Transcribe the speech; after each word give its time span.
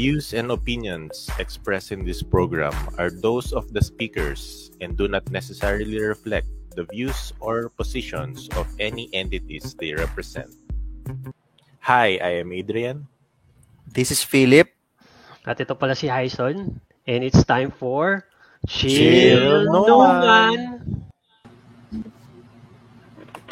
views 0.00 0.32
and 0.32 0.48
opinions 0.48 1.28
expressed 1.36 1.92
in 1.92 2.08
this 2.08 2.24
program 2.24 2.72
are 2.96 3.12
those 3.12 3.52
of 3.52 3.68
the 3.76 3.84
speakers 3.84 4.72
and 4.80 4.96
do 4.96 5.04
not 5.04 5.20
necessarily 5.28 6.00
reflect 6.00 6.48
the 6.72 6.88
views 6.88 7.36
or 7.36 7.68
positions 7.76 8.48
of 8.56 8.64
any 8.80 9.12
entities 9.12 9.76
they 9.76 9.92
represent. 9.92 10.48
Hi, 11.84 12.16
I 12.16 12.40
am 12.40 12.48
Adrian. 12.48 13.12
This 13.84 14.08
is 14.08 14.24
Philip. 14.24 14.72
At 15.44 15.60
ito 15.60 15.76
pala 15.76 15.92
si 15.92 16.08
Hyson. 16.08 16.80
And 17.04 17.20
it's 17.20 17.44
time 17.44 17.68
for 17.68 18.24
Chill 18.64 18.96
Chill 18.96 19.68
No 19.68 19.84
No 19.84 19.96
Man. 20.16 20.56
Man. 20.56 21.12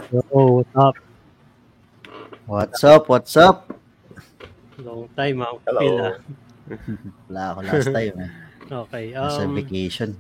Yo, 0.09 0.65
what's 0.65 0.73
up? 0.73 0.97
What's 2.49 2.81
up? 2.89 3.03
What's 3.13 3.37
up? 3.37 3.68
Long 4.79 5.11
time, 5.13 5.43
ah. 5.43 5.55
Hello. 5.67 5.81
Phil, 5.83 5.99
ah. 5.99 6.15
Wala 7.27 7.43
ako 7.51 7.59
last 7.65 7.91
time 7.91 8.17
eh. 8.21 8.31
Okay. 8.69 9.05
Nasa 9.17 9.43
Um, 9.49 9.57
vacation. 9.57 10.11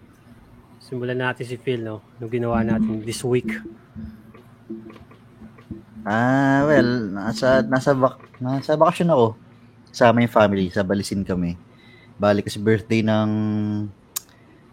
simulan 0.81 1.21
natin 1.21 1.45
si 1.45 1.61
Phil, 1.61 1.85
no? 1.85 2.01
Nung 2.17 2.33
ginawa 2.33 2.65
natin 2.65 3.05
this 3.05 3.21
week. 3.23 3.53
Ah, 6.09 6.65
well, 6.65 7.13
nasa 7.13 7.61
nasa 7.61 7.93
bak 7.93 8.17
nasa 8.41 8.73
bakasyon 8.73 9.13
ako. 9.13 9.27
Kasama 9.93 10.25
yung 10.25 10.33
family, 10.33 10.73
sa 10.73 10.81
Balisin 10.81 11.29
kami. 11.29 11.61
Bali 12.17 12.41
kasi 12.41 12.57
birthday 12.57 13.05
ng 13.05 13.31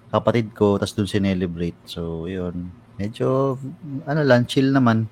kapatid 0.08 0.55
ko, 0.55 0.80
tapos 0.80 0.95
doon 0.95 1.11
sinelebrate. 1.11 1.75
So, 1.83 2.25
yun. 2.25 2.72
Medyo, 2.95 3.59
ano 4.08 4.22
lang, 4.23 4.47
chill 4.47 4.72
naman. 4.72 5.11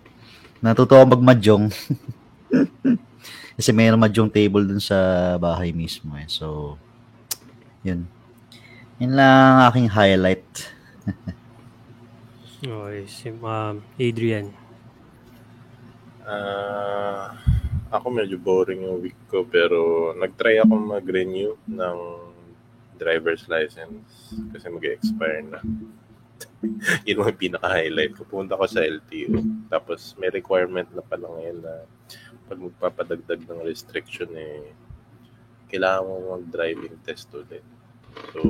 Natuto 0.64 0.96
ako 0.96 1.20
magmadyong. 1.20 1.68
kasi 3.54 3.70
mayroong 3.70 4.02
madyong 4.02 4.32
table 4.34 4.66
dun 4.66 4.82
sa 4.82 4.98
bahay 5.38 5.70
mismo 5.70 6.14
eh. 6.18 6.26
So, 6.26 6.78
yun. 7.86 8.10
Yun 8.98 9.14
lang 9.14 9.30
ang 9.30 9.62
aking 9.70 9.90
highlight. 9.92 10.48
Okay, 12.64 13.04
si 13.12 13.28
um, 13.28 13.84
Adrian. 14.00 14.56
Ah, 16.24 17.36
ako 17.92 18.08
medyo 18.08 18.40
boring 18.40 18.88
yung 18.88 19.04
week 19.04 19.20
ko 19.28 19.44
pero 19.44 20.16
nag-try 20.16 20.64
ako 20.64 20.72
mag-renew 20.80 21.60
ng 21.68 21.98
driver's 22.96 23.44
license 23.52 24.32
kasi 24.56 24.72
mag-expire 24.72 25.44
na. 25.44 25.60
Yun 27.08 27.28
ang 27.28 27.36
pinaka-highlight 27.36 28.16
ko. 28.16 28.24
Pumunta 28.24 28.56
ko 28.56 28.64
sa 28.64 28.80
LTO. 28.80 29.44
Tapos 29.68 30.16
may 30.16 30.32
requirement 30.32 30.88
na 30.96 31.04
pala 31.04 31.28
ngayon 31.28 31.60
na 31.60 31.84
pag 32.48 32.60
magpapadagdag 32.60 33.42
ng 33.48 33.62
restriction 33.64 34.30
eh, 34.36 34.72
kailangan 35.74 36.06
mo 36.06 36.38
mag-driving 36.38 36.96
test 37.02 37.32
ulit. 37.34 37.66
So, 38.30 38.42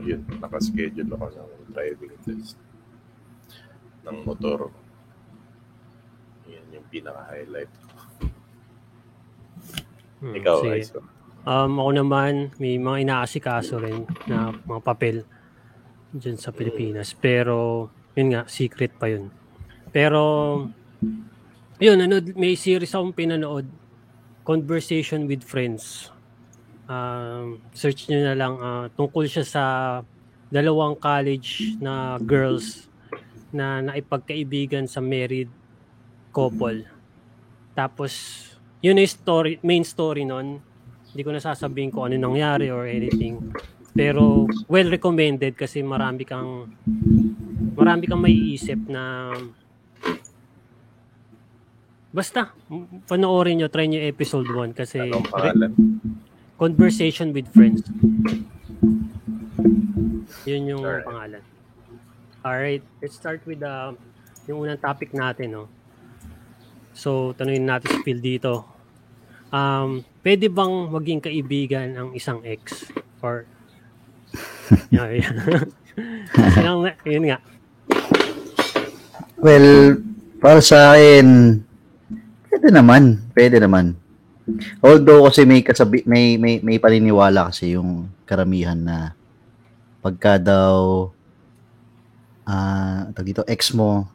yun, 0.00 0.24
nakaschedule 0.40 1.12
ako 1.12 1.26
ng 1.36 1.52
driving 1.76 2.14
test 2.24 2.56
ng 4.04 4.16
motor. 4.24 4.72
Yan 6.48 6.64
yung 6.72 6.86
pinaka-highlight 6.88 7.68
ko. 7.68 7.88
Hmm, 10.24 10.34
Ikaw, 10.40 10.56
sige. 10.64 10.72
Aiso. 10.80 11.00
Um, 11.44 11.76
ako 11.76 11.90
naman, 12.00 12.32
may 12.56 12.80
mga 12.80 13.04
inaasikaso 13.04 13.76
rin 13.76 14.08
na 14.24 14.56
mga 14.64 14.80
papel 14.80 15.28
dyan 16.16 16.40
sa 16.40 16.48
Pilipinas. 16.56 17.12
Pero, 17.12 17.88
yun 18.16 18.32
nga, 18.32 18.48
secret 18.48 18.96
pa 18.96 19.12
yun. 19.12 19.28
Pero, 19.92 20.22
yun, 21.82 21.98
ano, 21.98 22.22
may 22.38 22.54
series 22.54 22.94
akong 22.94 23.14
pinanood, 23.14 23.66
Conversation 24.44 25.24
with 25.24 25.42
Friends. 25.42 26.12
Um, 26.84 27.64
search 27.72 28.12
nyo 28.12 28.20
na 28.20 28.36
lang, 28.36 28.54
ah, 28.60 28.86
tungkol 28.92 29.24
siya 29.24 29.42
sa 29.42 29.64
dalawang 30.52 30.94
college 31.00 31.80
na 31.80 32.20
girls 32.20 32.86
na 33.50 33.80
naipagkaibigan 33.80 34.84
sa 34.84 35.00
married 35.00 35.48
couple. 36.34 36.84
Tapos, 37.72 38.12
yun 38.84 39.00
yung 39.00 39.08
story, 39.08 39.58
main 39.64 39.82
story 39.82 40.28
nun. 40.28 40.60
Hindi 41.14 41.22
ko 41.22 41.30
nasasabihin 41.30 41.94
kung 41.94 42.10
ano 42.10 42.18
nangyari 42.18 42.68
or 42.68 42.84
anything. 42.84 43.54
Pero 43.94 44.50
well 44.66 44.90
recommended 44.90 45.54
kasi 45.54 45.78
marami 45.80 46.26
kang 46.26 46.74
marami 47.78 48.10
kang 48.10 48.18
maiisip 48.18 48.90
na 48.90 49.30
Basta, 52.14 52.54
panoorin 53.10 53.58
nyo, 53.58 53.66
try 53.66 53.90
nyo 53.90 53.98
episode 53.98 54.46
1 54.46 54.70
kasi 54.70 55.02
Anong 55.02 55.26
pangalan? 55.26 55.70
Conversation 56.54 57.34
with 57.34 57.50
Friends. 57.50 57.82
Yun 60.46 60.62
yung 60.70 60.82
Alright. 60.86 61.02
pangalan. 61.02 61.42
Alright, 62.46 62.84
let's 63.02 63.18
start 63.18 63.42
with 63.42 63.58
the 63.58 63.98
yung 64.46 64.62
unang 64.62 64.78
topic 64.78 65.10
natin, 65.10 65.58
no? 65.58 65.66
So, 66.94 67.34
tanungin 67.34 67.66
natin 67.66 67.90
si 67.90 67.98
Phil 68.06 68.22
dito. 68.22 68.62
Um, 69.50 70.06
pwede 70.22 70.46
bang 70.46 70.94
maging 70.94 71.18
kaibigan 71.18 71.98
ang 71.98 72.08
isang 72.14 72.46
ex? 72.46 72.86
Or, 73.18 73.42
yun, 74.94 75.18
nga- 76.78 77.00
yun 77.02 77.24
nga. 77.26 77.38
Well, 79.34 79.98
para 80.38 80.62
sa 80.62 80.94
akin, 80.94 81.58
pwede 82.54 82.68
naman. 82.70 83.02
Pwede 83.34 83.58
naman. 83.58 83.98
Although 84.78 85.26
kasi 85.26 85.42
may 85.42 85.66
kasabi, 85.66 86.06
may, 86.06 86.38
may, 86.38 86.62
may 86.62 86.78
paniniwala 86.78 87.50
kasi 87.50 87.74
yung 87.74 88.06
karamihan 88.22 88.78
na 88.78 89.18
pagka 90.04 90.38
daw 90.38 91.08
ah 92.46 93.08
tag 93.16 93.26
dito, 93.26 93.42
ex 93.48 93.72
mo, 93.74 94.06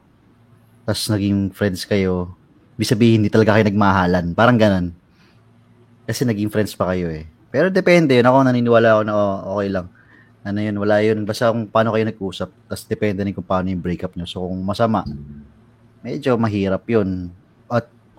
tapos 0.88 1.06
naging 1.12 1.52
friends 1.52 1.84
kayo, 1.84 2.34
ibig 2.78 2.90
sabihin, 2.90 3.22
hindi 3.22 3.30
talaga 3.30 3.58
kayo 3.58 3.66
nagmahalan. 3.68 4.34
Parang 4.34 4.58
ganun. 4.58 4.96
Kasi 6.10 6.26
naging 6.26 6.50
friends 6.50 6.74
pa 6.74 6.90
kayo 6.94 7.14
eh. 7.14 7.30
Pero 7.54 7.70
depende 7.70 8.18
yun. 8.18 8.26
Ako 8.26 8.46
naniniwala 8.46 8.98
ako 8.98 9.02
na 9.06 9.14
oh, 9.14 9.58
okay 9.58 9.70
lang. 9.70 9.86
Ano 10.42 10.58
yun, 10.62 10.78
wala 10.82 10.98
yun. 11.06 11.26
Basta 11.30 11.54
kung 11.54 11.70
paano 11.70 11.94
kayo 11.94 12.10
nag-usap. 12.10 12.50
Tapos 12.70 12.84
depende 12.90 13.22
rin 13.22 13.38
kung 13.38 13.46
paano 13.46 13.70
yung 13.70 13.82
breakup 13.82 14.18
nyo. 14.18 14.26
So 14.26 14.46
kung 14.46 14.62
masama, 14.66 15.06
medyo 16.02 16.34
mahirap 16.42 16.86
yun. 16.90 17.30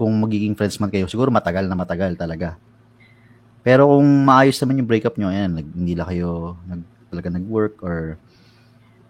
Kung 0.00 0.16
magiging 0.16 0.56
friends 0.56 0.80
man 0.80 0.88
kayo, 0.88 1.04
siguro 1.04 1.28
matagal 1.28 1.68
na 1.68 1.76
matagal 1.76 2.16
talaga. 2.16 2.56
Pero 3.60 3.84
kung 3.92 4.08
maayos 4.24 4.56
naman 4.64 4.80
yung 4.80 4.88
breakup 4.88 5.20
nyo, 5.20 5.28
ayan, 5.28 5.60
nag, 5.60 5.68
hindi 5.76 5.92
lang 5.92 6.08
kayo 6.08 6.56
nag, 6.64 6.80
talaga 7.12 7.28
nag-work 7.28 7.84
or 7.84 8.16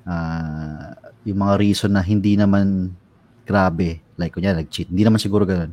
ah, 0.03 0.99
yung 1.23 1.39
mga 1.47 1.55
reason 1.63 1.95
na 1.95 2.03
hindi 2.03 2.35
naman 2.35 2.91
grabe, 3.47 4.03
like 4.19 4.35
kunya 4.35 4.51
nag-cheat, 4.51 4.91
hindi 4.91 5.07
naman 5.07 5.23
siguro 5.23 5.47
ganun. 5.47 5.71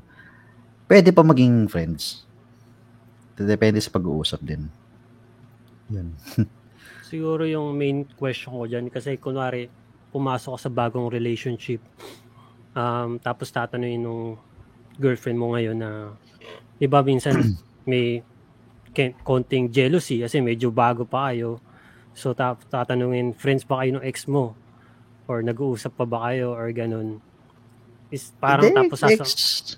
Pwede 0.86 1.10
pa 1.10 1.26
maging 1.26 1.66
friends. 1.66 2.30
Depende 3.34 3.82
sa 3.82 3.90
pag-uusap 3.90 4.42
din. 4.46 4.70
Yun. 5.90 6.14
Siguro 7.08 7.48
yung 7.48 7.76
main 7.78 8.04
question 8.18 8.52
ko 8.52 8.68
dyan, 8.68 8.92
kasi 8.92 9.16
kunwari, 9.16 9.72
pumasok 10.12 10.58
ka 10.58 10.60
sa 10.68 10.72
bagong 10.72 11.08
relationship, 11.08 11.80
um, 12.76 13.16
tapos 13.22 13.48
tatanungin 13.48 14.04
nung 14.04 14.36
girlfriend 14.98 15.38
mo 15.38 15.54
ngayon 15.54 15.78
na, 15.78 16.14
di 16.78 16.86
ba 16.90 17.02
minsan 17.02 17.38
may 17.90 18.22
konting 19.22 19.70
jealousy 19.70 20.26
kasi 20.26 20.42
medyo 20.42 20.74
bago 20.74 21.06
pa 21.06 21.30
kayo. 21.30 21.62
So 22.18 22.34
ta- 22.34 22.58
tatanungin, 22.58 23.38
friends 23.38 23.62
ba 23.62 23.86
kayo 23.86 24.02
ng 24.02 24.06
ex 24.06 24.26
mo? 24.26 24.58
Or 25.30 25.46
nag-uusap 25.46 25.94
pa 25.94 26.06
ba 26.10 26.34
kayo? 26.34 26.58
Or 26.58 26.66
ganun. 26.74 27.22
Is 28.10 28.34
parang 28.42 28.74
Hindi, 28.74 28.90
tapos 28.90 29.00
sasa- 29.06 29.22
ex- 29.22 29.78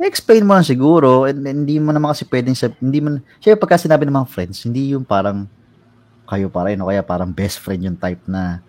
explain 0.00 0.48
mo 0.48 0.56
lang 0.56 0.64
siguro 0.64 1.28
and, 1.28 1.44
and 1.44 1.64
hindi 1.64 1.76
mo 1.76 1.92
naman 1.92 2.16
kasi 2.16 2.24
pwedeng 2.24 2.56
sab- 2.56 2.76
hindi 2.80 3.04
mo 3.04 3.20
syempre 3.36 3.60
pagka 3.60 3.84
sinabi 3.84 4.08
ng 4.08 4.16
mga 4.16 4.32
friends 4.32 4.64
hindi 4.64 4.96
yung 4.96 5.04
parang 5.04 5.44
kayo 6.24 6.48
pa 6.48 6.64
rin 6.64 6.80
o 6.80 6.88
kaya 6.88 7.04
parang 7.04 7.28
best 7.28 7.60
friend 7.60 7.84
yung 7.84 7.98
type 8.00 8.24
na 8.24 8.64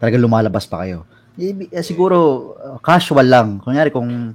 talaga 0.00 0.16
lumalabas 0.16 0.64
pa 0.64 0.80
kayo 0.84 1.04
eh, 1.36 1.52
siguro 1.84 2.52
casual 2.80 3.28
lang 3.28 3.48
kunyari 3.60 3.92
kung 3.92 4.32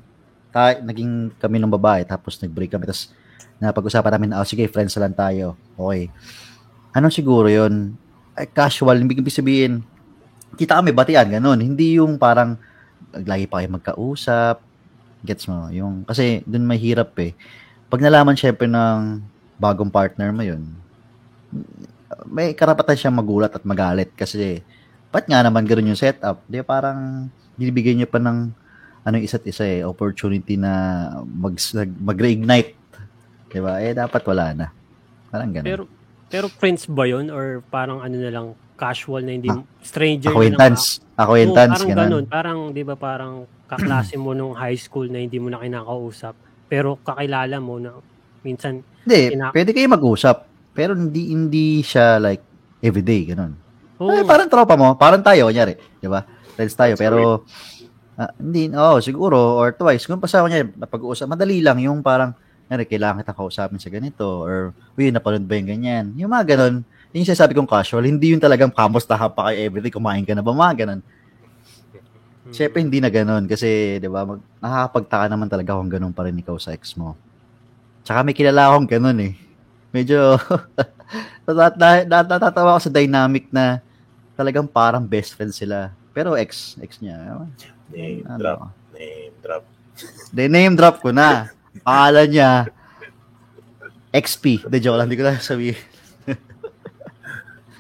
ta- 0.60 0.84
naging 0.84 1.32
kami 1.40 1.58
ng 1.64 1.72
babae 1.72 2.04
tapos 2.04 2.36
nag-break 2.44 2.76
kami 2.76 2.84
tapos 2.84 3.16
napag-usapan 3.64 4.12
namin 4.20 4.36
oh 4.36 4.44
sige 4.44 4.68
friends 4.68 5.00
lang 5.00 5.16
tayo 5.16 5.56
okay 5.80 6.12
ano 6.92 7.08
siguro 7.08 7.48
yon 7.48 7.96
casual 8.52 9.00
ibig 9.08 9.24
sabihin 9.32 9.80
kita 10.60 10.76
kami 10.76 10.92
batian 10.92 11.32
ganun 11.32 11.64
hindi 11.64 11.96
yung 11.96 12.20
parang 12.20 12.60
lagi 13.16 13.48
pa 13.48 13.64
kayo 13.64 13.72
magkausap 13.80 14.70
Gets 15.20 15.52
mo? 15.52 15.68
Yung, 15.72 16.08
kasi 16.08 16.44
dun 16.48 16.64
mahirap 16.64 17.12
eh. 17.20 17.36
Pag 17.92 18.00
nalaman 18.00 18.40
syempre 18.40 18.70
ng 18.70 19.20
bagong 19.60 19.92
partner 19.92 20.32
mo 20.32 20.44
yun, 20.46 20.72
may 22.30 22.56
karapatan 22.56 22.96
siyang 22.96 23.20
magulat 23.20 23.52
at 23.52 23.68
magalit 23.68 24.16
kasi 24.16 24.64
ba't 25.12 25.28
nga 25.28 25.44
naman 25.44 25.68
ganoon 25.68 25.92
yung 25.92 26.00
setup? 26.00 26.40
Di 26.48 26.64
parang 26.64 27.28
binibigay 27.60 27.98
niyo 27.98 28.08
pa 28.08 28.22
ng 28.22 28.56
ano 29.02 29.14
yung 29.16 29.26
isa't 29.26 29.44
isa 29.44 29.64
eh, 29.64 29.82
opportunity 29.82 30.56
na 30.56 30.72
mag, 31.26 31.56
mag-reignite. 32.00 32.76
Diba? 33.48 33.80
Eh, 33.80 33.92
dapat 33.92 34.22
wala 34.24 34.46
na. 34.54 34.68
Parang 35.28 35.50
ganun. 35.50 35.66
Pero 35.66 35.84
pero 36.30 36.46
friends 36.48 36.86
ba 36.86 37.04
'yon 37.04 37.28
or 37.28 37.66
parang 37.66 38.00
ano 38.00 38.14
na 38.14 38.30
lang 38.30 38.48
casual 38.76 39.22
na 39.22 39.34
hindi 39.34 39.50
Ah, 39.50 39.66
stranger 39.82 40.30
na 40.30 40.30
lang? 40.30 40.36
acquaintance. 40.36 40.84
Acquaintance, 41.14 41.72
Oo, 41.72 41.76
parang 41.76 41.90
ganun. 41.90 42.06
ganun. 42.06 42.26
Parang 42.26 42.60
'di 42.70 42.84
ba 42.84 42.96
parang 42.96 43.34
kaklase 43.66 44.16
mo 44.16 44.32
nung 44.32 44.54
high 44.54 44.78
school 44.78 45.06
na 45.06 45.18
hindi 45.18 45.38
mo 45.38 45.50
na 45.50 45.58
kinakausap 45.58 46.34
pero 46.66 46.98
kakilala 47.00 47.58
mo 47.58 47.78
na 47.78 47.98
minsan 48.40 48.86
Hindi, 49.02 49.34
Ina- 49.34 49.50
pwede 49.50 49.74
kayo 49.74 49.90
mag-usap. 49.90 50.46
Pero 50.72 50.94
hindi 50.94 51.34
hindi 51.34 51.82
siya 51.82 52.22
like 52.22 52.46
everyday, 52.80 53.26
ganun. 53.26 53.58
oh, 53.98 54.08
Eh, 54.08 54.22
parang 54.24 54.46
tropa 54.46 54.78
mo, 54.78 54.94
parang 54.96 55.20
tayo, 55.20 55.50
kunyari, 55.50 55.74
di 55.98 56.06
ba? 56.06 56.24
Friends 56.54 56.72
tayo, 56.74 56.94
pero 56.94 57.42
ah, 58.20 58.32
hindi, 58.36 58.68
oh, 58.76 59.00
siguro, 59.00 59.56
or 59.56 59.72
twice, 59.72 60.04
kung 60.04 60.20
pa 60.20 60.28
sa 60.28 60.44
kunyari, 60.44 60.68
napag-uusap, 60.76 61.24
madali 61.32 61.64
lang 61.64 61.80
yung 61.80 62.04
parang, 62.04 62.36
kunyari, 62.68 62.84
kailangan 62.84 63.24
kita 63.24 63.32
kausapin 63.32 63.80
sa 63.80 63.88
ganito, 63.88 64.44
or, 64.44 64.76
uy, 65.00 65.08
napanood 65.08 65.48
ba 65.48 65.56
yung 65.56 65.70
ganyan? 65.72 66.06
Yung 66.20 66.28
mga 66.28 66.60
ganun, 66.60 66.84
yung 67.16 67.26
sinasabi 67.26 67.56
kong 67.56 67.70
casual, 67.72 68.04
hindi 68.04 68.36
yung 68.36 68.44
talagang 68.44 68.70
kamustahan 68.76 69.32
pa 69.32 69.50
kayo 69.50 69.58
everyday, 69.72 69.90
kumain 69.90 70.28
ka 70.28 70.36
na 70.36 70.44
ba, 70.44 70.52
mga 70.52 70.84
ganun. 70.86 71.00
mm, 71.00 72.52
Siyempre, 72.52 72.84
hindi 72.84 73.00
na 73.00 73.08
ganun, 73.08 73.48
kasi, 73.48 73.98
di 74.04 74.10
ba, 74.12 74.28
mag, 74.28 74.44
nakakapagtaka 74.60 75.26
naman 75.32 75.48
talaga 75.48 75.80
kung 75.80 75.90
ganun 75.90 76.12
pa 76.12 76.28
rin 76.28 76.36
ikaw 76.36 76.60
sa 76.60 76.76
ex 76.76 76.94
mo. 77.00 77.16
Tsaka 78.04 78.20
may 78.28 78.36
kilala 78.36 78.68
akong 78.70 78.90
ganun 78.90 79.18
eh. 79.24 79.34
Medyo, 79.96 80.36
nat- 81.48 81.80
nat- 81.80 82.06
nat- 82.06 82.30
natatawa 82.30 82.76
ako 82.76 82.90
sa 82.90 82.94
dynamic 82.94 83.48
na 83.50 83.80
talagang 84.36 84.68
parang 84.70 85.08
best 85.08 85.34
friend 85.34 85.56
sila. 85.56 85.90
Pero 86.14 86.36
ex, 86.36 86.76
ex 86.84 87.00
niya. 87.00 87.48
Name 87.90 88.22
Ano? 88.24 88.38
drop. 88.38 88.60
Name 88.92 89.34
drop. 89.40 89.64
De 90.36 90.44
name 90.46 90.74
drop 90.74 91.00
ko 91.00 91.10
na. 91.10 91.50
Pangalan 91.82 92.28
niya, 92.28 92.50
XP. 94.12 94.66
De 94.66 94.78
joke 94.78 94.96
lang, 94.96 95.06
hindi 95.06 95.18
ko 95.18 95.26
na 95.26 95.38
sabihin. 95.38 95.78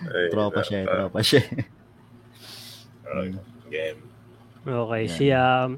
Ay, 0.10 0.32
Tropa 0.32 0.62
siya, 0.62 0.80
ah, 0.82 0.90
tropa 1.06 1.22
siya. 1.22 1.44
alright. 3.04 3.36
Game. 3.70 4.00
Okay, 4.64 5.04
Yan. 5.04 5.12
si 5.12 5.26
um, 5.30 5.70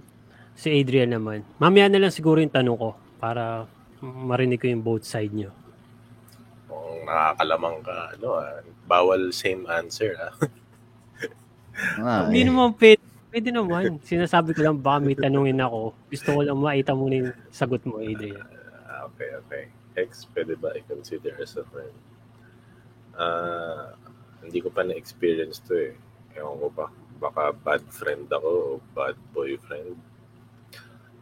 si 0.53 0.67
Adrian 0.71 1.11
naman. 1.11 1.43
Mamaya 1.57 1.87
na 1.87 1.99
lang 1.99 2.13
siguro 2.13 2.39
yung 2.39 2.51
tanong 2.51 2.77
ko 2.77 2.89
para 3.17 3.67
marinig 3.99 4.57
ko 4.57 4.67
yung 4.67 4.81
both 4.81 5.03
side 5.03 5.31
nyo. 5.31 5.51
Kung 6.65 7.03
nakakalamang 7.03 7.77
ka, 7.81 7.97
ano 8.15 8.27
ah, 8.37 8.59
bawal 8.85 9.31
same 9.31 9.67
answer 9.67 10.15
ah. 10.17 10.33
Ah, 11.97 12.27
Hindi 12.27 12.43
eh. 12.43 12.47
naman 12.47 12.75
pwede, 12.75 13.01
pwede 13.31 13.49
naman. 13.49 13.97
Sinasabi 14.03 14.51
ko 14.51 14.61
lang 14.61 14.77
baka 14.83 14.99
may 14.99 15.15
tanungin 15.15 15.63
ako. 15.63 15.95
Gusto 16.11 16.29
ko 16.35 16.39
lang 16.43 16.59
maita 16.59 16.91
mo 16.91 17.07
yung 17.07 17.31
sagot 17.49 17.81
mo, 17.87 18.03
Adrian. 18.03 18.43
Ah, 18.85 19.07
okay, 19.07 19.31
okay. 19.47 19.63
Ex, 19.95 20.27
pwede 20.35 20.59
ba 20.59 20.75
i-consider 20.75 21.39
as 21.39 21.55
a 21.55 21.63
friend? 21.71 21.95
Ah, 23.15 23.95
hindi 24.43 24.59
ko 24.59 24.67
pa 24.67 24.83
na-experience 24.83 25.63
to 25.63 25.73
eh. 25.79 25.95
Ewan 26.35 26.59
ko 26.59 26.67
ba, 26.75 26.87
baka 27.23 27.55
bad 27.55 27.83
friend 27.87 28.27
ako 28.27 28.49
o 28.51 28.81
bad 28.91 29.15
boyfriend. 29.31 29.95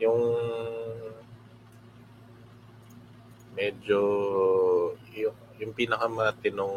Yung 0.02 0.22
medyo 3.54 4.02
yung, 5.12 5.38
yung 5.60 5.74
pinakamatinong 5.76 6.76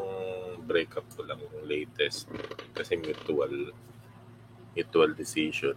breakup 0.66 1.06
ko 1.14 1.22
lang 1.22 1.38
yung 1.38 1.62
latest 1.70 2.26
kasi 2.74 2.98
mutual 2.98 3.70
mutual 4.72 5.12
decision 5.12 5.76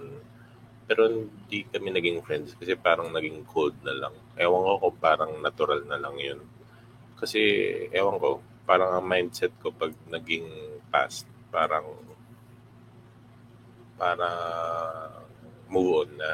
pero 0.86 1.09
hindi 1.09 1.65
kami 1.65 1.89
naging 1.97 2.21
friends 2.21 2.53
kasi 2.53 2.77
parang 2.77 3.09
naging 3.09 3.42
cold 3.50 3.74
na 3.81 3.94
lang. 4.06 4.13
Ewan 4.38 4.62
ko 4.62 4.74
kung 4.89 4.97
parang 5.01 5.31
natural 5.42 5.81
na 5.89 5.97
lang 5.97 6.13
yun. 6.21 6.39
Kasi, 7.18 7.42
ewan 7.89 8.21
ko, 8.21 8.38
parang 8.69 8.94
ang 8.94 9.06
mindset 9.06 9.50
ko 9.57 9.74
pag 9.74 9.94
naging 10.06 10.45
past, 10.94 11.25
parang 11.50 11.89
para 13.97 14.30
move 15.65 16.06
on 16.06 16.12
na. 16.13 16.31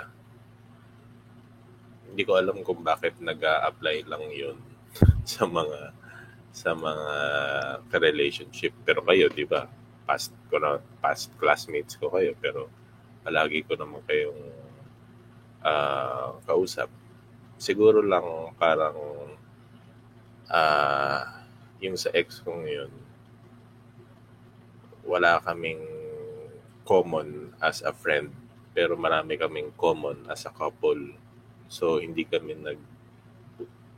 Hindi 2.11 2.27
ko 2.27 2.35
alam 2.35 2.59
kung 2.67 2.83
bakit 2.83 3.15
nag 3.23 3.39
apply 3.39 4.03
lang 4.03 4.25
yun 4.35 4.59
sa 5.23 5.47
mga 5.47 5.95
sa 6.51 6.75
mga 6.75 7.15
relationship 7.95 8.75
pero 8.83 8.99
kayo 9.07 9.31
di 9.31 9.47
ba 9.47 9.63
past 10.11 10.35
ko 10.51 10.59
na 10.59 10.83
past 10.99 11.31
classmates 11.39 11.95
ko 11.95 12.11
kayo 12.11 12.35
pero 12.43 12.67
palagi 13.23 13.63
ko 13.63 13.79
naman 13.79 14.03
kayong 14.03 14.43
ah, 15.63 16.35
kausap. 16.43 16.91
Siguro 17.55 18.03
lang 18.03 18.51
parang 18.59 18.99
ah 20.51 21.47
yung 21.79 21.95
sa 21.95 22.11
ex 22.11 22.43
kong 22.43 22.67
yun, 22.67 22.91
wala 25.07 25.39
kaming 25.39 25.79
common 26.83 27.55
as 27.63 27.79
a 27.87 27.95
friend, 27.95 28.35
pero 28.75 28.99
marami 28.99 29.39
kaming 29.39 29.71
common 29.79 30.27
as 30.27 30.43
a 30.43 30.51
couple. 30.51 31.15
So 31.71 32.03
hindi 32.03 32.27
kami 32.27 32.59
nag 32.59 32.79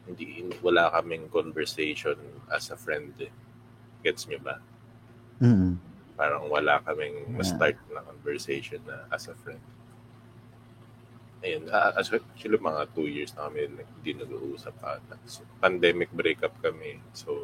hindi 0.05 0.45
wala 0.61 0.93
kaming 0.93 1.25
conversation 1.33 2.19
as 2.53 2.69
a 2.69 2.77
friend. 2.77 3.17
eh. 3.17 3.33
Gets 4.03 4.27
niyo 4.27 4.39
ba? 4.43 4.59
Mm-mm. 5.43 5.92
Parang 6.13 6.45
wala 6.49 6.79
kaming 6.85 7.25
Yeah. 7.25 7.35
ma-start 7.37 7.77
na 7.89 8.05
conversation 8.05 8.81
na 8.85 9.05
as 9.09 9.25
a 9.29 9.35
friend. 9.37 9.61
Ayun, 11.43 11.67
ah, 11.75 11.91
actually 11.99 12.55
mga 12.55 12.87
two 12.95 13.09
years 13.11 13.35
na 13.35 13.51
kami 13.51 13.67
hindi 13.67 14.11
nag-uusap 14.15 14.79
ata. 14.79 15.19
So, 15.27 15.43
pandemic 15.59 16.07
breakup 16.15 16.55
kami. 16.63 17.03
So, 17.11 17.35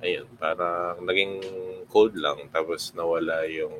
ayun, 0.00 0.24
parang 0.40 1.04
naging 1.04 1.44
cold 1.92 2.16
lang 2.16 2.48
tapos 2.54 2.94
nawala 2.96 3.44
yung 3.50 3.74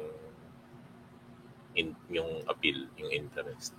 in, 1.79 1.95
yung 2.11 2.43
appeal, 2.51 2.91
yung 2.99 3.11
interest. 3.15 3.73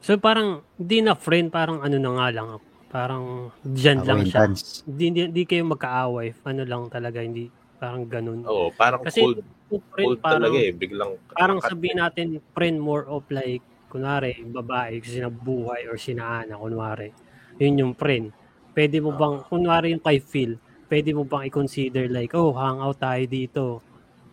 So 0.00 0.16
parang 0.16 0.64
hindi 0.80 1.04
na 1.04 1.12
friend, 1.12 1.52
parang 1.52 1.84
ano 1.84 1.96
na 2.00 2.10
nga 2.16 2.28
lang. 2.32 2.48
Parang 2.88 3.52
dyan 3.60 4.00
lang 4.08 4.24
siya. 4.24 4.48
Hindi, 4.88 5.04
hindi, 5.12 5.20
hindi 5.28 5.42
kayo 5.44 5.68
magkaaway. 5.68 6.32
Ano 6.48 6.62
lang 6.64 6.88
talaga, 6.88 7.20
hindi 7.20 7.52
parang 7.78 8.04
ganun. 8.04 8.42
Oo, 8.44 8.74
parang 8.74 9.06
Kasi 9.06 9.22
cold, 9.22 9.40
yung 9.70 9.84
friend, 9.94 10.06
cold 10.10 10.20
parang, 10.20 10.42
talaga 10.42 10.58
eh. 10.58 10.72
Biglang 10.74 11.10
parang 11.32 11.58
sabihin 11.62 11.98
natin, 12.02 12.26
friend 12.52 12.76
more 12.82 13.06
of 13.06 13.22
like, 13.30 13.62
kunwari, 13.88 14.44
babae, 14.44 15.00
sina 15.00 15.32
buhay 15.32 15.88
or 15.88 15.96
sina 15.96 16.44
Ana, 16.44 16.58
kunwari. 16.58 17.14
Yun 17.56 17.80
yung 17.80 17.94
friend. 17.94 18.34
Pwede 18.76 19.00
mo 19.00 19.14
bang, 19.16 19.42
kunwari 19.48 19.94
yung 19.94 20.04
kay 20.04 20.20
Phil, 20.20 20.60
pwede 20.90 21.10
mo 21.16 21.24
bang 21.24 21.48
i-consider 21.48 22.06
like, 22.10 22.34
oh, 22.36 22.52
hangout 22.52 23.00
tayo 23.00 23.24
dito. 23.24 23.64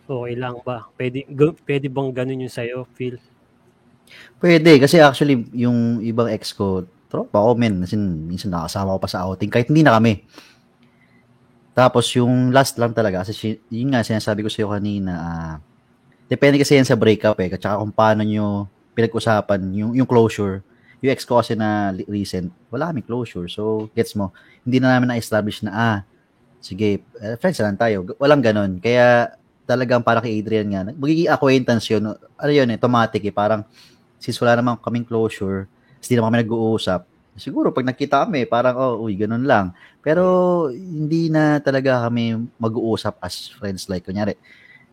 Okay 0.06 0.34
lang 0.38 0.62
ba? 0.62 0.86
Pwede, 0.94 1.26
gu- 1.26 1.58
pwede 1.66 1.86
bang 1.90 2.10
ganun 2.14 2.46
yung 2.46 2.52
sa'yo, 2.52 2.86
Phil? 2.94 3.18
Pwede, 4.38 4.78
kasi 4.78 5.02
actually, 5.02 5.50
yung 5.50 5.98
ibang 6.04 6.30
ex 6.30 6.54
ko, 6.54 6.86
tropa 7.10 7.42
ko, 7.42 7.58
men. 7.58 7.82
Minsan 7.82 8.54
nakasama 8.54 8.94
ko 8.94 9.00
pa 9.02 9.10
sa 9.10 9.26
outing, 9.26 9.50
kahit 9.50 9.66
hindi 9.66 9.82
na 9.82 9.98
kami. 9.98 10.22
Tapos, 11.76 12.08
yung 12.16 12.56
last 12.56 12.80
lang 12.80 12.96
talaga, 12.96 13.20
kasi 13.20 13.36
si- 13.36 13.60
yun 13.68 13.92
nga, 13.92 14.00
sinasabi 14.00 14.40
ko 14.40 14.48
sa'yo 14.48 14.72
kanina, 14.72 15.12
ah, 15.12 15.54
depende 16.24 16.56
kasi 16.56 16.72
yan 16.72 16.88
sa 16.88 16.96
breakup 16.96 17.36
eh, 17.44 17.52
at 17.52 17.60
kung 17.60 17.92
paano 17.92 18.24
nyo 18.24 18.64
pinag-usapan, 18.96 19.60
yung, 19.76 19.92
yung 19.92 20.08
closure. 20.08 20.64
Yung 21.04 21.12
ex 21.12 21.28
ko 21.28 21.36
kasi 21.36 21.52
na 21.52 21.92
recent, 22.08 22.48
wala 22.72 22.88
kami 22.88 23.04
closure. 23.04 23.44
So, 23.52 23.92
gets 23.92 24.16
mo, 24.16 24.32
hindi 24.64 24.80
na 24.80 24.96
namin 24.96 25.12
na-establish 25.12 25.68
na, 25.68 25.72
ah, 25.76 25.98
sige, 26.64 27.04
eh, 27.20 27.36
friends 27.36 27.60
lang 27.60 27.76
tayo. 27.76 28.08
Walang 28.16 28.40
ganon. 28.40 28.80
Kaya, 28.80 29.36
talagang 29.68 30.00
para 30.00 30.24
kay 30.24 30.40
Adrian 30.40 30.64
nga, 30.72 30.88
magiging 30.96 31.28
acquaintance 31.28 31.84
yun. 31.92 32.16
Ano 32.16 32.52
yun, 32.56 32.72
eh, 32.72 32.80
automatic 32.80 33.20
eh, 33.20 33.34
parang, 33.34 33.68
since 34.16 34.40
wala 34.40 34.56
naman 34.56 34.80
kaming 34.80 35.04
closure, 35.04 35.68
hindi 36.00 36.14
naman 36.16 36.32
kami 36.32 36.38
nag-uusap, 36.48 37.04
siguro 37.36 37.72
pag 37.72 37.86
nakita 37.86 38.24
kami, 38.24 38.48
parang, 38.48 38.74
oh, 38.76 39.06
uy, 39.06 39.16
ganun 39.16 39.44
lang. 39.44 39.72
Pero, 40.00 40.24
hindi 40.72 41.28
na 41.28 41.60
talaga 41.60 42.08
kami 42.08 42.36
mag-uusap 42.56 43.20
as 43.22 43.52
friends. 43.54 43.86
Like, 43.86 44.04
kunyari, 44.04 44.36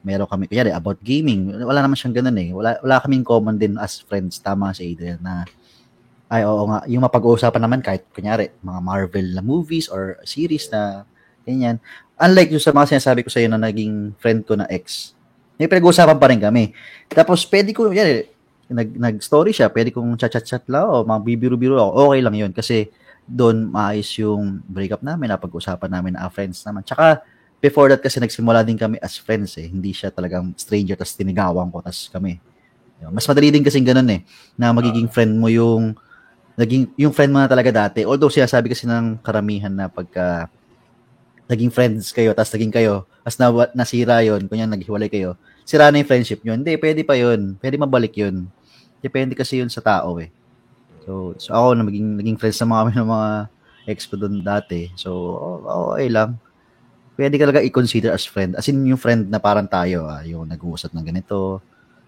meron 0.04 0.28
kami, 0.28 0.52
kunyari, 0.52 0.76
about 0.76 1.00
gaming. 1.00 1.52
Wala 1.64 1.80
naman 1.80 1.96
siyang 1.96 2.16
ganun 2.20 2.38
eh. 2.38 2.50
Wala, 2.52 2.78
wala 2.84 3.02
kaming 3.02 3.24
common 3.24 3.56
din 3.56 3.80
as 3.80 4.04
friends. 4.04 4.40
Tama 4.44 4.76
si 4.76 4.94
Adrian 4.94 5.20
na, 5.24 5.48
ay, 6.28 6.44
oo 6.44 6.66
nga, 6.68 6.84
yung 6.90 7.04
mapag-uusapan 7.06 7.62
naman 7.62 7.80
kahit, 7.80 8.04
kunyari, 8.12 8.52
mga 8.60 8.80
Marvel 8.84 9.28
na 9.38 9.44
movies 9.46 9.88
or 9.88 10.20
series 10.28 10.68
na, 10.74 11.08
ganyan. 11.48 11.78
Unlike 12.18 12.56
yung 12.56 12.64
sa 12.64 12.74
mga 12.74 12.98
sinasabi 12.98 13.22
ko 13.26 13.30
sa 13.30 13.40
iyo 13.42 13.50
na 13.52 13.62
naging 13.62 14.18
friend 14.20 14.44
ko 14.44 14.58
na 14.58 14.66
ex, 14.68 15.14
may 15.56 15.70
pinag-uusapan 15.70 16.18
pa 16.18 16.28
rin 16.34 16.42
kami. 16.42 16.74
Tapos, 17.08 17.46
pwede 17.46 17.70
ko, 17.72 17.94
yan, 17.94 18.26
nag, 18.70 18.90
nag-story 18.96 19.52
siya, 19.52 19.68
pwede 19.72 19.92
kong 19.92 20.16
chat-chat-chat 20.16 20.68
lang, 20.72 20.88
o 20.88 21.04
magbibiro-biro 21.04 21.76
ako, 21.80 21.90
okay 22.12 22.22
lang 22.24 22.36
yun. 22.36 22.52
Kasi, 22.56 22.88
doon 23.24 23.72
maayos 23.72 24.12
yung 24.20 24.60
breakup 24.68 25.00
namin, 25.00 25.32
napag-usapan 25.32 25.90
namin 25.92 26.12
na 26.16 26.28
ah, 26.28 26.32
friends 26.32 26.64
naman. 26.68 26.84
Tsaka, 26.84 27.24
before 27.64 27.88
that 27.88 28.04
kasi 28.04 28.20
nagsimula 28.20 28.60
din 28.68 28.76
kami 28.76 29.00
as 29.00 29.16
friends 29.16 29.56
eh. 29.56 29.72
Hindi 29.72 29.96
siya 29.96 30.12
talagang 30.12 30.52
stranger, 30.60 31.00
tapos 31.00 31.16
tinigawan 31.16 31.72
ko, 31.72 31.80
tapos 31.80 32.12
kami. 32.12 32.40
Mas 33.12 33.28
madali 33.28 33.52
din 33.52 33.64
kasing 33.64 33.84
ganun 33.84 34.08
eh, 34.12 34.24
na 34.56 34.72
magiging 34.72 35.12
friend 35.12 35.36
mo 35.36 35.52
yung 35.52 35.92
naging 36.56 36.94
yung 36.96 37.12
friend 37.12 37.34
mo 37.34 37.42
na 37.42 37.50
talaga 37.52 37.74
dati. 37.74 38.08
Although 38.08 38.32
sinasabi 38.32 38.72
kasi 38.72 38.88
ng 38.88 39.20
karamihan 39.20 39.74
na 39.74 39.92
pagka 39.92 40.48
naging 41.52 41.74
friends 41.74 42.16
kayo, 42.16 42.32
tapos 42.32 42.56
naging 42.56 42.72
kayo, 42.72 43.04
tapos 43.26 43.38
na, 43.40 43.48
nasira 43.76 44.24
yon 44.24 44.48
kunya 44.48 44.64
naghiwalay 44.64 45.12
kayo, 45.12 45.36
sira 45.64 45.90
na 45.90 46.00
yung 46.00 46.10
friendship 46.10 46.44
nyo. 46.44 46.54
Hindi, 46.56 46.76
pwede 46.80 47.02
pa 47.04 47.16
yun. 47.16 47.56
Pwede 47.60 47.76
mabalik 47.80 48.16
yun. 48.20 48.48
Depende 49.04 49.36
kasi 49.36 49.60
yun 49.60 49.72
sa 49.72 49.84
tao 49.84 50.16
eh. 50.20 50.32
So, 51.04 51.36
so 51.36 51.52
ako 51.52 51.68
na 51.76 51.84
maging, 51.84 52.08
naging 52.20 52.38
friends 52.40 52.60
na 52.64 52.72
mga 52.72 52.84
ng 53.04 53.10
mga 53.12 53.32
ex 53.88 54.08
ko 54.08 54.16
doon 54.16 54.40
dati. 54.40 54.92
So, 54.96 55.12
oh, 55.36 55.92
okay 55.96 56.08
lang. 56.08 56.40
Pwede 57.14 57.36
ka 57.38 57.46
talaga 57.46 57.62
i-consider 57.62 58.16
as 58.16 58.26
friend. 58.26 58.56
As 58.56 58.66
in 58.72 58.80
yung 58.88 58.98
friend 58.98 59.28
na 59.28 59.38
parang 59.38 59.68
tayo, 59.68 60.08
ah, 60.08 60.24
yung 60.24 60.48
nag-uusap 60.50 60.96
ng 60.96 61.06
ganito, 61.06 61.62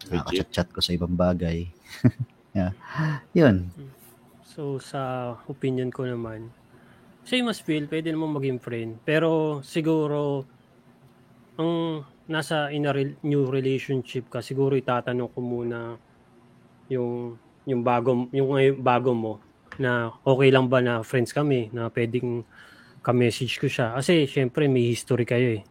nakaka-chat 0.10 0.72
ko 0.72 0.80
sa 0.82 0.96
ibang 0.96 1.14
bagay. 1.14 1.70
yeah. 2.58 2.72
Yun. 3.36 3.70
So, 4.48 4.80
sa 4.80 5.36
opinion 5.52 5.92
ko 5.92 6.08
naman, 6.08 6.50
same 7.28 7.52
as 7.52 7.60
Phil, 7.60 7.86
pwede 7.92 8.10
naman 8.10 8.34
maging 8.34 8.58
friend. 8.64 8.92
Pero, 9.04 9.62
siguro, 9.62 10.48
ang 11.60 12.02
nasa 12.26 12.74
in 12.74 12.90
a 12.90 12.92
re- 12.94 13.18
new 13.22 13.46
relationship 13.46 14.30
ka, 14.30 14.42
siguro 14.42 14.74
itatanong 14.74 15.30
ko 15.30 15.40
muna 15.42 15.98
yung 16.90 17.38
yung 17.66 17.82
bago 17.82 18.30
yung 18.30 18.50
bago 18.82 19.12
mo 19.14 19.34
na 19.82 20.14
okay 20.24 20.50
lang 20.54 20.70
ba 20.70 20.80
na 20.80 21.02
friends 21.02 21.34
kami 21.34 21.74
na 21.74 21.90
pwedeng 21.90 22.46
ka-message 23.06 23.62
ko 23.62 23.68
siya. 23.70 23.94
Kasi 23.98 24.26
syempre 24.26 24.66
may 24.66 24.90
history 24.90 25.26
kayo 25.26 25.62
eh. 25.62 25.64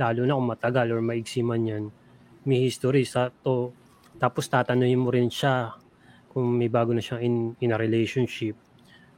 Lalo 0.00 0.26
na 0.26 0.34
kung 0.34 0.48
matagal 0.50 0.86
or 0.90 1.02
maigsi 1.04 1.44
man 1.44 1.62
yan 1.66 1.84
may 2.46 2.66
history. 2.66 3.04
Sa 3.04 3.30
to 3.30 3.74
tapos 4.20 4.50
tatanungin 4.50 5.00
mo 5.00 5.12
rin 5.12 5.30
siya 5.30 5.74
kung 6.30 6.46
may 6.58 6.70
bago 6.70 6.94
na 6.94 7.02
siya 7.02 7.18
in, 7.22 7.54
in 7.58 7.74
a 7.74 7.78
relationship 7.78 8.54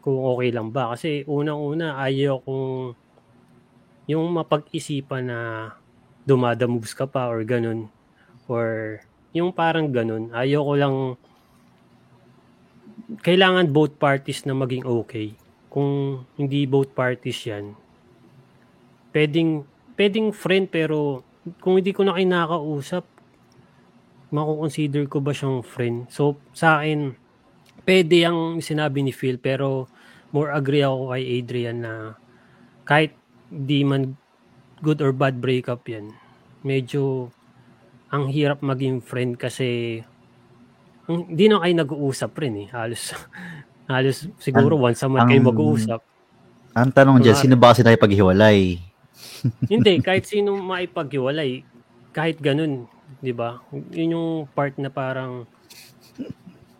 kung 0.02 0.18
okay 0.18 0.50
lang 0.50 0.74
ba. 0.74 0.92
Kasi 0.92 1.22
unang-una 1.24 2.00
ayaw 2.02 2.42
kung 2.42 2.96
yung 4.10 4.26
mapag-isipan 4.34 5.22
na 5.30 5.38
dumada 6.22 6.70
moves 6.70 6.94
ka 6.94 7.06
pa 7.06 7.26
or 7.26 7.42
ganun 7.42 7.90
or 8.46 8.98
yung 9.34 9.50
parang 9.50 9.90
ganun 9.90 10.30
ayaw 10.30 10.60
ko 10.62 10.74
lang 10.78 10.96
kailangan 13.20 13.68
both 13.68 14.00
parties 14.00 14.48
na 14.48 14.56
maging 14.56 14.88
okay. 14.88 15.36
Kung 15.68 16.22
hindi 16.36 16.64
both 16.64 16.96
parties 16.96 17.36
yan, 17.44 17.76
pwedeng, 19.12 19.68
pwedeng 19.96 20.32
friend 20.32 20.72
pero 20.72 21.24
kung 21.60 21.80
hindi 21.80 21.92
ko 21.92 22.06
na 22.06 22.16
kayo 22.16 22.28
nakakausap, 22.28 23.04
makukonsider 24.32 25.04
ko 25.12 25.20
ba 25.20 25.36
siyang 25.36 25.60
friend? 25.60 26.08
So, 26.08 26.40
sa 26.56 26.80
akin, 26.80 27.12
pwede 27.84 28.24
ang 28.24 28.60
sinabi 28.64 29.04
ni 29.04 29.12
Phil 29.12 29.36
pero 29.36 29.88
more 30.32 30.54
agree 30.56 30.84
ako 30.84 31.12
kay 31.12 31.24
Adrian 31.40 31.78
na 31.84 32.16
kahit 32.88 33.12
di 33.52 33.84
man 33.84 34.16
good 34.82 34.98
or 34.98 35.14
bad 35.14 35.38
breakup 35.38 35.86
yan, 35.86 36.10
medyo 36.66 37.30
ang 38.12 38.28
hirap 38.28 38.60
maging 38.60 39.00
friend 39.00 39.38
kasi 39.40 40.02
hindi 41.08 41.44
na 41.48 41.62
kayo 41.62 41.74
nag-uusap 41.82 42.30
rin 42.38 42.66
eh. 42.66 42.68
Halos, 42.70 43.14
halos 43.90 44.28
siguro 44.38 44.76
Ang- 44.76 44.92
once 44.92 45.00
a 45.02 45.08
month 45.08 45.30
kayo 45.30 45.42
mag-uusap. 45.42 46.00
Ang 46.72 46.90
tanong 46.90 47.20
dyan, 47.20 47.36
Kunwari. 47.36 47.44
sino 47.44 47.54
ba 47.56 47.70
kasi 47.72 47.84
nakipaghiwalay? 47.84 48.80
Hindi, 49.72 49.92
kahit 50.00 50.24
sino 50.24 50.56
maipaghiwalay, 50.56 51.60
kahit 52.16 52.40
ganun, 52.40 52.88
di 53.20 53.28
ba? 53.28 53.60
Yun 53.92 54.14
yung 54.16 54.28
part 54.48 54.80
na 54.80 54.88
parang 54.88 55.44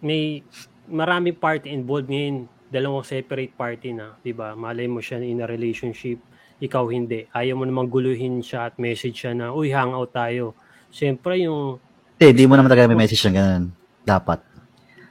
may 0.00 0.40
marami 0.88 1.36
party 1.36 1.68
involved 1.68 2.08
ngayon, 2.08 2.48
dalawang 2.72 3.04
separate 3.04 3.52
party 3.52 3.92
na, 3.92 4.16
di 4.24 4.32
ba? 4.32 4.56
Malay 4.56 4.88
mo 4.88 5.04
siya 5.04 5.20
in 5.20 5.44
a 5.44 5.46
relationship, 5.46 6.16
ikaw 6.62 6.86
hindi. 6.86 7.26
Ayaw 7.34 7.58
mo 7.58 7.66
namang 7.66 7.90
guluhin 7.90 8.38
siya 8.38 8.70
at 8.70 8.78
message 8.78 9.26
siya 9.26 9.34
na, 9.34 9.50
uy, 9.50 9.74
hangout 9.74 10.14
tayo. 10.14 10.54
Siyempre 10.94 11.42
yung, 11.42 11.82
Hindi, 12.22 12.38
di 12.38 12.46
mo 12.46 12.54
naman 12.54 12.70
talaga 12.70 12.86
may 12.86 13.02
message 13.02 13.26
ng 13.26 13.34
ganun. 13.34 13.64
Dapat. 14.06 14.38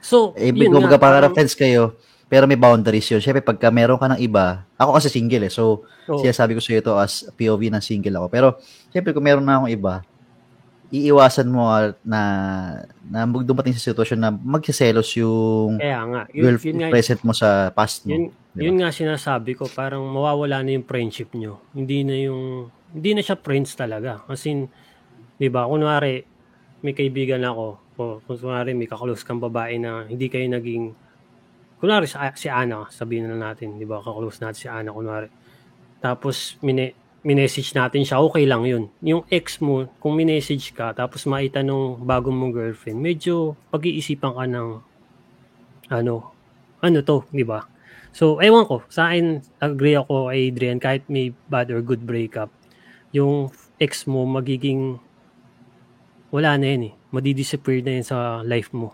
so, 0.00 0.32
Eh, 0.32 0.48
yun 0.48 0.72
kung 0.72 0.88
nga, 0.88 0.96
para 0.96 1.28
friends 1.28 1.52
kayo, 1.52 1.92
pero 2.32 2.48
may 2.48 2.56
boundaries 2.56 3.04
yun. 3.12 3.20
Siyempre, 3.20 3.44
pagka 3.44 3.68
meron 3.68 4.00
ka 4.00 4.08
ng 4.16 4.24
iba, 4.24 4.64
ako 4.80 4.96
kasi 4.96 5.12
single 5.12 5.44
eh. 5.44 5.52
So, 5.52 5.84
Oo. 6.08 6.24
siya 6.24 6.32
sabi 6.32 6.56
ko 6.56 6.64
sa 6.64 6.72
ito 6.72 6.92
as 6.96 7.28
POV 7.36 7.68
ng 7.68 7.84
single 7.84 8.24
ako. 8.24 8.26
Pero, 8.32 8.48
siyempre, 8.88 9.12
kung 9.12 9.28
meron 9.28 9.44
na 9.44 9.60
akong 9.60 9.68
iba, 9.68 10.00
iiwasan 10.92 11.48
mo 11.48 11.68
ah, 11.72 11.96
na 12.04 12.20
na 13.08 13.24
dumating 13.24 13.72
sa 13.72 13.92
sitwasyon 13.92 14.20
na 14.20 14.28
magsiselos 14.28 15.08
yung 15.16 15.80
kaya 15.80 16.04
nga, 16.04 16.22
yun, 16.36 16.44
girl 16.44 16.58
yun 16.60 16.76
nga, 16.84 16.88
present 16.92 17.20
mo 17.24 17.32
sa 17.32 17.72
past 17.72 18.04
mo. 18.04 18.12
Yun, 18.12 18.28
Di 18.52 18.60
ba? 18.60 18.64
yun 18.68 18.76
nga 18.84 18.92
sinasabi 18.92 19.56
ko, 19.56 19.64
parang 19.72 20.04
mawawala 20.04 20.60
na 20.60 20.76
yung 20.76 20.84
friendship 20.84 21.32
nyo. 21.32 21.64
Hindi 21.72 22.04
na 22.04 22.14
yung, 22.20 22.68
hindi 22.92 23.10
na 23.16 23.24
siya 23.24 23.40
friends 23.40 23.72
talaga. 23.72 24.28
As 24.28 24.44
in, 24.44 24.68
di 25.40 25.48
ba, 25.48 25.64
kunwari, 25.64 26.20
may 26.84 26.92
kaibigan 26.92 27.40
ako, 27.48 27.66
o 27.96 28.20
kunwari 28.28 28.76
may 28.76 28.88
kaklose 28.88 29.24
kang 29.24 29.40
babae 29.40 29.80
na 29.80 30.04
hindi 30.04 30.28
kayo 30.28 30.44
naging, 30.52 30.92
kunwari 31.80 32.04
si, 32.04 32.20
si 32.36 32.48
Ana, 32.52 32.92
sabihin 32.92 33.32
na 33.32 33.40
natin, 33.40 33.80
di 33.80 33.88
ba, 33.88 34.04
kaklose 34.04 34.44
natin 34.44 34.60
si 34.60 34.68
Ana, 34.68 34.92
kunwari. 34.92 35.32
Tapos, 36.04 36.60
mine, 36.60 36.92
minessage 37.24 37.72
natin 37.72 38.04
siya, 38.04 38.20
okay 38.20 38.44
lang 38.44 38.68
yun. 38.68 38.92
Yung 39.00 39.22
ex 39.32 39.62
mo, 39.64 39.88
kung 40.02 40.12
minessage 40.18 40.74
ka, 40.76 40.92
tapos 40.92 41.24
maita 41.24 41.62
nung 41.62 42.02
bagong 42.02 42.34
mong 42.34 42.52
girlfriend, 42.52 42.98
medyo 43.00 43.56
pag-iisipan 43.72 44.34
ka 44.36 44.44
ng, 44.44 44.68
ano, 45.88 46.14
ano 46.82 46.98
to, 47.00 47.24
di 47.30 47.46
ba? 47.46 47.71
So, 48.12 48.36
ewan 48.44 48.68
ko, 48.68 48.84
sa 48.92 49.08
akin, 49.08 49.40
agree 49.56 49.96
ako 49.96 50.28
kay 50.28 50.52
Adrian, 50.52 50.78
kahit 50.78 51.08
may 51.08 51.32
bad 51.48 51.72
or 51.72 51.80
good 51.80 52.04
breakup, 52.04 52.52
yung 53.08 53.48
ex 53.80 54.04
mo 54.04 54.28
magiging, 54.28 55.00
wala 56.28 56.60
na 56.60 56.66
yan 56.76 56.92
eh. 56.92 56.94
Madidisappear 57.08 57.80
na 57.80 57.96
yan 57.96 58.04
sa 58.04 58.44
life 58.44 58.68
mo. 58.76 58.92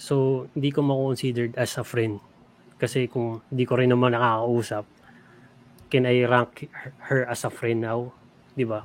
So, 0.00 0.48
hindi 0.56 0.72
ko 0.72 0.80
mako-considered 0.80 1.52
as 1.60 1.76
a 1.76 1.84
friend. 1.84 2.24
Kasi 2.80 3.04
kung 3.06 3.44
hindi 3.52 3.68
ko 3.68 3.76
rin 3.76 3.92
naman 3.92 4.16
nakakausap, 4.16 4.88
can 5.92 6.08
I 6.08 6.24
rank 6.24 6.72
her 7.12 7.28
as 7.28 7.44
a 7.44 7.52
friend 7.52 7.84
now? 7.84 8.16
Di 8.56 8.64
ba? 8.64 8.82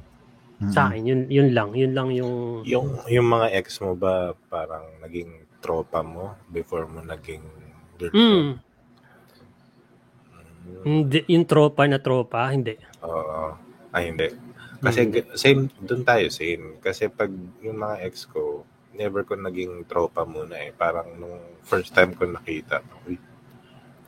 Sa 0.76 0.92
akin, 0.92 1.08
yun, 1.08 1.22
yun 1.32 1.56
lang. 1.56 1.72
Yun 1.72 1.94
lang 1.96 2.10
yung... 2.12 2.68
Yung, 2.68 3.00
yung 3.08 3.28
mga 3.32 3.54
ex 3.56 3.80
mo 3.80 3.96
ba 3.96 4.36
parang 4.52 4.84
naging 5.00 5.48
tropa 5.64 6.04
mo 6.04 6.36
before 6.50 6.90
mo 6.90 7.00
naging 7.00 7.46
girlfriend? 7.96 8.20
Mm, 8.20 8.50
hindi, 10.84 11.20
yung 11.28 11.46
tropa 11.46 11.84
na 11.86 12.00
tropa, 12.00 12.48
hindi. 12.48 12.76
Oo. 13.02 13.54
Ay, 13.92 14.12
hindi. 14.12 14.28
Kasi 14.78 15.10
g- 15.10 15.30
same, 15.34 15.68
doon 15.82 16.04
tayo, 16.04 16.30
same. 16.30 16.78
Kasi 16.80 17.10
pag 17.10 17.32
yung 17.60 17.78
mga 17.78 18.06
ex 18.06 18.24
ko, 18.24 18.62
never 18.94 19.22
ko 19.22 19.34
naging 19.34 19.86
tropa 19.86 20.22
muna 20.24 20.58
eh. 20.58 20.70
Parang 20.72 21.06
nung 21.14 21.38
first 21.62 21.92
time 21.92 22.14
ko 22.14 22.26
nakita, 22.26 22.82
uy, 23.06 23.18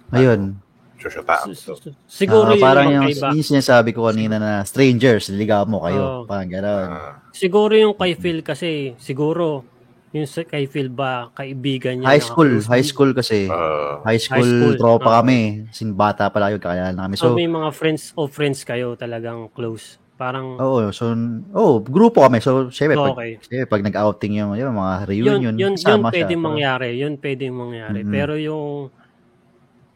Ayun. 0.10 0.58
susutaan 1.00 1.54
s- 1.54 1.70
Siguro 2.10 2.54
yun 2.54 2.62
parang 2.62 2.92
yung 2.92 3.08
yung, 3.08 3.39
yung 3.39 3.48
sinasabi 3.48 3.96
ko 3.96 4.10
kanina 4.10 4.36
na 4.36 4.66
strangers, 4.66 5.32
niligaw 5.32 5.63
mo 5.63 5.86
kayo. 5.86 6.01
Oo. 6.01 6.22
Parang 6.28 6.50
gano'n. 6.50 6.88
Ah, 6.92 7.13
Siguro 7.32 7.72
yung 7.72 7.96
kay 7.96 8.20
Phil 8.20 8.44
kasi, 8.44 9.00
siguro, 9.00 9.63
yung 10.10 10.25
sa 10.25 10.42
kay 10.42 10.66
Phil 10.66 10.89
ba, 10.89 11.30
kaibigan 11.32 12.01
niya. 12.01 12.10
high 12.10 12.20
school, 12.20 12.50
nakaklose 12.50 12.68
high 12.68 12.82
din. 12.82 12.89
school 12.89 13.12
kasi. 13.13 13.39
ah, 13.46 14.01
high 14.01 14.18
school, 14.18 14.42
High 14.42 14.50
school, 14.50 14.74
tropa 14.75 15.06
oo. 15.06 15.16
kami. 15.20 15.39
Sin 15.70 15.94
bata 15.94 16.28
pala 16.28 16.50
yun, 16.50 16.58
kakilala 16.58 16.92
na 16.92 17.06
kami. 17.06 17.13
So, 17.13 17.30
So, 17.30 17.36
may 17.36 17.46
mga 17.46 17.70
friends 17.72 18.13
o 18.13 18.25
friends 18.25 18.63
kayo 18.63 18.96
talagang 18.96 19.50
close. 19.51 20.01
Parang, 20.16 20.58
oo, 20.58 20.92
so, 20.92 21.16
oh, 21.54 21.80
grupo 21.80 22.20
kami. 22.22 22.42
So, 22.42 22.68
syempre, 22.68 22.98
pag, 22.98 23.13
okay. 23.13 23.32
syempre, 23.39 23.70
pag 23.70 23.84
nag-outing 23.86 24.34
yung, 24.36 24.51
yung 24.54 24.74
mga 24.74 24.94
Yun, 25.00 25.08
reunion, 25.08 25.39
yun, 25.39 25.56
yun 25.56 25.74
kasama 25.75 26.10
siya. 26.10 26.16
pwedeng 26.18 26.28
Pero- 26.36 26.48
mangyari. 26.50 26.88
Yun 26.98 27.13
pwedeng 27.16 27.54
mangyari. 27.56 28.00
Mhm. 28.04 28.12
Pero 28.12 28.34
yung, 28.36 28.66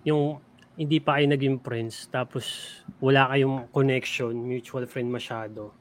yung 0.03 0.21
hindi 0.73 0.97
pa 0.97 1.17
kayo 1.17 1.27
naging 1.27 1.57
friends, 1.59 2.07
tapos 2.07 2.45
wala 2.97 3.29
kayong 3.29 3.67
connection, 3.69 4.31
mutual 4.33 4.85
friend 4.85 5.09
masyado, 5.09 5.73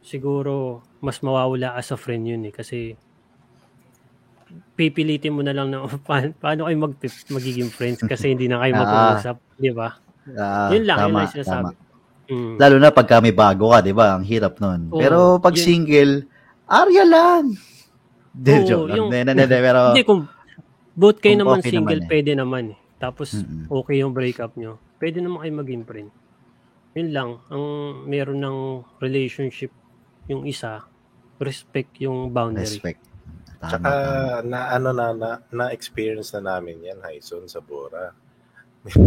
siguro 0.00 0.80
mas 0.98 1.20
mawawala 1.20 1.74
as 1.74 1.90
a 1.90 1.98
friend 1.98 2.24
yun 2.24 2.42
eh. 2.42 2.50
Kasi 2.50 2.96
pipilitin 4.72 5.30
mo 5.30 5.40
na 5.40 5.50
lang 5.50 5.68
na 5.68 5.82
pa- 6.08 6.32
paano 6.32 6.66
kayo 6.66 6.78
mag 6.78 6.94
magiging 7.28 7.68
friends 7.68 8.00
kasi 8.00 8.32
hindi 8.32 8.46
na 8.46 8.58
kayo 8.58 8.72
Ah. 8.76 8.80
mag-uusap, 8.80 9.36
di 9.56 9.70
ba? 9.70 9.88
Ah, 10.28 10.68
yun 10.68 10.82
lang, 10.82 10.98
yun 10.98 11.02
tama, 11.02 11.12
lang 11.12 11.22
yung 11.22 11.34
sinasabi. 11.34 11.64
tama. 11.70 11.84
Mm. 12.26 12.54
Lalo 12.58 12.74
na 12.76 12.90
pagka 12.90 13.16
may 13.20 13.30
bago 13.30 13.70
ka, 13.70 13.78
di 13.80 13.92
ba? 13.92 14.06
Ang 14.12 14.24
hirap 14.24 14.58
nun. 14.58 14.90
Oo, 14.90 14.98
pero 14.98 15.18
pag 15.38 15.54
yun- 15.54 15.62
single, 15.64 16.12
arya 16.66 17.04
lang. 17.04 17.44
Di, 18.36 18.52
Oo, 18.52 18.66
joke 18.66 18.84
lang. 18.84 18.96
yung- 18.98 19.08
Hindi, 19.08 19.18
hindi, 19.22 19.42
hindi, 19.46 19.58
pero, 19.62 19.80
Hindi, 19.88 20.02
kung 20.02 20.20
both 20.92 21.18
kayo 21.18 21.32
Kung 21.32 21.40
naman 21.42 21.56
okay 21.56 21.70
single, 21.70 21.88
naman 21.94 22.02
eh. 22.02 22.10
pwede 22.10 22.30
naman 22.32 22.64
eh. 22.68 22.78
Tapos, 22.96 23.28
Mm-mm. 23.32 23.64
okay 23.70 23.96
yung 23.96 24.12
breakup 24.12 24.52
nyo. 24.54 24.72
Pwede 24.96 25.20
naman 25.20 25.38
kayo 25.38 25.54
maging 25.54 25.84
friend. 25.84 26.10
Yun 26.92 27.08
lang. 27.10 27.30
Ang 27.46 27.64
meron 28.04 28.36
ng 28.38 28.58
relationship 28.98 29.68
yung 30.26 30.44
isa, 30.44 30.84
respect 31.38 31.96
yung 31.96 32.28
boundary. 32.28 32.66
respect. 32.66 33.00
Tama, 33.56 33.70
Tsaka 33.72 33.88
tama. 33.88 34.42
na 34.44 34.58
ano 34.76 34.90
na, 34.92 35.06
na 35.16 35.30
na-experience 35.48 36.36
na 36.36 36.56
namin 36.56 36.84
yan, 36.84 37.00
Hyson, 37.00 37.48
sa 37.48 37.64
Bora. 37.64 38.12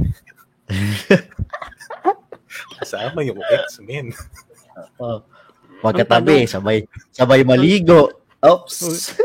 Kasama 2.81 3.21
yung 3.21 3.39
ex-men. 3.45 4.09
Oh. 4.97 5.21
Magkatabi, 5.79 6.43
sabay, 6.49 6.83
sabay 7.13 7.45
maligo. 7.45 8.11
Oops. 8.43 9.15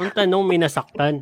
Ang 0.00 0.12
tanong, 0.12 0.44
may 0.44 0.60
nasaktan. 0.60 1.20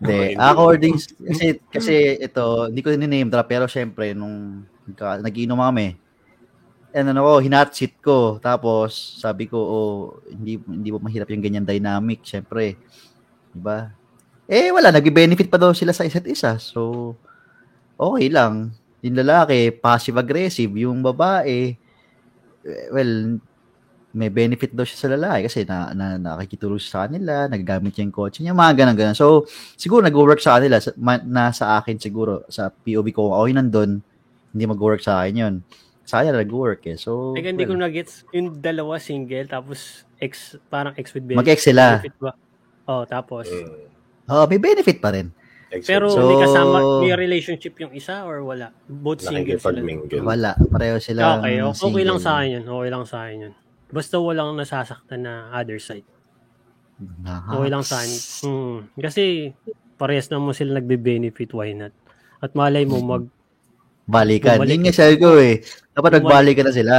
Hindi. 0.00 0.34
According, 0.36 0.96
kasi, 0.96 1.46
kasi 1.68 1.94
ito, 2.20 2.68
hindi 2.68 2.80
ko 2.80 2.88
name 2.96 3.28
drop, 3.28 3.48
pero 3.48 3.64
syempre, 3.68 4.16
nung 4.16 4.64
nag-inom 4.98 5.60
kami, 5.60 5.96
and 6.94 7.10
ano 7.10 7.26
ko, 7.26 7.32
hinat 7.42 7.74
seat 7.74 7.98
ko. 7.98 8.38
Tapos, 8.38 9.18
sabi 9.18 9.50
ko, 9.50 9.58
oh, 9.58 9.94
hindi, 10.30 10.62
hindi 10.62 10.94
mo 10.94 11.02
mahirap 11.02 11.26
yung 11.34 11.42
ganyan 11.42 11.66
dynamic, 11.66 12.22
syempre. 12.22 12.78
Diba? 13.50 13.90
Eh, 14.46 14.70
wala, 14.70 14.94
nag-benefit 14.94 15.50
pa 15.50 15.58
daw 15.58 15.74
sila 15.74 15.90
sa 15.90 16.06
isa't 16.06 16.22
isa. 16.30 16.54
So, 16.62 17.12
okay 17.98 18.30
lang. 18.30 18.70
Yung 19.02 19.18
lalaki, 19.18 19.74
passive-aggressive. 19.74 20.70
Yung 20.78 21.02
babae, 21.02 21.74
eh, 22.62 22.88
well, 22.94 23.42
may 24.14 24.30
benefit 24.30 24.70
daw 24.70 24.86
siya 24.86 24.98
sa 25.04 25.08
lalaki 25.10 25.50
kasi 25.50 25.66
na, 25.66 25.90
na 25.90 26.06
nakikitulong 26.14 26.78
sa 26.78 27.10
kanila, 27.10 27.50
nagagamit 27.50 27.98
niya 27.98 28.06
yung 28.06 28.14
kotse 28.14 28.38
niya, 28.46 28.54
mga 28.54 28.72
ganun 28.78 28.94
ganun. 28.94 29.18
So, 29.18 29.50
siguro 29.74 30.06
nag-work 30.06 30.38
sa 30.38 30.62
kanila, 30.62 30.78
sa, 30.78 30.94
ma, 30.94 31.18
na 31.18 31.50
sa 31.50 31.82
akin 31.82 31.98
siguro, 31.98 32.46
sa 32.46 32.70
POV 32.70 33.10
ko, 33.10 33.34
yung 33.42 33.58
nandun, 33.58 33.98
hindi 34.54 34.64
mag-work 34.70 35.02
sa 35.02 35.26
akin 35.26 35.34
yun. 35.34 35.54
Sa 36.04 36.20
akin 36.20 36.36
work 36.52 36.84
eh. 36.84 37.00
So, 37.00 37.32
Teka, 37.32 37.48
hindi 37.48 37.64
ko 37.64 37.74
well, 37.76 37.88
na-gets. 37.88 38.28
Yung 38.36 38.60
dalawa 38.60 39.00
single, 39.00 39.48
tapos 39.48 40.04
ex, 40.20 40.60
parang 40.68 40.92
ex 41.00 41.12
with 41.16 41.24
benefit. 41.24 41.40
mag-ex 41.40 41.60
sila. 41.64 42.04
Oh, 42.84 43.08
tapos. 43.08 43.48
Mm. 43.48 43.88
Oh, 44.28 44.44
may 44.48 44.60
benefit 44.60 45.00
pa 45.00 45.16
rin. 45.16 45.32
Ex- 45.72 45.88
Pero 45.88 46.12
So- 46.12 46.28
may 46.28 46.38
kasama, 46.38 46.76
may 47.00 47.16
relationship 47.16 47.74
yung 47.80 47.96
isa 47.96 48.22
or 48.22 48.44
wala? 48.44 48.70
Both 48.86 49.24
single 49.24 49.56
sila. 49.58 49.80
nakikipag-mingle. 49.80 50.20
Wala. 50.22 50.52
Pareho 50.70 51.00
sila. 51.00 51.40
Okay, 51.40 51.64
okay, 51.64 51.82
okay 51.88 52.04
lang 52.04 52.20
sa 52.20 52.30
akin 52.38 52.48
yun. 52.60 52.64
Okay 52.68 52.90
lang 52.92 53.04
sa 53.08 53.16
akin 53.26 53.36
yun. 53.48 53.54
Basta 53.90 54.14
walang 54.20 54.54
nasasaktan 54.54 55.20
na 55.24 55.50
other 55.50 55.80
side. 55.80 56.06
Okay 57.24 57.70
lang 57.72 57.82
sa 57.82 57.98
akin. 57.98 58.12
Hmm. 58.44 58.78
Kasi 59.00 59.50
parehas 59.98 60.30
naman 60.30 60.54
sila 60.54 60.78
nagbe-benefit, 60.78 61.50
why 61.56 61.74
not? 61.74 61.90
At 62.38 62.52
malay 62.54 62.84
mo, 62.84 63.00
mag, 63.02 63.24
Balikan. 64.04 64.60
Bumalik. 64.60 64.72
Yun 64.72 64.82
nga 64.84 64.94
sabi 64.94 65.16
ko 65.16 65.28
eh. 65.40 65.64
Dapat 65.92 66.10
Bumalik. 66.10 66.24
nagbalikan 66.24 66.64
na 66.68 66.74
sila. 66.74 66.96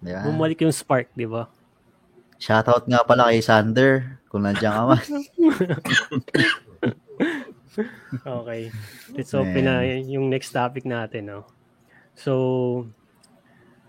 Diba? 0.00 0.24
bumalik 0.24 0.58
yung 0.64 0.72
spark, 0.72 1.12
di 1.12 1.28
ba? 1.28 1.44
Shoutout 2.40 2.88
nga 2.88 3.04
pala 3.04 3.28
kay 3.28 3.44
Sander. 3.44 4.18
Kung 4.32 4.48
nandiyan 4.48 4.72
ka 4.72 4.82
man. 4.86 5.04
Okay. 8.26 8.74
Let's 9.14 9.30
open 9.30 9.64
na 9.64 9.86
yung 9.86 10.26
next 10.26 10.50
topic 10.50 10.82
natin. 10.82 11.30
No? 11.30 11.46
So, 12.18 12.82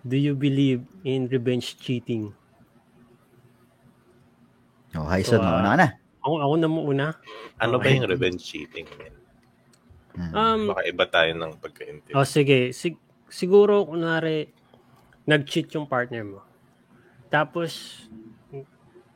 do 0.06 0.16
you 0.16 0.38
believe 0.38 0.86
in 1.02 1.26
revenge 1.28 1.82
cheating? 1.82 2.30
Oh, 4.94 5.08
Hyson, 5.10 5.42
So, 5.42 5.44
ka 5.44 5.74
na. 5.76 5.98
Ako, 6.22 6.36
ako 6.38 6.54
na 6.62 6.70
muna. 6.70 7.06
Ano 7.58 7.82
ba 7.82 7.90
Okay. 7.90 7.98
yung 7.98 8.06
revenge 8.06 8.46
cheating? 8.46 8.86
man? 9.02 9.12
Hmm. 10.12 10.34
Um, 10.36 10.62
Baka 10.76 10.84
iba 10.88 11.06
tayo 11.08 11.32
ng 11.36 11.52
pagkaintindi. 11.60 12.12
Oh, 12.16 12.28
sige. 12.28 12.76
Sig- 12.76 13.00
siguro, 13.32 13.88
kunwari, 13.88 14.52
nag-cheat 15.26 15.72
yung 15.76 15.88
partner 15.88 16.24
mo. 16.26 16.40
Tapos, 17.32 18.04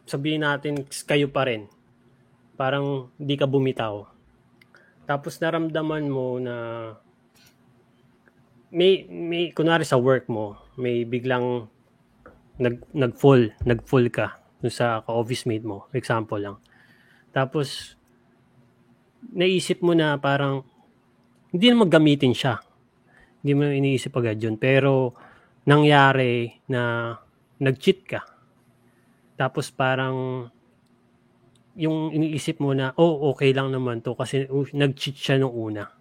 sabihin 0.07 0.45
natin, 0.45 0.85
kayo 0.85 1.27
pa 1.27 1.49
rin. 1.49 1.67
Parang 2.55 3.11
di 3.19 3.35
ka 3.35 3.43
bumitaw. 3.49 4.07
Tapos 5.05 5.37
naramdaman 5.37 6.09
mo 6.09 6.41
na 6.41 6.55
may, 8.73 9.05
may 9.07 9.53
kunwari 9.53 9.85
sa 9.85 10.01
work 10.01 10.25
mo, 10.25 10.57
may 10.75 11.05
biglang 11.05 11.69
nag, 12.57 12.81
nag-fall, 12.91 13.53
nag-fall 13.63 14.09
ka 14.09 14.41
dun 14.59 14.73
sa 14.73 15.05
ka-office 15.05 15.45
mate 15.45 15.67
mo. 15.67 15.85
Example 15.93 16.41
lang. 16.41 16.57
Tapos, 17.29 17.99
naisip 19.29 19.83
mo 19.85 19.93
na 19.93 20.17
parang, 20.17 20.65
hindi 21.55 21.71
na 21.71 21.81
maggamitin 21.87 22.35
siya 22.35 22.59
hindi 23.45 23.61
mo 23.61 23.69
iniisip 23.69 24.09
agad 24.17 24.41
yun. 24.41 24.57
Pero, 24.57 25.13
nangyari 25.69 26.49
na 26.65 27.13
nag-cheat 27.61 28.01
ka. 28.01 28.25
Tapos 29.37 29.69
parang, 29.69 30.49
yung 31.77 32.09
iniisip 32.09 32.57
mo 32.57 32.73
na, 32.73 32.89
oh, 32.97 33.29
okay 33.29 33.53
lang 33.53 33.69
naman 33.69 34.01
to 34.01 34.17
kasi 34.17 34.49
nag-cheat 34.49 35.13
siya 35.13 35.37
nung 35.37 35.53
una. 35.53 35.93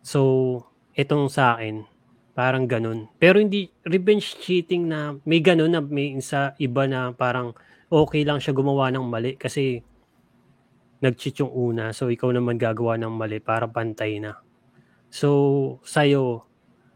So, 0.00 0.64
itong 0.96 1.28
sa 1.28 1.60
akin, 1.60 1.84
parang 2.32 2.64
ganun. 2.64 3.12
Pero 3.20 3.36
hindi, 3.36 3.68
revenge 3.84 4.40
cheating 4.40 4.88
na, 4.88 5.20
may 5.28 5.44
ganun 5.44 5.76
na 5.76 5.84
may 5.84 6.16
sa 6.24 6.56
iba 6.56 6.88
na 6.88 7.12
parang 7.12 7.52
okay 7.92 8.24
lang 8.24 8.40
siya 8.40 8.56
gumawa 8.56 8.88
ng 8.88 9.04
mali 9.04 9.36
kasi 9.36 9.84
nag-cheat 11.02 11.42
yung 11.42 11.50
una. 11.50 11.90
So, 11.90 12.08
ikaw 12.08 12.30
naman 12.30 12.62
gagawa 12.62 12.94
ng 12.96 13.10
mali 13.10 13.42
para 13.42 13.66
pantay 13.66 14.22
na. 14.22 14.38
So, 15.10 15.82
sa'yo, 15.82 16.46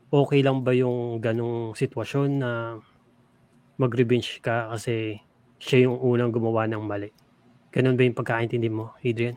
okay 0.09 0.40
lang 0.47 0.62
ba 0.62 0.71
yung 0.73 1.19
ganong 1.19 1.75
sitwasyon 1.75 2.31
na 2.38 2.79
mag-revenge 3.77 4.40
ka 4.40 4.71
kasi 4.73 5.21
siya 5.59 5.90
yung 5.90 5.99
unang 5.99 6.31
gumawa 6.31 6.71
ng 6.71 6.81
mali? 6.87 7.11
Ganun 7.75 7.99
ba 7.99 8.07
yung 8.07 8.16
pagkaintindi 8.16 8.71
mo, 8.71 8.95
Adrian? 9.03 9.37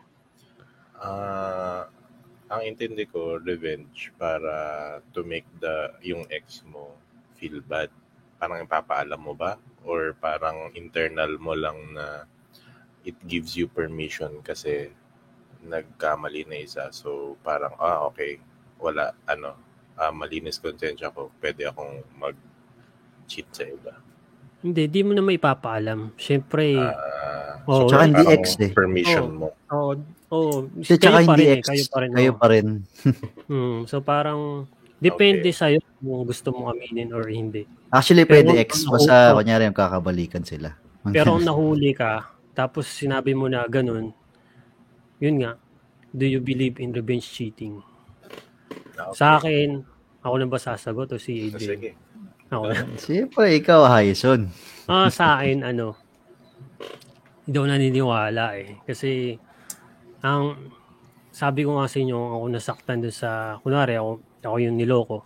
Ah, 0.96 1.90
ang 2.48 2.62
intindi 2.64 3.04
ko, 3.10 3.42
revenge 3.42 4.14
para 4.16 4.98
to 5.10 5.26
make 5.26 5.46
the 5.58 5.92
yung 6.06 6.24
ex 6.30 6.62
mo 6.64 6.94
feel 7.36 7.58
bad. 7.66 7.90
Parang 8.40 8.64
ipapaalam 8.64 9.20
mo 9.20 9.34
ba? 9.34 9.58
Or 9.84 10.16
parang 10.16 10.72
internal 10.78 11.36
mo 11.36 11.52
lang 11.52 11.76
na 11.92 12.24
it 13.04 13.16
gives 13.24 13.56
you 13.56 13.66
permission 13.66 14.42
kasi 14.44 14.92
nagkamali 15.64 16.48
na 16.48 16.56
isa. 16.60 16.88
So, 16.92 17.36
parang, 17.44 17.76
ah, 17.76 18.08
okay, 18.08 18.40
wala, 18.80 19.12
ano, 19.28 19.56
ah, 20.00 20.12
malinis 20.12 20.60
konsensya 20.60 21.12
ko. 21.12 21.28
Pwede 21.40 21.68
akong 21.68 22.00
mag-cheat 22.16 23.48
sa 23.52 23.64
iba. 23.68 23.92
Hindi, 24.60 24.88
di 24.92 25.00
mo 25.00 25.16
na 25.16 25.24
maipapaalam. 25.24 26.16
Siyempre, 26.20 26.76
Ah, 26.76 27.60
Oo, 27.68 27.88
tsaka 27.92 28.04
hindi 28.08 28.24
ex 28.28 28.56
eh. 28.60 28.72
Permission 28.72 29.36
mo. 29.36 29.48
oh, 29.68 29.92
oh, 30.32 30.64
Kasi 30.80 30.96
tsaka 30.96 31.20
kayo 31.20 31.28
pa 31.28 31.34
hindi 31.36 31.44
rin 31.44 31.52
eh, 31.52 31.60
ex. 31.60 31.66
kayo 31.68 31.84
pa 31.84 31.98
rin. 32.00 32.10
Kayo 32.16 32.32
oh. 32.32 32.36
pa 32.36 32.46
rin. 32.48 32.66
Hmm, 33.50 33.78
so 33.84 33.98
parang, 34.00 34.64
depende 35.02 35.50
sa'yo 35.50 35.82
kung 36.00 36.22
gusto 36.24 36.54
mong 36.54 36.76
aminin 36.78 37.10
or 37.12 37.26
hindi. 37.28 37.66
Actually, 37.92 38.24
Pero 38.24 38.48
pwede 38.48 38.52
ex. 38.62 38.86
Basta, 38.88 39.34
oh. 39.34 39.42
kunyari, 39.42 39.68
yung 39.68 39.76
kakabalikan 39.76 40.44
sila. 40.46 40.72
Pero 41.08 41.36
kung 41.36 41.44
nahuli 41.44 41.92
ka, 41.92 42.39
tapos 42.54 42.90
sinabi 42.90 43.32
mo 43.32 43.46
na 43.46 43.64
ganun, 43.70 44.12
yun 45.20 45.36
nga, 45.40 45.60
do 46.10 46.26
you 46.26 46.42
believe 46.42 46.80
in 46.82 46.90
revenge 46.90 47.28
cheating? 47.28 47.78
Ah, 48.98 49.10
okay. 49.10 49.16
Sa 49.16 49.26
akin, 49.38 49.68
ako 50.20 50.34
na 50.36 50.46
ba 50.48 50.58
sasagot 50.58 51.08
o 51.14 51.16
si 51.16 51.48
Adrian? 51.48 51.70
Sige. 51.78 51.90
Ako 52.50 52.64
na. 52.68 52.74
Siyempre, 53.06 53.44
ikaw, 53.56 53.86
Hyson. 53.86 54.50
Ah, 54.90 55.08
sa 55.08 55.38
akin, 55.38 55.62
ano, 55.62 55.94
hindi 57.46 57.56
ako 57.56 57.66
naniniwala 57.66 58.44
eh. 58.58 58.78
Kasi, 58.84 59.38
ang, 60.20 60.70
sabi 61.30 61.64
ko 61.64 61.78
nga 61.78 61.88
sa 61.88 61.98
inyo, 62.02 62.18
ako 62.18 62.44
nasaktan 62.50 62.98
doon 63.00 63.14
sa, 63.14 63.56
kunwari, 63.62 63.96
ako, 63.96 64.20
ako 64.42 64.56
yung 64.60 64.76
niloko. 64.76 65.18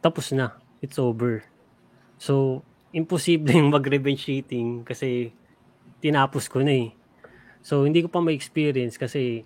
Tapos 0.00 0.32
na. 0.36 0.56
It's 0.84 1.00
over. 1.00 1.40
So, 2.20 2.60
imposible 2.94 3.52
yung 3.58 3.74
mag-revenge 3.74 4.22
cheating 4.22 4.86
kasi 4.86 5.34
tinapos 6.04 6.52
ko 6.52 6.60
na 6.60 6.76
eh. 6.76 6.92
So, 7.64 7.88
hindi 7.88 8.04
ko 8.04 8.12
pa 8.12 8.20
ma-experience 8.20 9.00
kasi, 9.00 9.40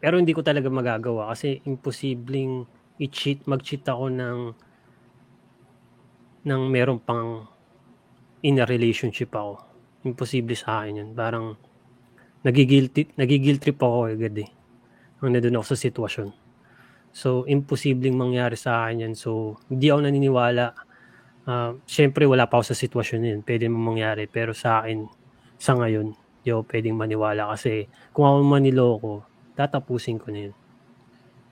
pero 0.00 0.16
hindi 0.16 0.32
ko 0.32 0.40
talaga 0.40 0.72
magagawa 0.72 1.28
kasi 1.36 1.60
imposibleng 1.68 2.64
i-cheat, 2.96 3.44
mag-cheat 3.44 3.84
ako 3.84 4.08
ng 4.08 4.38
ng 6.44 6.62
meron 6.68 7.00
pang 7.00 7.44
in 8.44 8.60
a 8.60 8.64
relationship 8.68 9.32
ako. 9.36 9.60
Imposible 10.04 10.56
sa 10.56 10.84
akin 10.84 11.00
yun. 11.00 11.10
Parang 11.16 11.56
nagigilty, 12.44 13.16
nagigil 13.16 13.56
trip 13.56 13.80
ako 13.80 14.12
agad 14.12 14.36
eh. 14.36 14.48
Ang 15.24 15.36
nandun 15.36 15.56
ako 15.56 15.72
sa 15.72 15.80
sitwasyon. 15.80 16.28
So, 17.16 17.48
imposibleng 17.48 18.12
mangyari 18.12 18.60
sa 18.60 18.84
akin 18.84 19.08
yan. 19.08 19.14
So, 19.16 19.56
hindi 19.72 19.88
ako 19.88 20.00
naniniwala. 20.04 20.64
Uh, 21.48 21.80
Siyempre, 21.88 22.28
wala 22.28 22.44
pa 22.44 22.60
ako 22.60 22.74
sa 22.74 22.76
sitwasyon 22.76 23.20
yun. 23.24 23.40
Pwede 23.40 23.72
mo 23.72 23.80
mangyari. 23.80 24.28
Pero 24.28 24.52
sa 24.52 24.84
akin, 24.84 25.23
sa 25.58 25.78
ngayon, 25.78 26.14
ako 26.44 26.62
pwedeng 26.68 26.98
maniwala. 26.98 27.52
Kasi 27.54 27.88
kung 28.12 28.28
ako 28.28 28.36
maniloko, 28.44 29.12
tatapusin 29.56 30.20
ko 30.20 30.28
na 30.28 30.50
yun. 30.50 30.54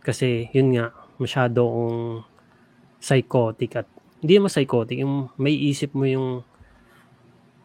Kasi, 0.03 0.51
yun 0.53 0.75
nga, 0.75 0.91
masyado 1.17 1.65
akong 1.65 2.01
psychotic 2.99 3.79
at 3.79 3.87
hindi 4.23 4.39
naman 4.39 4.51
psychotic, 4.51 4.99
yung 5.03 5.31
may 5.39 5.55
isip 5.55 5.95
mo 5.95 6.07
yung 6.07 6.29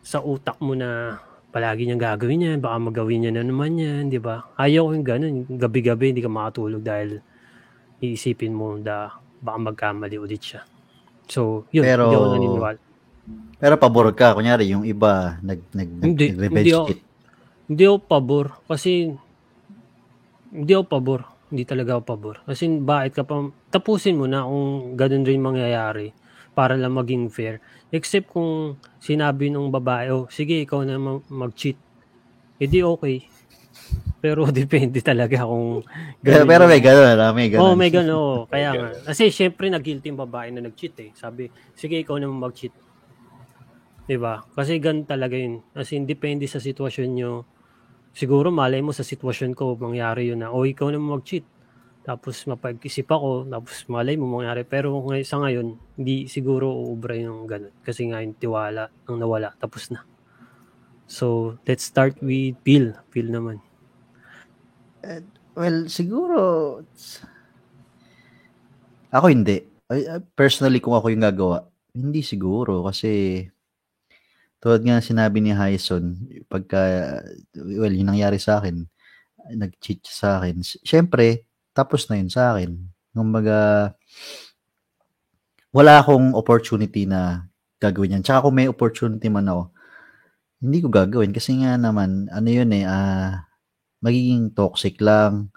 sa 0.02 0.24
utak 0.24 0.58
mo 0.64 0.74
na 0.74 1.20
palagi 1.52 1.86
niyang 1.86 2.02
gagawin 2.02 2.48
yan, 2.54 2.58
baka 2.62 2.78
magawin 2.80 3.28
niya 3.28 3.32
na 3.36 3.44
naman 3.44 3.76
yan, 3.76 4.14
di 4.14 4.22
ba? 4.22 4.46
Ayaw 4.56 4.88
ko 4.88 4.92
yung 4.94 5.08
ganun. 5.08 5.34
Gabi-gabi 5.50 6.14
hindi 6.14 6.24
ka 6.24 6.32
makatulog 6.32 6.82
dahil 6.86 7.20
iisipin 8.00 8.54
mo 8.54 8.78
na 8.78 9.12
baka 9.42 9.58
magkamali 9.58 10.18
ulit 10.22 10.42
siya. 10.42 10.62
So, 11.28 11.66
yun, 11.74 11.84
Pero- 11.84 12.08
hindi 12.08 12.18
ako 12.18 12.28
naniniwala. 12.34 12.80
Pero 13.58 13.74
pabor 13.76 14.14
ka, 14.14 14.38
kunyari 14.38 14.70
yung 14.70 14.86
iba 14.86 15.42
nag 15.42 15.60
nag, 15.74 15.90
Hindi, 16.00 16.26
nag 16.32 16.40
revenge 16.40 16.58
hindi 16.62 16.74
ako- 16.74 16.88
kit. 16.88 17.00
Hindi 17.68 17.84
ako 17.84 17.98
pabor 18.00 18.46
kasi 18.64 18.92
hindi 20.54 20.72
ako 20.72 20.86
pabor. 20.88 21.22
Hindi 21.48 21.64
talaga 21.64 21.98
ako 21.98 22.04
pabor. 22.04 22.36
Kasi 22.44 22.64
bakit 22.80 23.12
ka 23.16 23.24
pa, 23.24 23.40
tapusin 23.68 24.20
mo 24.20 24.28
na 24.28 24.44
kung 24.44 24.96
ganun 24.96 25.24
rin 25.24 25.40
mangyayari 25.40 26.12
para 26.52 26.76
lang 26.76 26.96
maging 26.96 27.28
fair. 27.28 27.60
Except 27.88 28.28
kung 28.28 28.76
sinabi 29.00 29.48
nung 29.48 29.72
babae, 29.72 30.12
oh, 30.12 30.28
sige, 30.28 30.60
ikaw 30.60 30.84
na 30.84 31.00
ma- 31.00 31.24
mag-cheat. 31.28 31.80
Edi 32.58 32.84
okay. 32.84 33.24
Pero 34.20 34.44
depende 34.52 35.00
talaga 35.00 35.46
kung 35.46 35.86
Pero, 36.20 36.44
ganun 36.44 36.48
pero 36.50 36.64
may 36.68 36.82
gano'n, 36.82 37.18
ah, 37.18 37.32
may 37.32 37.48
gano'n. 37.48 37.64
Oo, 37.64 37.72
oh, 37.72 37.78
may 37.80 37.92
gano'n. 37.94 38.12
oo. 38.12 38.38
Kaya 38.50 38.70
nga. 38.74 38.90
Kasi 39.08 39.30
syempre 39.30 39.70
nag-guilty 39.70 40.12
yung 40.12 40.20
babae 40.20 40.52
na 40.52 40.64
nag-cheat 40.64 40.96
eh. 41.00 41.10
Sabi, 41.14 41.48
sige 41.74 41.96
ikaw 41.96 42.18
naman 42.18 42.40
mag-cheat. 42.42 42.74
'Di 44.08 44.16
ba? 44.16 44.48
Kasi 44.56 44.80
ganun 44.80 45.04
talaga 45.04 45.36
yun. 45.36 45.62
Kasi 45.76 46.00
depende 46.08 46.48
sa 46.48 46.64
sitwasyon 46.64 47.10
nyo. 47.12 47.32
Siguro 48.16 48.50
malay 48.50 48.80
mo 48.82 48.96
sa 48.96 49.04
sitwasyon 49.06 49.54
ko 49.54 49.78
mangyari 49.78 50.32
yun 50.32 50.42
na, 50.42 50.50
oh 50.50 50.64
ikaw 50.66 50.90
naman 50.90 51.20
mag-cheat. 51.20 51.46
Tapos 52.08 52.48
mapag-isip 52.48 53.04
ako, 53.12 53.52
tapos 53.52 53.84
malay 53.92 54.16
mo 54.16 54.32
mangyari. 54.32 54.64
Pero 54.64 54.96
ngay- 55.04 55.28
sa 55.28 55.44
ngayon, 55.44 55.76
hindi 56.00 56.32
siguro 56.32 56.72
uubra 56.72 57.20
yung 57.20 57.44
ganun. 57.46 57.76
Kasi 57.84 58.08
nga 58.08 58.24
yung 58.24 58.40
tiwala 58.40 58.88
ang 59.06 59.20
nawala. 59.20 59.52
Tapos 59.60 59.92
na. 59.92 60.08
So, 61.04 61.60
let's 61.68 61.84
start 61.84 62.16
with 62.24 62.56
Phil. 62.64 62.96
Phil 63.12 63.28
naman. 63.28 63.60
Well, 65.56 65.92
siguro 65.92 66.40
ako 69.12 69.26
hindi. 69.32 69.64
Personally, 70.36 70.80
kung 70.84 70.96
ako 70.96 71.12
yung 71.12 71.24
gagawa, 71.24 71.64
hindi 71.96 72.24
siguro 72.24 72.84
kasi 72.88 73.44
tulad 74.58 74.82
nga 74.82 74.98
ng 74.98 75.06
sinabi 75.06 75.38
ni 75.40 75.54
Hyson, 75.54 76.18
pagka, 76.50 76.80
well, 77.54 77.94
yung 77.94 78.10
nangyari 78.10 78.42
sa 78.42 78.58
akin, 78.58 78.86
nag-cheat 79.54 80.04
sa 80.04 80.42
akin. 80.42 80.60
Siyempre, 80.64 81.46
tapos 81.72 82.10
na 82.10 82.18
yun 82.18 82.32
sa 82.34 82.58
akin. 82.58 82.74
Kumbaga, 83.14 83.94
wala 85.72 86.02
akong 86.02 86.34
opportunity 86.34 87.06
na 87.06 87.46
gagawin 87.78 88.20
yan. 88.20 88.24
Tsaka 88.26 88.50
kung 88.50 88.58
may 88.58 88.66
opportunity 88.66 89.30
man 89.30 89.46
ako, 89.46 89.64
hindi 90.58 90.78
ko 90.82 90.88
gagawin 90.90 91.30
kasi 91.30 91.62
nga 91.62 91.78
naman, 91.78 92.26
ano 92.34 92.50
yun 92.50 92.74
eh, 92.74 92.86
ah, 92.90 93.46
magiging 94.02 94.58
toxic 94.58 94.98
lang 95.02 95.54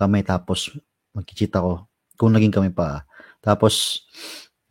kami 0.00 0.24
tapos 0.24 0.72
mag-cheat 1.12 1.52
ako 1.52 1.84
kung 2.16 2.32
naging 2.32 2.54
kami 2.54 2.70
pa. 2.72 3.04
Tapos, 3.44 4.04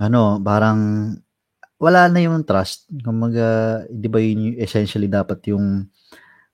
ano, 0.01 0.41
parang 0.41 1.13
wala 1.77 2.09
na 2.09 2.19
yung 2.25 2.41
trust. 2.41 2.89
Kumaga, 3.05 3.81
di 3.89 4.09
ba 4.09 4.17
yun 4.17 4.57
essentially 4.57 5.05
dapat 5.09 5.45
yung 5.53 5.85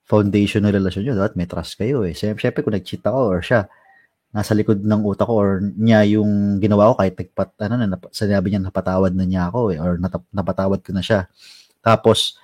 foundation 0.04 0.64
ng 0.64 0.74
relasyon 0.76 1.02
nyo. 1.08 1.14
Dapat 1.16 1.34
may 1.40 1.48
trust 1.48 1.80
kayo 1.80 2.04
eh. 2.04 2.12
Siyempre, 2.12 2.60
kung 2.60 2.76
nag-cheat 2.76 3.00
ako 3.04 3.20
or 3.32 3.40
siya, 3.40 3.64
nasa 4.36 4.52
likod 4.52 4.84
ng 4.84 5.02
utak 5.06 5.24
ko 5.24 5.34
or 5.40 5.50
niya 5.62 6.04
yung 6.04 6.60
ginawa 6.60 6.92
ko 6.92 6.94
kahit 7.00 7.14
nagpat, 7.16 7.50
ano 7.64 7.74
na, 7.80 7.98
sinabi 8.12 8.46
niya 8.52 8.60
napatawad 8.68 9.12
na 9.16 9.24
niya 9.24 9.48
ako 9.48 9.72
eh, 9.72 9.78
or 9.80 9.96
natap, 9.96 10.28
napatawad 10.28 10.80
ko 10.84 10.90
na 10.92 11.00
siya. 11.00 11.30
Tapos, 11.80 12.36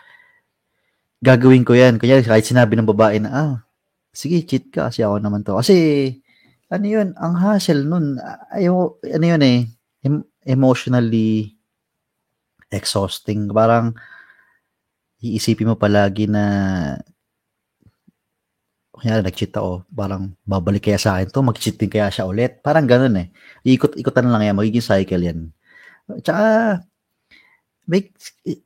gagawin 1.21 1.69
ko 1.69 1.77
yan. 1.77 2.01
Kanya 2.01 2.25
kahit 2.25 2.49
sinabi 2.49 2.81
ng 2.81 2.89
babae 2.89 3.21
na, 3.21 3.31
ah, 3.31 3.55
sige, 4.09 4.41
cheat 4.49 4.73
ka 4.73 4.89
kasi 4.89 5.05
ako 5.05 5.21
naman 5.21 5.45
to. 5.45 5.53
Kasi, 5.53 5.77
ano 6.73 6.87
yun, 6.89 7.13
ang 7.21 7.37
hassle 7.37 7.85
nun, 7.85 8.17
ayaw, 8.57 8.97
ano 9.05 9.25
yun 9.27 9.43
eh, 9.45 9.59
em- 10.07 10.27
emotionally 10.49 11.60
exhausting. 12.71 13.51
Parang, 13.51 13.93
iisipin 15.21 15.69
mo 15.69 15.77
palagi 15.77 16.31
na, 16.31 16.45
kaya 19.01 19.25
nag-cheat 19.25 19.53
ako, 19.57 19.89
parang 19.89 20.37
babalik 20.45 20.89
kaya 20.89 21.01
sa 21.01 21.17
akin 21.17 21.33
to, 21.33 21.41
mag-cheat 21.41 21.77
din 21.81 21.89
kaya 21.93 22.13
siya 22.13 22.29
ulit. 22.29 22.61
Parang 22.61 22.85
ganun 22.85 23.17
eh. 23.17 23.29
Ikot-ikotan 23.65 24.29
lang 24.29 24.45
yan, 24.45 24.57
magiging 24.57 24.85
cycle 24.85 25.25
yan. 25.25 25.39
Tsaka, 26.21 26.45
may, 27.91 28.07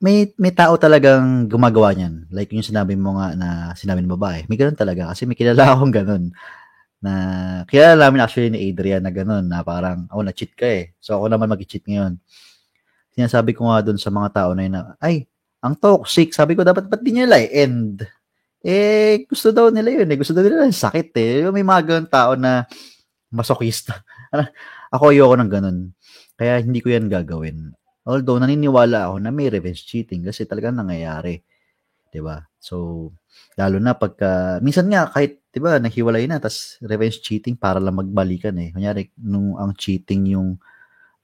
may, 0.05 0.17
may 0.37 0.53
tao 0.53 0.77
talagang 0.77 1.49
gumagawa 1.49 1.97
niyan. 1.97 2.29
Like 2.29 2.53
yung 2.53 2.67
sinabi 2.67 2.93
mo 2.93 3.17
nga 3.17 3.33
na 3.33 3.49
sinabi 3.73 4.05
ng 4.05 4.13
babae. 4.21 4.45
May 4.53 4.61
ganun 4.61 4.77
talaga. 4.77 5.09
Kasi 5.09 5.25
may 5.25 5.33
kilala 5.39 5.65
akong 5.73 5.95
ganun. 5.95 6.25
Na, 7.01 7.13
kilala 7.65 8.09
namin 8.09 8.21
actually 8.21 8.53
ni 8.53 8.69
Adrian 8.69 9.01
na 9.01 9.13
ganun. 9.15 9.49
Na 9.49 9.65
parang, 9.65 10.05
oh, 10.13 10.21
na-cheat 10.21 10.53
ka 10.53 10.69
eh. 10.69 10.93
So 11.01 11.17
ako 11.17 11.33
naman 11.33 11.49
mag-cheat 11.49 11.89
ngayon. 11.89 12.21
Sinasabi 13.15 13.55
ko 13.55 13.71
nga 13.71 13.81
dun 13.87 13.99
sa 13.99 14.11
mga 14.11 14.29
tao 14.35 14.51
na 14.53 14.63
yun 14.67 14.75
na, 14.75 14.99
ay, 14.99 15.25
ang 15.65 15.79
toxic. 15.79 16.35
Sabi 16.35 16.59
ko, 16.59 16.67
dapat 16.67 16.91
ba't 16.91 17.01
di 17.01 17.15
nila 17.15 17.41
end? 17.41 18.05
Eh, 18.61 19.25
gusto 19.25 19.55
daw 19.55 19.71
nila 19.73 20.03
yun 20.03 20.09
eh. 20.11 20.19
Gusto 20.19 20.37
daw 20.37 20.45
nila 20.45 20.67
yung 20.67 20.77
sakit 20.77 21.09
eh. 21.17 21.49
May 21.49 21.65
mga 21.65 21.83
ganun 21.89 22.09
tao 22.11 22.33
na 22.37 22.69
masokista. 23.33 24.05
ako 24.95 25.15
ayoko 25.15 25.35
ng 25.41 25.51
ganun. 25.51 25.79
Kaya 26.35 26.61
hindi 26.61 26.83
ko 26.85 26.91
yan 26.91 27.07
gagawin. 27.09 27.73
Although, 28.05 28.41
naniniwala 28.43 29.09
ako 29.09 29.17
na 29.25 29.33
may 29.33 29.49
revenge 29.49 29.89
cheating 29.89 30.25
kasi 30.27 30.45
talagang 30.45 30.77
nangyayari. 30.77 31.41
ba 32.21 32.47
So, 32.61 33.11
lalo 33.59 33.77
na 33.81 33.97
pagka, 33.97 34.61
minsan 34.61 34.87
nga, 34.93 35.09
kahit, 35.11 35.41
ba 35.59 35.81
naghiwalay 35.81 36.29
na, 36.29 36.39
tas 36.39 36.77
revenge 36.85 37.25
cheating 37.25 37.57
para 37.57 37.81
lang 37.81 37.97
magbalikan 37.97 38.55
eh. 38.61 38.71
Kunyari, 38.71 39.11
nung 39.19 39.57
ang 39.57 39.73
cheating 39.75 40.37
yung, 40.37 40.61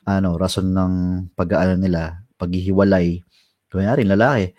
ano, 0.07 0.37
rason 0.41 0.69
ng 0.71 0.93
pag-aano 1.37 1.77
nila, 1.77 2.23
paghihiwalay, 2.41 3.21
kunyari, 3.73 4.03
lalaki, 4.09 4.55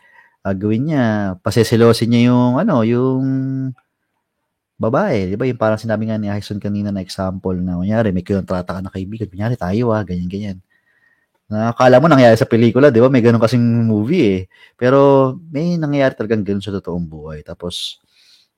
ah, 0.45 0.56
gawin 0.56 0.91
niya, 0.91 1.06
paseselosin 1.41 2.10
niya 2.12 2.21
yung, 2.34 2.60
ano, 2.62 2.82
yung 2.86 3.23
babae, 4.82 5.30
di 5.34 5.38
ba? 5.38 5.45
Yung 5.45 5.60
parang 5.62 5.77
sinabi 5.82 6.10
nga 6.10 6.17
ni 6.17 6.27
Hyson 6.32 6.58
kanina 6.58 6.89
na 6.89 7.06
example 7.06 7.56
na, 7.62 7.77
kunyari, 7.77 8.10
may 8.15 8.25
kinontrata 8.25 8.77
ka 8.77 8.82
na 8.82 8.89
kaibigan, 8.93 9.30
kunyari, 9.30 9.56
tayo 9.60 9.93
ah, 9.93 10.01
ganyan-ganyan. 10.06 10.60
Nakakala 11.51 11.99
mo 11.99 12.08
nangyayari 12.08 12.39
sa 12.39 12.47
pelikula, 12.47 12.89
di 12.89 13.04
ba? 13.04 13.12
May 13.12 13.19
ganun 13.19 13.43
kasing 13.43 13.62
movie 13.84 14.23
eh. 14.23 14.41
Pero 14.80 15.36
may 15.51 15.75
nangyayari 15.75 16.15
talagang 16.15 16.47
ganun 16.47 16.63
sa 16.63 16.71
totoong 16.71 17.04
buhay. 17.06 17.43
Tapos, 17.43 17.99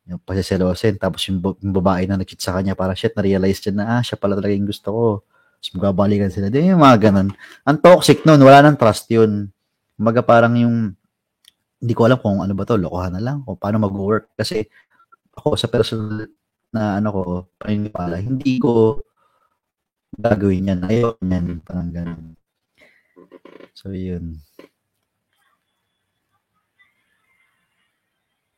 yung 0.05 0.21
pasiselosin, 0.21 1.01
tapos 1.01 1.25
yung, 1.27 1.41
yung 1.41 1.73
babae 1.73 2.05
na 2.05 2.21
nag-cheat 2.21 2.43
sa 2.43 2.53
kanya, 2.53 2.77
parang 2.77 2.93
shit, 2.93 3.15
na-realize 3.17 3.59
niya 3.65 3.73
na, 3.73 3.85
ah, 3.99 4.01
siya 4.05 4.15
pala 4.19 4.37
talaga 4.37 4.53
yung 4.53 4.69
gusto 4.69 4.89
ko. 4.93 5.05
Tapos 5.63 5.79
magkabalikan 5.79 6.27
sila. 6.27 6.51
Di 6.51 6.59
yung 6.59 6.83
mga 6.83 7.07
ganun. 7.07 7.31
Ang 7.63 7.77
toxic 7.79 8.27
nun, 8.27 8.43
wala 8.43 8.59
nang 8.59 8.75
trust 8.75 9.07
yun. 9.07 9.47
Kumbaga 9.95 10.19
parang 10.19 10.59
yung, 10.59 10.91
hindi 11.79 11.93
ko 11.95 12.03
alam 12.03 12.19
kung 12.19 12.43
ano 12.43 12.51
ba 12.51 12.67
to, 12.67 12.75
lokohan 12.75 13.15
na 13.15 13.23
lang, 13.23 13.47
o 13.47 13.55
paano 13.55 13.79
mag-work. 13.79 14.35
Kasi, 14.35 14.67
ako 15.39 15.55
sa 15.55 15.71
personal 15.71 16.27
na 16.75 16.99
ano 16.99 17.09
ko, 17.15 17.21
paniniwala, 17.55 18.19
hindi 18.19 18.59
ko 18.59 18.99
gagawin 20.19 20.67
yan. 20.67 20.79
Ayaw 20.83 21.15
yan. 21.23 21.63
Parang 21.63 21.89
ganun. 21.95 22.35
So, 23.71 23.95
yun. 23.95 24.35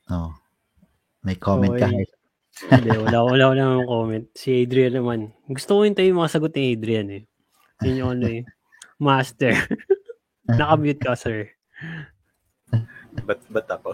Oh. 0.10 0.34
May 1.22 1.38
comment 1.38 1.78
ka. 1.78 1.86
Okay. 1.86 2.15
Hindi, 2.56 2.88
wala, 2.96 3.20
wala, 3.20 3.44
wala 3.52 3.62
namang 3.68 3.90
comment. 3.90 4.26
Si 4.32 4.64
Adrian 4.64 4.96
naman. 4.96 5.36
Gusto 5.46 5.76
ko 5.76 5.84
hintayin 5.84 6.16
yung 6.16 6.24
mga 6.24 6.32
sagot 6.32 6.56
ni 6.56 6.72
Adrian 6.72 7.08
eh. 7.12 7.24
Yun 7.84 8.00
yung 8.00 8.12
ano 8.16 8.26
eh. 8.32 8.42
Master. 8.96 9.52
Nakamute 10.48 11.04
ka, 11.04 11.20
sir. 11.20 11.52
Ba't, 13.28 13.44
ba't 13.52 13.68
ako? 13.68 13.92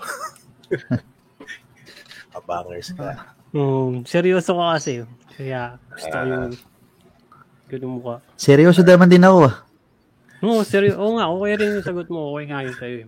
Abangers 2.38 2.94
ka. 2.94 3.34
Um, 3.52 4.06
seryoso 4.06 4.56
ka 4.56 4.78
kasi. 4.78 5.04
Kaya 5.36 5.76
gusto 5.92 6.08
ko 6.08 6.22
yung 6.24 6.54
ganun 7.68 7.92
mukha. 8.00 8.16
Seryoso 8.38 8.86
naman 8.86 9.10
din 9.10 9.26
ako. 9.26 9.50
ah. 9.50 9.56
Oo, 10.42 10.62
seryo. 10.62 10.98
Oo 11.02 11.18
nga, 11.18 11.28
okay 11.28 11.52
rin 11.58 11.76
yung 11.78 11.86
sagot 11.86 12.08
mo. 12.08 12.34
Okay 12.34 12.46
nga 12.48 12.62
yun 12.62 12.76
sa'yo. 12.78 12.98
eh. 13.04 13.08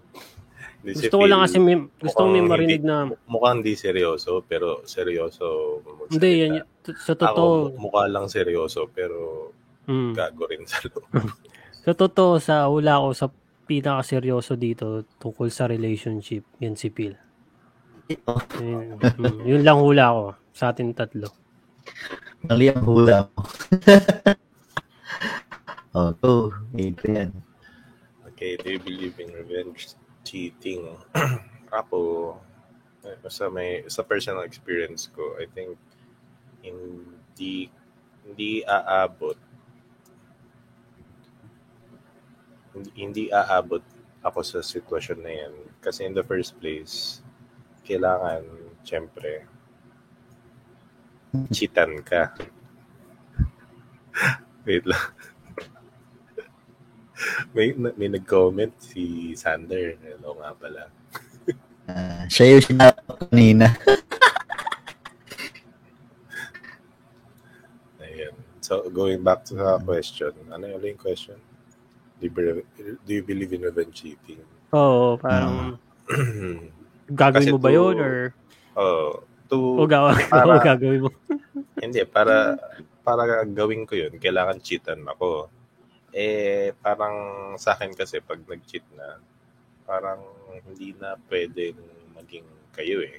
Hindi 0.83 0.99
si 0.99 1.07
Gusto 1.07 1.15
ko 1.15 1.25
lang 1.25 1.41
kasi 1.47 1.57
may, 1.63 1.79
gusto 1.79 2.19
ko 2.19 2.27
may 2.27 2.43
marinig 2.43 2.83
hindi- 2.83 2.91
na 2.91 3.07
Mukhang 3.25 3.63
hindi 3.63 3.73
seryoso, 3.73 4.43
pero 4.43 4.83
seryoso. 4.83 5.79
hindi, 6.11 6.29
yan, 6.43 6.59
sa 6.99 7.15
totoo. 7.15 7.71
Ako, 7.71 7.79
mukha 7.79 8.03
lang 8.11 8.27
seryoso, 8.27 8.91
pero 8.91 9.49
Mm. 9.87 10.11
gago 10.11 10.43
rin 10.47 10.63
sa 10.63 10.79
loob. 10.83 11.03
Sa 11.83 11.91
totoo, 11.91 12.39
sa 12.39 12.71
hula 12.71 12.95
ko, 12.95 13.11
sa 13.11 13.27
pinaka-seryoso 13.67 14.55
dito 14.55 15.03
tungkol 15.19 15.51
sa 15.51 15.67
relationship, 15.67 16.47
yan 16.59 16.79
si 16.79 16.87
Phil. 16.87 17.11
Yun, 18.07 18.23
mm, 19.03 19.43
yun 19.43 19.63
lang 19.67 19.83
hula 19.83 20.15
ko 20.15 20.23
sa 20.55 20.71
atin 20.71 20.95
tatlo. 20.95 21.27
Mali 22.47 22.71
ang 22.71 22.87
hula 22.87 23.27
mo. 23.27 23.43
oh, 25.95 26.11
go. 26.19 26.55
Adrian. 26.71 27.35
Okay, 28.31 28.55
do 28.55 28.71
you 28.71 28.79
believe 28.79 29.19
in 29.19 29.27
revenge 29.31 29.95
cheating? 30.23 30.97
ako, 31.71 32.35
sa 33.27 33.51
may 33.51 33.83
sa 33.91 34.01
personal 34.03 34.47
experience 34.47 35.11
ko, 35.11 35.35
I 35.35 35.47
think 35.51 35.75
hindi 36.63 37.67
hindi 38.23 38.63
aabot 38.63 39.35
hindi, 42.73 42.89
hindi 42.95 43.23
aabot 43.29 43.83
ako 44.23 44.39
sa 44.41 44.59
sitwasyon 44.63 45.19
na 45.19 45.33
yan. 45.33 45.53
Kasi 45.83 46.07
in 46.07 46.15
the 46.15 46.23
first 46.23 46.55
place, 46.57 47.19
kailangan, 47.83 48.47
syempre, 48.87 49.43
cheatan 51.51 51.99
ka. 52.01 52.31
Wait 54.65 54.87
lang. 54.87 55.05
may, 57.55 57.71
may 57.73 58.09
nag-comment 58.09 58.73
si 58.79 59.33
Sander. 59.33 59.95
Hello 60.01 60.35
nga 60.39 60.51
pala. 60.53 60.83
Ah, 61.83 62.23
siya 62.27 62.55
yung 62.55 62.63
sinabi 62.63 62.99
ko 63.03 63.13
kanina. 63.19 63.67
Ayan. 68.01 68.33
So, 68.63 68.87
going 68.89 69.19
back 69.21 69.43
to 69.51 69.55
the 69.55 69.79
question. 69.83 70.31
Ano 70.47 70.63
yung 70.65 70.79
yung 70.81 70.97
question? 70.97 71.35
Do 72.19 72.27
you, 72.27 72.31
believe, 72.31 72.63
do 73.03 73.11
you 73.11 73.23
believe 73.23 73.51
in 73.51 73.61
revenge 73.61 73.91
cheating? 73.91 74.39
Oo, 74.71 75.19
parang 75.19 75.75
gagawin 77.11 77.35
Kasi 77.35 77.51
mo 77.51 77.59
ba 77.59 77.69
to- 77.69 77.75
yun 77.75 77.95
or 77.99 78.15
Oh, 78.73 79.21
to, 79.51 79.57
o, 79.77 79.85
gawa, 79.85 80.15
Para- 80.33 80.57
o 80.57 80.63
gagawin 80.63 81.05
mo? 81.05 81.11
Hindi, 81.77 82.01
para 82.07 82.55
para 83.03 83.43
gawin 83.43 83.83
ko 83.83 83.93
yun, 83.93 84.15
kailangan 84.17 84.63
cheatan 84.63 85.03
ako. 85.03 85.51
Eh, 86.13 86.77
parang 86.77 87.17
sa 87.57 87.73
akin 87.73 87.97
kasi 87.97 88.21
pag 88.21 88.37
nag-cheat 88.45 88.85
na, 88.93 89.17
parang 89.81 90.21
hindi 90.61 90.93
na 90.93 91.17
pwedeng 91.25 91.81
maging 92.13 92.45
kayo 92.69 93.01
eh. 93.01 93.17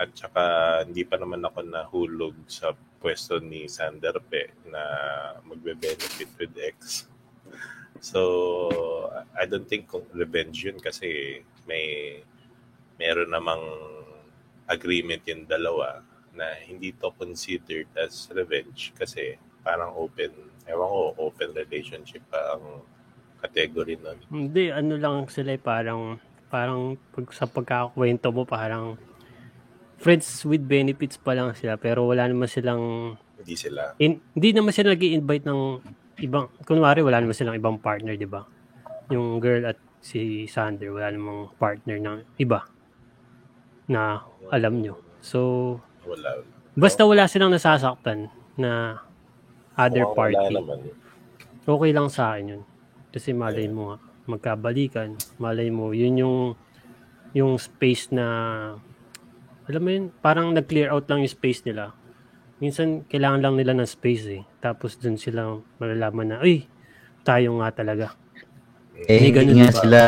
At 0.00 0.16
saka 0.16 0.42
hindi 0.88 1.04
pa 1.04 1.20
naman 1.20 1.44
ako 1.44 1.60
nahulog 1.60 2.32
sa 2.48 2.72
pwesto 3.00 3.36
ni 3.44 3.68
Sander 3.68 4.16
Pe 4.24 4.56
na 4.72 4.80
magbe-benefit 5.44 6.32
with 6.40 6.56
X. 6.56 7.04
So, 8.00 9.12
I 9.36 9.44
don't 9.44 9.68
think 9.68 9.92
kung 9.92 10.08
revenge 10.16 10.64
yun 10.64 10.80
kasi 10.80 11.40
may 11.68 12.16
meron 12.96 13.28
namang 13.28 13.60
agreement 14.64 15.20
yung 15.28 15.44
dalawa 15.44 16.00
na 16.32 16.56
hindi 16.64 16.96
to 16.96 17.12
considered 17.20 17.92
as 18.00 18.32
revenge 18.32 18.96
kasi 18.96 19.36
parang 19.60 19.92
open, 19.96 20.32
ewan 20.70 20.86
ko, 20.86 21.00
open 21.18 21.50
relationship 21.52 22.22
pa 22.30 22.54
ang 22.54 22.86
category 23.42 23.98
nun. 23.98 24.18
Hindi, 24.30 24.70
ano 24.70 24.94
lang 24.94 25.26
sila 25.26 25.56
eh, 25.56 25.60
parang 25.60 26.16
parang 26.50 26.98
pag, 27.14 27.26
sa 27.30 27.46
pagkakakwento 27.46 28.34
mo 28.34 28.42
parang 28.42 28.98
friends 30.02 30.42
with 30.42 30.66
benefits 30.66 31.14
pa 31.14 31.30
lang 31.36 31.54
sila 31.54 31.78
pero 31.78 32.08
wala 32.08 32.26
naman 32.26 32.50
silang 32.50 33.14
Hindi 33.38 33.54
sila. 33.54 33.94
in, 34.02 34.18
hindi 34.34 34.50
naman 34.50 34.74
sila 34.74 34.92
nag 34.92 35.00
invite 35.00 35.46
ng 35.46 35.60
ibang 36.20 36.50
kunwari 36.66 37.00
wala 37.00 37.22
naman 37.22 37.32
silang 37.32 37.54
ibang 37.54 37.78
partner, 37.78 38.18
'di 38.18 38.26
ba? 38.26 38.44
Yung 39.14 39.38
girl 39.38 39.62
at 39.64 39.78
si 40.02 40.48
Sander 40.50 40.90
wala 40.90 41.12
namang 41.12 41.52
partner 41.54 41.96
ng 42.02 42.18
iba 42.36 42.66
na 43.86 44.22
alam 44.50 44.80
nyo. 44.80 44.98
So, 45.20 45.76
Wala. 46.06 46.40
basta 46.74 47.04
wala 47.04 47.28
silang 47.28 47.52
nasasaktan 47.52 48.26
na 48.56 49.00
other 49.80 50.04
Mukhang 50.04 50.36
Wala 50.36 50.40
party. 50.44 50.54
naman. 50.54 50.78
okay 51.64 51.90
lang 51.90 52.08
sa 52.12 52.22
akin 52.34 52.44
yun. 52.56 52.62
Kasi 53.10 53.32
malay 53.32 53.66
mo 53.66 53.82
nga, 53.90 53.96
magkabalikan, 54.28 55.08
malay 55.36 55.72
mo, 55.72 55.90
yun 55.96 56.20
yung 56.20 56.38
yung 57.32 57.54
space 57.56 58.10
na 58.10 58.26
alam 59.70 59.82
mo 59.82 59.90
yun, 59.94 60.10
parang 60.18 60.50
nag-clear 60.50 60.90
out 60.90 61.06
lang 61.06 61.22
yung 61.22 61.30
space 61.30 61.62
nila. 61.62 61.94
Minsan, 62.58 63.06
kailangan 63.06 63.40
lang 63.40 63.54
nila 63.54 63.72
ng 63.78 63.86
space 63.86 64.24
eh. 64.28 64.42
Tapos 64.58 64.98
dun 64.98 65.14
sila 65.14 65.46
malalaman 65.78 66.26
na, 66.26 66.36
uy, 66.42 66.66
tayo 67.22 67.54
nga 67.62 67.70
talaga. 67.70 68.06
Eh, 69.06 69.16
Hindi 69.16 69.30
hindi 69.30 69.30
ganun, 69.30 69.56
nga 69.56 69.70
diba? 69.70 69.80
sila, 69.80 70.00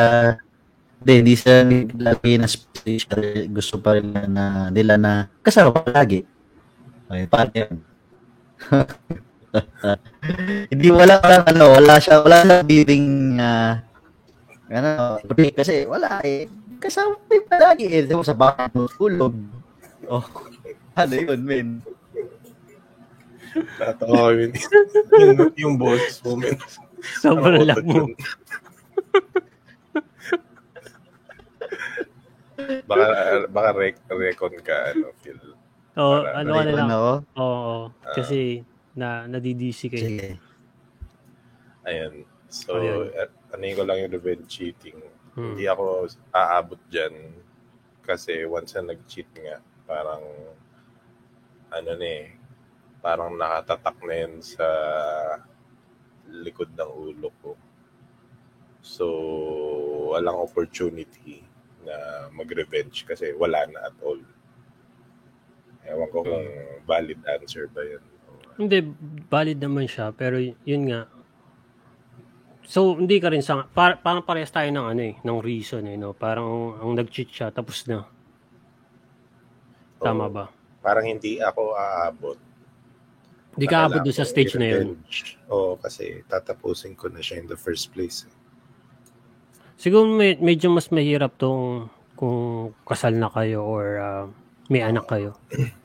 hindi, 1.00 1.12
hindi 1.22 1.34
sila 1.38 1.54
naglagay 1.62 2.34
na 2.36 2.48
space. 2.50 3.04
Gusto 3.48 3.78
pa 3.78 3.94
rin 3.96 4.10
na, 4.10 4.22
na 4.26 4.44
nila 4.68 4.98
na 4.98 5.12
kasama 5.40 5.78
lagi. 5.88 6.26
Okay, 7.06 7.24
paano 7.30 7.52
yun? 7.54 7.74
hindi 10.72 10.88
wala 10.88 11.20
wala 11.20 11.36
ano, 11.44 11.64
wala 11.76 11.94
siya, 12.00 12.24
wala 12.24 12.36
siya 12.40 12.56
bidding 12.64 13.36
ah, 13.36 13.84
ano, 14.72 15.20
kasi 15.52 15.84
wala 15.84 16.24
eh. 16.24 16.48
Kasama 16.82 17.14
rin 17.30 17.44
palagi 17.46 17.86
eh. 17.86 18.02
Di 18.08 18.16
ba, 18.16 18.26
sa 18.26 18.34
bahay 18.34 18.66
mo 18.74 18.90
tulog. 18.90 19.36
Oh, 20.10 20.24
ano 20.98 21.14
yun, 21.14 21.40
men? 21.46 21.68
Tatawa 23.78 24.32
kami. 24.32 24.56
yung, 25.12 25.38
yung 25.62 25.74
boss 25.76 26.24
moment. 26.24 26.58
Sobrang 27.20 27.68
lang 27.68 27.84
mo. 27.84 28.08
baka 32.86 33.06
baka 33.50 33.70
rec, 33.74 33.96
recon 34.06 34.54
ka 34.62 34.94
ano 34.94 35.10
Phil. 35.20 35.38
Oo, 35.98 36.24
Para- 36.24 36.40
ano 36.40 36.50
ka 36.50 36.62
na 36.64 36.72
lang. 36.72 36.88
Ano? 36.88 37.02
Oo, 37.36 37.74
kasi 38.16 38.64
na 38.92 39.24
nadidisi 39.28 39.88
kayo. 39.88 40.08
Sige. 40.08 40.28
Ayan. 41.88 42.24
So, 42.52 42.76
Ayun. 42.76 43.08
at 43.16 43.32
ano 43.56 43.64
ko 43.72 43.82
lang 43.88 43.98
yung 44.04 44.12
revenge 44.12 44.46
cheating. 44.48 45.00
Hmm. 45.32 45.56
Hindi 45.56 45.64
ako 45.64 46.12
aabot 46.28 46.80
dyan 46.92 47.32
kasi 48.04 48.44
once 48.44 48.76
na 48.76 48.92
nag-cheat 48.92 49.30
nga, 49.32 49.56
parang 49.88 50.20
ano 51.72 51.90
na 51.96 52.06
eh, 52.06 52.36
parang 53.00 53.32
nakatatak 53.34 53.96
na 54.04 54.14
yun 54.14 54.34
sa 54.44 54.66
likod 56.28 56.68
ng 56.76 56.92
ulo 56.92 57.32
ko. 57.40 57.56
So, 58.82 59.06
walang 60.12 60.36
opportunity 60.42 61.40
na 61.86 62.28
mag-revenge 62.34 63.08
kasi 63.08 63.32
wala 63.32 63.64
na 63.70 63.88
at 63.88 63.96
all. 64.04 64.20
Ewan 65.88 66.10
ko 66.12 66.18
kung 66.22 66.46
valid 66.84 67.18
answer 67.26 67.66
ba 67.72 67.82
yun. 67.82 68.04
Hindi, 68.56 68.78
valid 69.28 69.58
naman 69.60 69.86
siya. 69.88 70.12
Pero 70.12 70.36
yun 70.40 70.82
nga. 70.88 71.08
So, 72.62 72.96
hindi 72.96 73.20
ka 73.20 73.28
rin 73.32 73.44
sa... 73.44 73.68
Par, 73.68 74.00
parang 74.00 74.24
parehas 74.24 74.52
tayo 74.52 74.68
ng 74.72 74.86
ano 74.86 75.02
eh, 75.02 75.14
ng 75.20 75.38
reason 75.42 75.84
eh, 75.88 75.98
no? 75.98 76.16
Parang 76.16 76.78
ang 76.80 76.92
nag-cheat 76.96 77.28
siya, 77.28 77.48
tapos 77.52 77.84
na. 77.90 78.06
Tama 80.00 80.26
Oo. 80.28 80.32
ba? 80.32 80.44
Parang 80.82 81.06
hindi 81.06 81.38
ako 81.38 81.78
aabot 81.78 82.38
Hindi 83.52 83.66
ka 83.68 83.76
abot 83.84 84.00
doon 84.00 84.16
sa 84.16 84.24
stage 84.24 84.56
na 84.56 84.66
yun. 84.72 84.96
Oo, 85.52 85.76
kasi 85.76 86.24
tatapusin 86.24 86.96
ko 86.96 87.12
na 87.12 87.20
siya 87.20 87.44
in 87.44 87.46
the 87.46 87.58
first 87.58 87.92
place. 87.92 88.24
eh. 88.24 88.34
Siguro 89.76 90.08
may, 90.08 90.40
medyo 90.40 90.72
mas 90.72 90.88
mahirap 90.88 91.36
tong 91.36 91.90
kung 92.16 92.70
kasal 92.86 93.12
na 93.18 93.28
kayo 93.28 93.66
or 93.66 93.84
ah, 94.00 94.24
may 94.72 94.80
anak 94.80 95.04
kayo. 95.10 95.36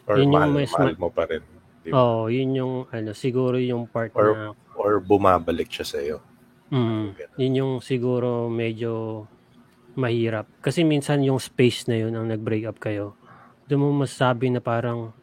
Or 0.07 0.15
Yun 0.15 0.31
yung 0.31 0.33
mahal, 0.37 0.51
mas 0.55 0.71
mahal 0.71 0.95
ma- 0.95 1.01
mo 1.03 1.09
pa 1.11 1.27
rin. 1.27 1.43
Di 1.87 1.95
ba? 1.95 2.03
Oo, 2.03 2.27
yun 2.27 2.51
yung 2.51 2.73
ano, 2.91 3.15
siguro 3.15 3.55
yung 3.55 3.87
part 3.87 4.11
Or- 4.11 4.35
na 4.35 4.51
Or 4.75 4.99
bumabalik 4.99 5.71
siya 5.71 5.87
sa'yo. 5.87 6.17
Mm, 6.67 7.15
yun 7.39 7.53
yung 7.55 7.73
siguro 7.79 8.51
medyo 8.51 9.23
mahirap. 9.95 10.45
Kasi 10.59 10.83
minsan 10.83 11.23
yung 11.23 11.39
space 11.39 11.87
na 11.87 11.95
yun 11.95 12.13
ang 12.13 12.27
nag-break 12.27 12.67
up 12.67 12.77
kayo. 12.77 13.15
Doon 13.65 13.87
mo 13.87 14.03
masasabi 14.03 14.51
na 14.51 14.59
parang 14.59 15.15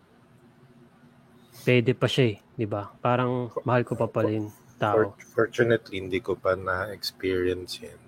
pwede 1.69 1.93
pa 1.95 2.09
siya 2.09 2.35
eh, 2.35 2.37
di 2.57 2.67
ba? 2.67 2.91
Parang 2.99 3.53
mahal 3.63 3.85
ko 3.87 3.95
pa 3.95 4.09
pala 4.09 4.33
yung 4.33 4.51
tao. 4.81 5.15
For- 5.15 5.47
fortunately, 5.47 6.01
hindi 6.01 6.19
ko 6.19 6.35
pa 6.35 6.59
na-experience 6.59 7.85
yan. 7.85 8.01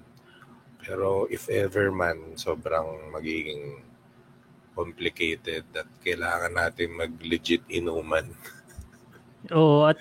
Pero 0.83 1.31
if 1.31 1.47
ever 1.53 1.95
man, 1.95 2.35
sobrang 2.35 3.13
magiging 3.15 3.86
complicated 4.77 5.65
at 5.73 5.89
kailangan 6.05 6.53
natin 6.53 6.93
mag-legit 6.93 7.65
inuman. 7.73 8.29
Oo, 9.57 9.89
at 9.89 9.97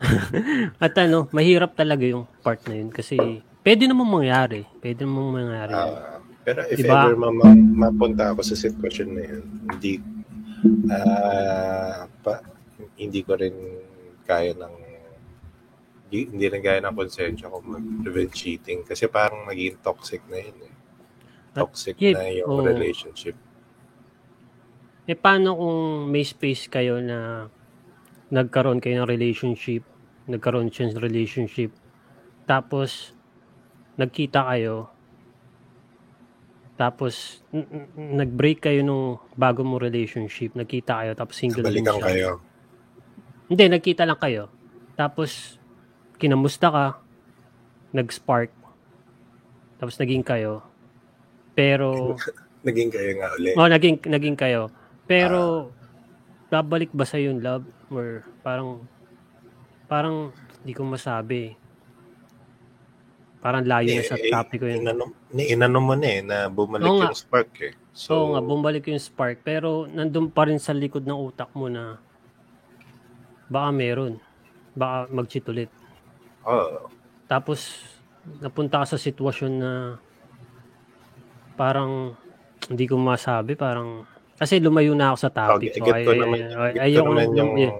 at 0.84 0.94
ano, 0.96 1.28
mahirap 1.34 1.76
talaga 1.76 2.06
yung 2.08 2.24
part 2.40 2.64
na 2.64 2.78
yun 2.78 2.88
kasi 2.88 3.18
pwede 3.60 3.84
namang 3.84 4.22
mangyari. 4.22 4.64
Pwede 4.80 5.04
namang 5.04 5.44
mangyari. 5.44 5.74
Ah, 5.76 6.22
pero 6.40 6.64
if 6.70 6.80
Diba? 6.80 7.10
ever 7.10 7.20
ma- 7.20 7.34
ma- 7.34 7.90
mapunta 7.90 8.32
ako 8.32 8.40
sa 8.40 8.56
sitwasyon 8.56 9.08
na 9.12 9.22
yun, 9.28 9.44
hindi 9.68 9.92
ah, 10.88 12.08
pa, 12.24 12.40
hindi 12.96 13.20
ko 13.20 13.36
rin 13.36 13.56
kaya 14.24 14.56
ng 14.56 14.74
hindi, 16.10 16.26
hindi 16.26 16.46
rin 16.50 16.62
kaya 16.64 16.80
ng 16.82 16.96
konsensya 16.96 17.52
ko 17.52 17.62
mag-revenge 17.62 18.34
cheating 18.34 18.82
kasi 18.82 19.06
parang 19.06 19.46
naging 19.46 19.78
toxic 19.84 20.24
na 20.26 20.40
yun 20.42 20.58
eh. 20.64 20.74
At- 21.54 21.66
Toxic 21.66 21.98
yeah, 21.98 22.14
na 22.18 22.30
yung 22.30 22.50
oo. 22.50 22.62
relationship. 22.62 23.34
Eh 25.10 25.18
paano 25.18 25.58
kung 25.58 26.06
may 26.06 26.22
space 26.22 26.70
kayo 26.70 27.02
na 27.02 27.50
nagkaroon 28.30 28.78
kayo 28.78 29.02
ng 29.02 29.10
relationship, 29.10 29.82
nagkaroon 30.30 30.70
siya 30.70 30.94
ng 30.94 31.02
relationship, 31.02 31.74
tapos 32.46 33.10
nagkita 33.98 34.46
kayo, 34.54 34.86
tapos 36.78 37.42
nag-break 37.98 38.62
kayo 38.70 38.86
nung 38.86 39.18
bago 39.34 39.66
mo 39.66 39.82
relationship, 39.82 40.54
nagkita 40.54 41.02
kayo, 41.02 41.12
tapos 41.18 41.34
single 41.42 41.66
din 41.66 41.82
siya. 41.82 41.98
kayo. 42.06 42.30
Hindi, 43.50 43.66
nagkita 43.66 44.06
lang 44.06 44.20
kayo. 44.22 44.46
Tapos, 44.94 45.58
kinamusta 46.22 46.70
ka, 46.70 46.86
nag-spark, 47.90 48.54
tapos 49.82 49.98
naging 49.98 50.22
kayo. 50.22 50.62
Pero, 51.58 52.14
Naging 52.62 52.92
kayo 52.92 53.10
nga 53.16 53.28
uli. 53.40 53.50
oh, 53.56 53.66
naging, 53.66 53.96
naging 54.06 54.36
kayo. 54.36 54.68
Pero, 55.10 55.74
babalik 56.46 56.94
ba 56.94 57.02
sa 57.02 57.18
yung 57.18 57.42
love? 57.42 57.66
Or 57.90 58.22
parang, 58.46 58.86
parang, 59.90 60.30
hindi 60.62 60.70
ko 60.70 60.86
masabi. 60.86 61.58
Parang 63.42 63.66
layo 63.66 63.90
na 63.90 64.04
sa 64.06 64.14
Eh, 64.14 64.30
topic 64.30 64.62
ko 64.62 64.66
yun. 64.70 64.84
Inano, 64.86 65.10
inano 65.34 65.78
mo 65.82 65.94
na 65.98 66.06
eh, 66.06 66.20
na 66.22 66.46
bumalik 66.46 66.86
Oo 66.86 67.00
nga. 67.02 67.10
yung 67.10 67.18
spark 67.18 67.50
eh. 67.64 67.72
So, 67.90 68.12
Oo 68.14 68.26
nga, 68.36 68.40
bumalik 68.44 68.86
yung 68.86 69.02
spark. 69.02 69.42
Pero 69.42 69.90
nandun 69.90 70.30
pa 70.30 70.46
rin 70.46 70.60
sa 70.62 70.70
likod 70.70 71.02
ng 71.02 71.16
utak 71.18 71.50
mo 71.58 71.66
na 71.66 71.98
baka 73.50 73.74
meron. 73.74 74.20
Baka 74.76 75.10
mag-cheat 75.10 75.48
ulit. 75.50 75.70
oh, 76.46 76.86
Tapos, 77.26 77.80
napunta 78.38 78.84
ka 78.84 78.94
sa 78.94 79.00
sitwasyon 79.00 79.52
na 79.58 79.72
parang 81.56 82.14
hindi 82.68 82.84
ko 82.84 83.00
masabi. 83.00 83.56
Parang, 83.56 84.04
kasi 84.40 84.56
lumayo 84.56 84.96
na 84.96 85.12
ako 85.12 85.18
sa 85.20 85.30
topic. 85.30 85.70
okay, 85.70 85.76
So, 85.76 85.84
get 85.84 85.94
ko 86.00 86.10
ay- 86.10 86.18
naman, 86.18 86.38
ay- 86.40 86.56
ay- 86.56 86.78
ayoko 86.88 87.12
naman 87.12 87.28
yung, 87.36 87.52
yeah. 87.54 87.74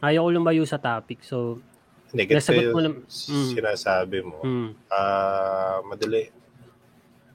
Ayaw 0.00 0.20
ko 0.22 0.30
lumayo 0.30 0.62
sa 0.64 0.76
topic. 0.76 1.20
So, 1.20 1.60
hindi, 2.12 2.24
get 2.24 2.32
ko 2.32 2.36
nasagot 2.36 2.62
yung 2.62 2.72
mo 2.72 2.80
nam- 2.80 3.00
mm. 3.04 3.48
sinasabi 3.50 4.18
mo. 4.20 4.38
hmm, 4.40 4.68
Ah, 4.88 5.80
madali. 5.82 6.28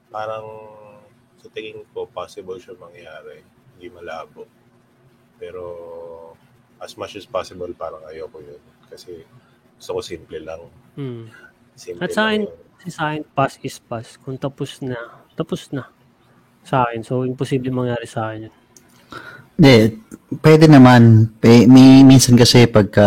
Parang 0.08 0.46
sa 1.36 1.48
tingin 1.50 1.82
ko, 1.90 2.06
possible 2.06 2.58
siya 2.58 2.74
mangyari. 2.74 3.42
Hindi 3.74 3.86
malabo. 3.90 4.46
Pero 5.36 5.62
as 6.78 6.94
much 6.94 7.14
as 7.14 7.26
possible, 7.26 7.70
parang 7.74 8.02
ayoko 8.06 8.38
yun. 8.40 8.62
Kasi 8.86 9.22
gusto 9.76 9.90
ko 9.92 10.00
simple 10.00 10.38
lang. 10.40 10.62
hmm. 10.94 11.30
Simple 11.76 12.02
At 12.02 12.10
sa 12.10 12.30
akin, 12.30 12.46
lang 12.46 12.88
sa 12.88 13.02
akin, 13.10 13.22
pass 13.30 13.58
is 13.60 13.76
pass. 13.78 14.16
Kung 14.16 14.38
tapos 14.38 14.80
na, 14.80 14.96
tapos 15.34 15.68
na. 15.70 15.86
Sa 16.66 16.82
akin. 16.82 17.06
So, 17.06 17.22
imposible 17.22 17.70
mangyari 17.70 18.10
sa 18.10 18.28
akin 18.30 18.50
yun. 18.50 18.54
Hindi, 19.56 19.76
pwede 20.42 20.66
naman. 20.66 21.32
May, 21.40 22.02
minsan 22.02 22.34
kasi 22.34 22.66
pagka 22.66 23.06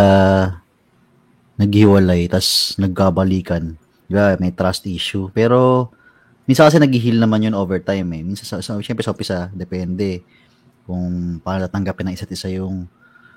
naghiwalay, 1.59 2.31
tas 2.31 2.79
nagkabalikan, 2.79 3.75
di 4.07 4.15
ba, 4.15 4.39
may 4.39 4.55
trust 4.55 4.87
issue. 4.87 5.27
Pero, 5.35 5.91
minsan 6.47 6.71
kasi 6.71 6.79
nag-heal 6.79 7.19
naman 7.19 7.45
yun 7.45 7.53
over 7.53 7.83
time 7.83 8.07
eh. 8.15 8.23
Minsan, 8.23 8.47
sa, 8.47 8.55
sa, 8.63 8.79
syempre 8.79 9.03
sa 9.03 9.11
umpisa, 9.11 9.51
depende 9.51 10.23
kung 10.87 11.37
paano 11.43 11.67
tatanggapin 11.67 12.09
ng 12.09 12.15
isa't 12.15 12.31
isa 12.31 12.49
yung 12.49 12.87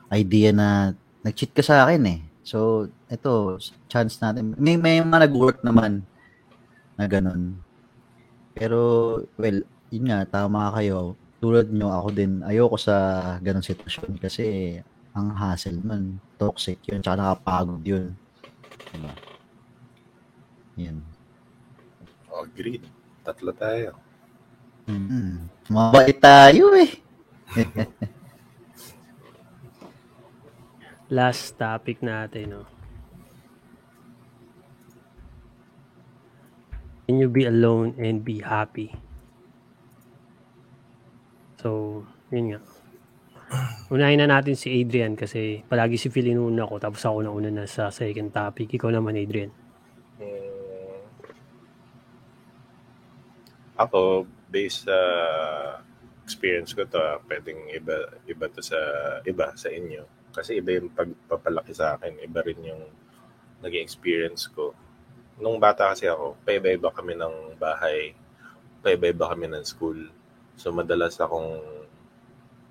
idea 0.09 0.55
na 0.55 0.95
nag-cheat 1.27 1.53
ka 1.53 1.61
sa 1.67 1.85
akin 1.85 2.03
eh. 2.07 2.21
So, 2.47 2.89
ito, 3.11 3.59
chance 3.91 4.17
natin. 4.23 4.55
May, 4.57 4.79
may 4.79 5.03
mga 5.03 5.29
nag-work 5.29 5.61
naman 5.67 6.07
na 6.97 7.05
ganun. 7.11 7.59
Pero, 8.55 8.79
well, 9.37 9.67
yun 9.93 10.09
nga, 10.09 10.25
tama 10.25 10.73
kayo. 10.73 11.13
Tulad 11.37 11.69
nyo, 11.69 11.93
ako 11.93 12.09
din, 12.17 12.41
ayoko 12.41 12.81
sa 12.81 12.97
ganun 13.45 13.61
sitwasyon 13.61 14.17
kasi 14.17 14.79
ang 15.13 15.37
hassle 15.37 15.77
man, 15.85 16.17
toxic 16.41 16.81
yun, 16.89 17.05
tsaka 17.05 17.21
nakapagod 17.21 17.85
yun. 17.85 18.17
Diba? 18.89 19.13
Yan. 20.81 21.05
Oh, 22.33 22.49
agreed. 22.49 22.89
Tatlo 23.21 23.53
tayo. 23.53 24.01
Mm. 24.89 25.53
Mabait 25.69 26.17
tayo 26.17 26.73
eh. 26.73 26.97
Last 31.13 31.61
topic 31.61 32.01
natin, 32.01 32.57
no? 32.57 32.65
Can 37.05 37.21
you 37.21 37.29
be 37.29 37.45
alone 37.45 37.93
and 38.01 38.25
be 38.25 38.41
happy? 38.41 38.97
So, 41.63 42.03
yun 42.35 42.59
nga. 42.59 42.61
Unahin 43.93 44.19
na 44.19 44.27
natin 44.27 44.59
si 44.59 44.83
Adrian 44.83 45.15
kasi 45.15 45.63
palagi 45.69 45.95
si 46.01 46.09
Phil 46.11 46.33
inuna 46.33 46.67
ko 46.67 46.81
tapos 46.83 47.05
ako 47.07 47.19
na 47.23 47.31
una 47.31 47.49
na 47.55 47.65
sa 47.71 47.95
second 47.95 48.35
topic. 48.35 48.75
Ikaw 48.75 48.91
naman, 48.91 49.15
Adrian. 49.15 49.55
Hmm. 50.19 51.07
Ako, 53.79 54.27
based 54.51 54.91
sa 54.91 54.99
experience 56.27 56.75
ko 56.75 56.83
to, 56.89 56.99
ah, 56.99 57.21
pwedeng 57.29 57.71
iba, 57.71 58.11
iba 58.27 58.47
to 58.51 58.65
sa 58.65 58.79
iba 59.23 59.55
sa 59.55 59.69
inyo. 59.71 60.03
Kasi 60.33 60.59
iba 60.65 60.81
yung 60.81 60.91
pagpapalaki 60.91 61.77
sa 61.77 61.95
akin, 61.95 62.19
iba 62.25 62.41
rin 62.41 62.59
yung 62.65 62.83
naging 63.61 63.85
experience 63.85 64.49
ko. 64.49 64.73
Nung 65.39 65.61
bata 65.61 65.93
kasi 65.93 66.09
ako, 66.09 66.41
paiba-iba 66.43 66.89
kami 66.89 67.15
ng 67.21 67.61
bahay, 67.61 68.17
paiba-iba 68.81 69.29
kami 69.29 69.47
ng 69.53 69.65
school. 69.65 70.09
So 70.57 70.71
madalas 70.71 71.17
akong 71.19 71.61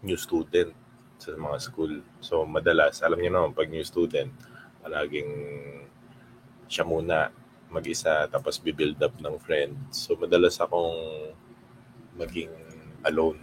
new 0.02 0.18
student 0.18 0.74
sa 1.22 1.38
mga 1.38 1.58
school. 1.62 2.02
So 2.22 2.46
madalas, 2.50 3.06
alam 3.06 3.22
niyo 3.22 3.32
naman, 3.34 3.54
pag 3.54 3.70
new 3.70 3.86
student, 3.86 4.34
palaging 4.82 5.30
siya 6.66 6.88
muna 6.88 7.30
mag-isa 7.72 8.28
tapos 8.28 8.58
bibuild 8.60 8.98
up 9.00 9.14
ng 9.22 9.38
friends. 9.40 10.08
So 10.08 10.18
madalas 10.18 10.58
akong 10.58 10.94
maging 12.18 12.52
alone. 13.06 13.40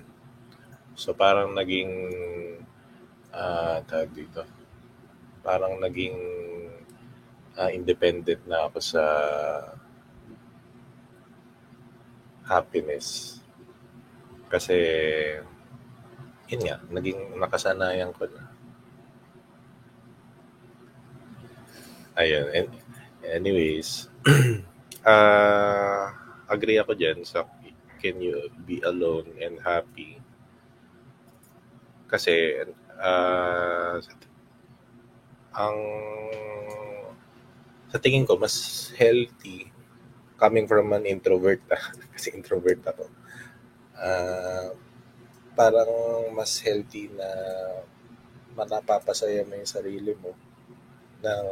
So 0.98 1.14
parang 1.14 1.55
naging 1.55 1.92
ah 3.31 3.79
tawag 3.87 4.11
dito. 4.12 4.42
Parang 5.46 5.79
naging 5.79 6.18
ah, 7.59 7.70
independent 7.70 8.42
na 8.46 8.66
ako 8.66 8.79
sa 8.83 9.05
happiness. 12.48 13.38
Kasi 14.48 14.76
yun 16.48 16.61
nga, 16.64 16.76
naging 16.88 17.37
nakasanayan 17.37 18.12
ko 18.16 18.24
na. 18.32 18.48
Ayun. 22.16 22.72
Anyways, 23.22 24.08
ah 25.06 26.11
agree 26.48 26.80
ako 26.80 26.96
dyan 26.96 27.20
sa 27.22 27.44
can 28.00 28.16
you 28.18 28.48
be 28.64 28.80
alone 28.82 29.28
and 29.38 29.61
happy? 29.61 30.18
Kasi 32.08 32.64
ah 32.98 34.00
ang 35.54 35.78
sa 37.88 37.98
tingin 38.00 38.28
ko 38.28 38.37
mas 38.37 38.88
healthy 39.00 39.72
coming 40.37 40.68
from 40.68 40.92
an 40.94 41.04
introvert 41.08 41.61
kasi 42.14 42.32
introvert 42.37 42.80
ako. 42.84 43.08
Ah 43.98 44.70
parang 45.58 45.90
mas 46.38 46.52
healthy 46.66 47.11
na 47.18 47.28
manapapasaya 48.56 49.42
mo 49.46 49.54
yung 49.58 49.70
sarili 49.76 50.12
mo 50.22 50.30
ng 51.24 51.46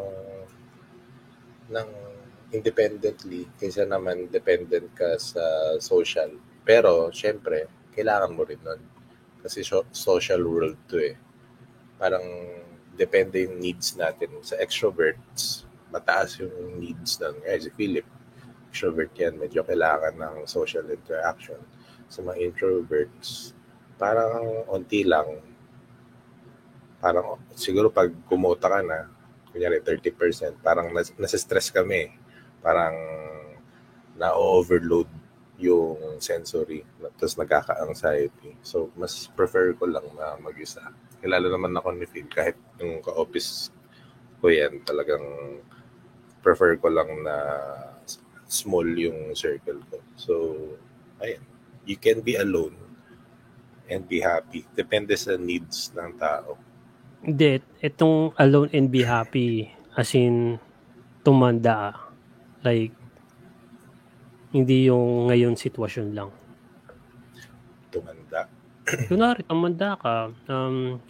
ng 1.75 1.89
independently 2.55 3.43
kaysa 3.59 3.83
naman 3.85 4.31
dependent 4.31 4.87
ka 4.95 5.19
sa 5.19 5.43
social. 5.83 6.31
Pero, 6.63 7.11
syempre, 7.11 7.67
kailangan 7.95 8.35
mo 8.35 8.43
rin 8.47 8.61
nun. 8.63 8.81
Kasi 9.43 9.63
so- 9.67 9.87
social 9.91 10.43
world 10.47 10.79
to 10.91 10.99
eh. 11.03 11.15
Parang 12.01 12.25
depende 12.97 13.45
yung 13.47 13.59
needs 13.63 13.95
natin. 13.99 14.31
Sa 14.43 14.57
extroverts, 14.61 15.67
mataas 15.95 16.39
yung 16.43 16.79
needs 16.83 17.19
ng, 17.23 17.37
eh, 17.47 17.59
si 17.61 17.71
Philip, 17.75 18.07
extrovert 18.71 19.13
yan, 19.19 19.35
medyo 19.41 19.63
kailangan 19.67 20.15
ng 20.19 20.37
social 20.49 20.87
interaction. 20.91 21.61
Sa 22.07 22.23
mga 22.23 22.39
introverts, 22.43 23.57
parang 23.99 24.67
onti 24.71 25.03
lang. 25.03 25.43
Parang 27.03 27.41
siguro 27.55 27.93
pag 27.93 28.13
kumota 28.29 28.71
ka 28.71 28.81
na, 28.83 29.11
kunyari 29.53 29.81
30%, 29.81 30.61
parang 30.61 30.93
nas, 30.93 31.13
nasa-stress 31.17 31.73
kami. 31.73 32.13
Parang 32.61 32.95
na-overload 34.17 35.09
yung 35.57 36.21
sensory, 36.21 36.85
tapos 37.17 37.37
nagkaka-anxiety. 37.41 38.61
So, 38.61 38.93
mas 38.97 39.29
prefer 39.33 39.73
ko 39.73 39.89
lang 39.89 40.05
na 40.13 40.37
mag-isa. 40.37 40.93
Kilala 41.21 41.49
naman 41.49 41.73
ako 41.73 41.97
ni 41.97 42.05
Phil, 42.05 42.29
kahit 42.29 42.57
yung 42.77 43.01
ka-office 43.01 43.73
ko 44.41 44.53
yan, 44.53 44.85
talagang 44.85 45.25
prefer 46.45 46.77
ko 46.77 46.93
lang 46.93 47.09
na 47.25 47.37
small 48.47 48.87
yung 48.95 49.33
circle 49.33 49.81
ko. 49.89 49.99
So, 50.15 50.33
ayun. 51.25 51.56
You 51.87 51.97
can 51.97 52.21
be 52.21 52.35
alone 52.35 52.75
and 53.87 54.03
be 54.05 54.19
happy. 54.19 54.67
Depende 54.75 55.15
sa 55.15 55.39
needs 55.39 55.95
ng 55.95 56.19
tao. 56.19 56.59
Hindi, 57.23 57.63
itong 57.81 58.35
alone 58.37 58.71
and 58.75 58.91
be 58.91 59.07
happy 59.07 59.71
as 59.95 60.13
in 60.13 60.59
tumanda 61.23 61.95
like 62.67 62.93
hindi 64.51 64.91
yung 64.91 65.31
ngayon 65.31 65.55
sitwasyon 65.55 66.09
lang. 66.15 66.31
tumanda. 67.97 68.41
Kunwari, 69.09 69.41
tumanda 69.49 69.97
ka, 69.97 70.31
um, 70.53 71.01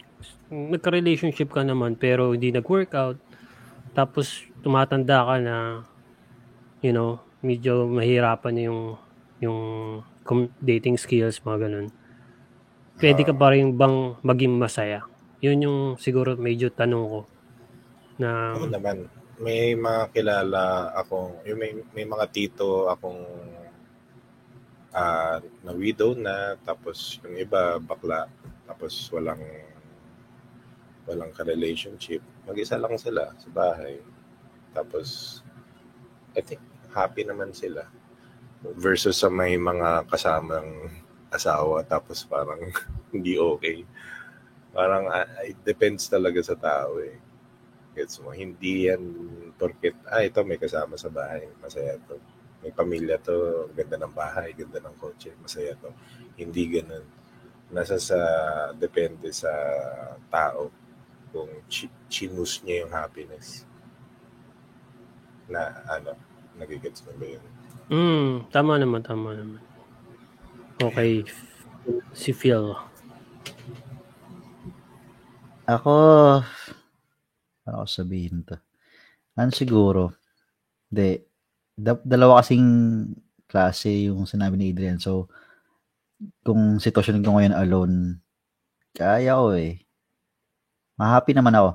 nagka-relationship 0.49 1.51
ka 1.51 1.66
naman 1.66 1.99
pero 1.99 2.33
hindi 2.33 2.55
nag-workout, 2.55 3.18
tapos 3.93 4.47
tumatanda 4.62 5.27
ka 5.27 5.37
na, 5.43 5.57
you 6.81 6.95
know, 6.95 7.18
medyo 7.43 7.91
mahirapan 7.91 8.70
yung 8.70 8.81
yung 9.43 9.59
dating 10.61 10.99
skills, 10.99 11.43
mga 11.43 11.68
ganun. 11.68 11.89
Pwede 12.97 13.22
ka 13.22 13.33
pa 13.37 13.53
rin 13.53 13.77
bang 13.77 14.16
maging 14.24 14.57
masaya? 14.57 15.05
Yun 15.45 15.64
yung 15.68 15.79
siguro 16.01 16.35
medyo 16.35 16.72
tanong 16.72 17.05
ko. 17.05 17.20
Na, 18.16 18.57
Ako 18.57 18.72
naman, 18.72 19.05
may 19.37 19.77
mga 19.77 20.09
kilala 20.16 20.97
akong, 20.97 21.45
yung 21.45 21.61
may, 21.61 21.72
may 21.93 22.09
mga 22.09 22.24
tito 22.33 22.89
akong 22.89 23.20
uh, 24.97 25.37
na 25.61 25.72
widow 25.77 26.16
na, 26.16 26.57
tapos 26.64 27.20
yung 27.20 27.37
iba 27.37 27.77
bakla, 27.77 28.33
tapos 28.64 29.12
walang 29.12 29.45
walang 31.07 31.31
ka-relationship. 31.31 32.18
Mag-isa 32.49 32.74
lang 32.81 32.99
sila 32.99 33.31
sa 33.39 33.49
bahay. 33.55 34.03
Tapos, 34.74 35.41
I 36.35 36.43
think, 36.43 36.61
happy 36.91 37.22
naman 37.22 37.55
sila. 37.55 37.87
Versus 38.63 39.21
sa 39.21 39.29
may 39.29 39.57
mga 39.61 40.09
kasamang 40.09 40.89
asawa, 41.29 41.85
tapos 41.85 42.25
parang 42.25 42.61
hindi 43.13 43.37
okay. 43.37 43.85
Parang, 44.77 45.09
uh, 45.09 45.29
it 45.45 45.57
depends 45.65 46.09
talaga 46.09 46.41
sa 46.45 46.57
tao 46.57 47.01
eh. 47.01 47.17
Gets 47.97 48.21
mo? 48.21 48.33
Hindi 48.33 48.93
yan 48.93 49.03
porket, 49.57 49.97
ah, 50.13 50.21
ito 50.21 50.45
may 50.45 50.61
kasama 50.61 51.01
sa 51.01 51.09
bahay. 51.09 51.49
Masaya 51.65 51.97
to. 52.05 52.21
May 52.61 52.73
pamilya 52.73 53.17
to. 53.25 53.69
Ganda 53.73 53.97
ng 53.97 54.13
bahay, 54.13 54.53
ganda 54.53 54.77
ng 54.85 54.97
kotse. 55.01 55.33
Masaya 55.41 55.73
to. 55.81 55.89
Hindi 56.37 56.77
ganun. 56.77 57.05
Nasa 57.73 57.97
sa, 57.97 58.21
depende 58.77 59.33
sa 59.33 59.49
tao 60.29 60.69
kung 61.33 61.49
chi- 61.73 61.93
chinus 62.13 62.61
niya 62.61 62.85
yung 62.85 62.93
happiness. 62.93 63.65
Na, 65.49 65.81
ano, 65.89 66.13
nagigets 66.61 67.01
mo 67.09 67.17
ba 67.17 67.27
yun? 67.33 67.56
Mm, 67.91 68.51
tama 68.51 68.78
naman, 68.78 69.03
tama 69.03 69.34
naman. 69.34 69.62
Okay. 70.76 71.24
Si 72.12 72.37
Phil. 72.37 72.76
Ako, 75.66 75.95
ano 77.66 77.76
ko 77.82 77.87
sabihin 77.91 78.47
to? 78.47 78.55
Ano 79.34 79.51
siguro? 79.51 80.14
Hindi. 80.89 81.18
Da- 81.76 82.07
dalawa 82.07 82.41
kasing 82.41 82.66
klase 83.51 84.09
yung 84.09 84.30
sinabi 84.30 84.55
ni 84.55 84.70
Adrian. 84.70 85.03
So, 85.03 85.26
kung 86.47 86.78
sitwasyon 86.78 87.20
ko 87.20 87.37
ngayon 87.37 87.57
alone, 87.57 87.97
kaya 88.95 89.37
ko 89.37 89.53
eh. 89.59 89.82
Ma-happy 90.97 91.37
naman 91.37 91.53
ako. 91.53 91.70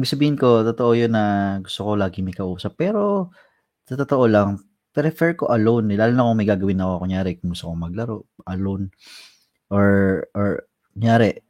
Ibig 0.00 0.12
sabihin 0.12 0.36
ko, 0.40 0.64
totoo 0.64 0.96
yun 0.96 1.12
na 1.12 1.58
gusto 1.60 1.84
ko 1.84 1.92
lagi 1.92 2.24
may 2.24 2.32
kausap. 2.32 2.72
Pero, 2.80 3.28
sa 3.84 4.00
totoo 4.00 4.24
lang, 4.24 4.56
prefer 4.92 5.34
ko 5.34 5.48
alone. 5.48 5.96
Eh. 5.96 5.98
Lalo 5.98 6.12
na 6.12 6.28
kung 6.28 6.38
may 6.38 6.48
gagawin 6.48 6.84
ako. 6.84 6.92
Kunyari, 7.08 7.30
kung 7.40 7.50
gusto 7.56 7.72
ko 7.72 7.74
maglaro, 7.74 8.16
alone. 8.46 8.92
Or, 9.72 9.88
or, 10.36 10.68
kunyari, 10.92 11.40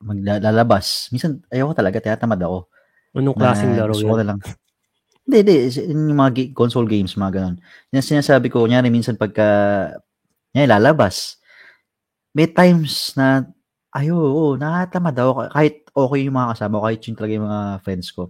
maglalabas. 0.00 1.12
Minsan, 1.12 1.44
ayoko 1.52 1.76
talaga, 1.76 2.00
tinatamad 2.00 2.40
ako. 2.40 2.72
Anong 3.14 3.36
klaseng 3.38 3.70
na 3.72 3.86
laro 3.86 3.94
gusto 3.94 4.08
ko 4.10 4.16
yun? 4.16 4.20
na 4.24 4.28
lang. 4.34 4.40
Hindi, 5.24 5.36
hindi. 5.40 5.56
Yung 5.88 6.18
mga 6.18 6.32
ga- 6.36 6.52
console 6.52 6.88
games, 6.90 7.16
mga 7.16 7.32
ganun. 7.40 7.56
Yan 7.94 8.04
sinasabi 8.04 8.52
ko, 8.52 8.64
kunyari, 8.64 8.92
minsan 8.92 9.16
pagka, 9.16 9.46
yan, 10.52 10.68
lalabas. 10.68 11.40
May 12.36 12.50
times 12.50 13.14
na, 13.14 13.48
ayo, 13.94 14.18
oo, 14.18 14.58
nakatamad 14.58 15.14
ako. 15.14 15.30
Kahit 15.48 15.86
okay 15.94 16.20
yung 16.26 16.36
mga 16.36 16.50
kasama 16.52 16.82
ko, 16.82 16.84
kahit 16.90 17.02
yung 17.06 17.16
talaga 17.16 17.32
yung 17.38 17.46
mga 17.46 17.62
friends 17.86 18.08
ko. 18.10 18.22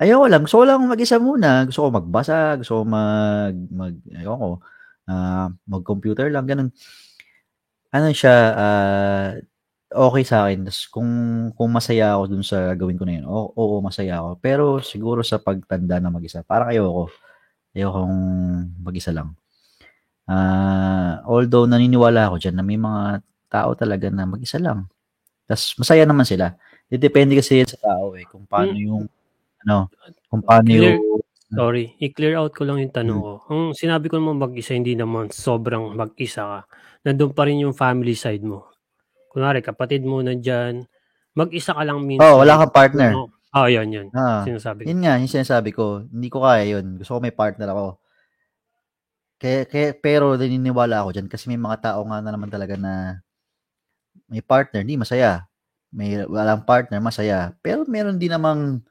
Ayoko 0.00 0.24
lang. 0.32 0.40
Gusto 0.48 0.56
ko 0.62 0.64
lang 0.64 0.80
mag-isa 0.88 1.16
muna. 1.20 1.68
Gusto 1.68 1.84
ko 1.84 1.88
magbasa. 1.92 2.56
Gusto 2.60 2.72
ko 2.80 2.84
mag, 2.88 3.52
mag 3.68 3.94
ayoko, 4.16 4.64
ah, 5.10 5.52
mag-computer 5.68 6.32
lang. 6.32 6.48
Ganun. 6.48 6.72
Ano 7.92 8.08
siya, 8.14 8.34
ah, 8.54 9.28
okay 9.90 10.22
sa 10.22 10.46
akin. 10.46 10.62
Tas 10.70 10.86
kung, 10.86 11.10
kung 11.58 11.70
masaya 11.74 12.14
ako 12.14 12.24
dun 12.30 12.44
sa 12.46 12.70
gawin 12.78 12.94
ko 12.94 13.04
na 13.08 13.18
yun, 13.18 13.26
oo, 13.26 13.50
oo, 13.58 13.82
masaya 13.82 14.22
ako. 14.22 14.30
Pero 14.38 14.64
siguro 14.78 15.20
sa 15.26 15.42
pagtanda 15.42 15.98
na 15.98 16.14
mag-isa, 16.14 16.46
parang 16.46 16.70
ayoko. 16.70 17.10
Ayokong 17.76 18.16
mag-isa 18.84 19.10
lang. 19.14 19.34
Ah, 20.30 21.22
although 21.26 21.66
naniniwala 21.70 22.30
ako 22.32 22.36
dyan 22.42 22.56
na 22.60 22.64
may 22.66 22.78
mga 22.80 23.22
tao 23.52 23.72
talaga 23.78 24.08
na 24.12 24.24
mag-isa 24.28 24.58
lang. 24.62 24.86
Tas 25.48 25.74
masaya 25.80 26.04
naman 26.08 26.24
sila. 26.28 26.54
Depende 26.90 27.36
kasi 27.38 27.62
sa 27.66 27.78
tao 27.80 28.14
eh, 28.18 28.24
kung 28.28 28.46
paano 28.48 28.72
Hmm. 28.76 28.82
yung, 28.86 29.02
ano, 29.62 29.88
kung 30.26 30.42
paano 30.42 30.66
Clear. 30.66 30.96
yung, 30.96 31.20
Sorry, 31.50 31.98
i-clear 31.98 32.38
out 32.38 32.54
ko 32.54 32.62
lang 32.62 32.78
yung 32.78 32.94
tanong 32.94 33.18
Hmm. 33.18 33.26
ko. 33.26 33.32
Ang 33.50 33.62
sinabi 33.74 34.06
ko 34.06 34.22
naman 34.22 34.38
mag-isa, 34.38 34.70
hindi 34.70 34.94
naman 34.94 35.34
sobrang 35.34 35.98
mag-isa 35.98 36.46
ka. 36.46 36.58
Nandun 37.02 37.34
pa 37.34 37.42
rin 37.42 37.58
yung 37.58 37.74
family 37.74 38.14
side 38.14 38.46
mo. 38.46 38.70
Kunwari, 39.26 39.58
kapatid 39.58 40.06
mo 40.06 40.22
nandyan, 40.22 40.86
mag-isa 41.34 41.74
ka 41.74 41.82
lang 41.82 42.06
minsan. 42.06 42.22
oh, 42.22 42.38
wala 42.38 42.54
kang 42.54 42.70
partner. 42.70 43.10
Oo, 43.18 43.26
oh, 43.50 43.66
yun, 43.66 43.90
yun. 43.90 44.06
Ah, 44.14 44.46
Sinasabi 44.46 44.86
ko. 44.86 44.94
yun 44.94 45.02
nga, 45.02 45.18
yung 45.18 45.26
sinasabi 45.26 45.70
ko, 45.74 46.06
hindi 46.06 46.30
ko 46.30 46.38
kaya 46.38 46.78
yun. 46.78 47.02
Gusto 47.02 47.18
ko 47.18 47.20
may 47.20 47.34
partner 47.34 47.66
ako. 47.66 47.86
Kaya, 49.40 49.66
kaya, 49.66 49.88
pero 49.96 50.38
naniniwala 50.38 51.02
ako 51.02 51.18
dyan 51.18 51.26
kasi 51.26 51.50
may 51.50 51.58
mga 51.58 51.82
tao 51.82 52.06
nga 52.06 52.22
na 52.22 52.30
naman 52.30 52.46
talaga 52.46 52.78
na 52.78 53.18
may 54.30 54.38
partner, 54.38 54.86
hindi 54.86 54.94
masaya. 54.94 55.50
May 55.90 56.14
walang 56.30 56.62
partner, 56.62 57.02
masaya. 57.02 57.58
Pero 57.58 57.82
meron 57.90 58.22
din 58.22 58.30
namang 58.30 58.86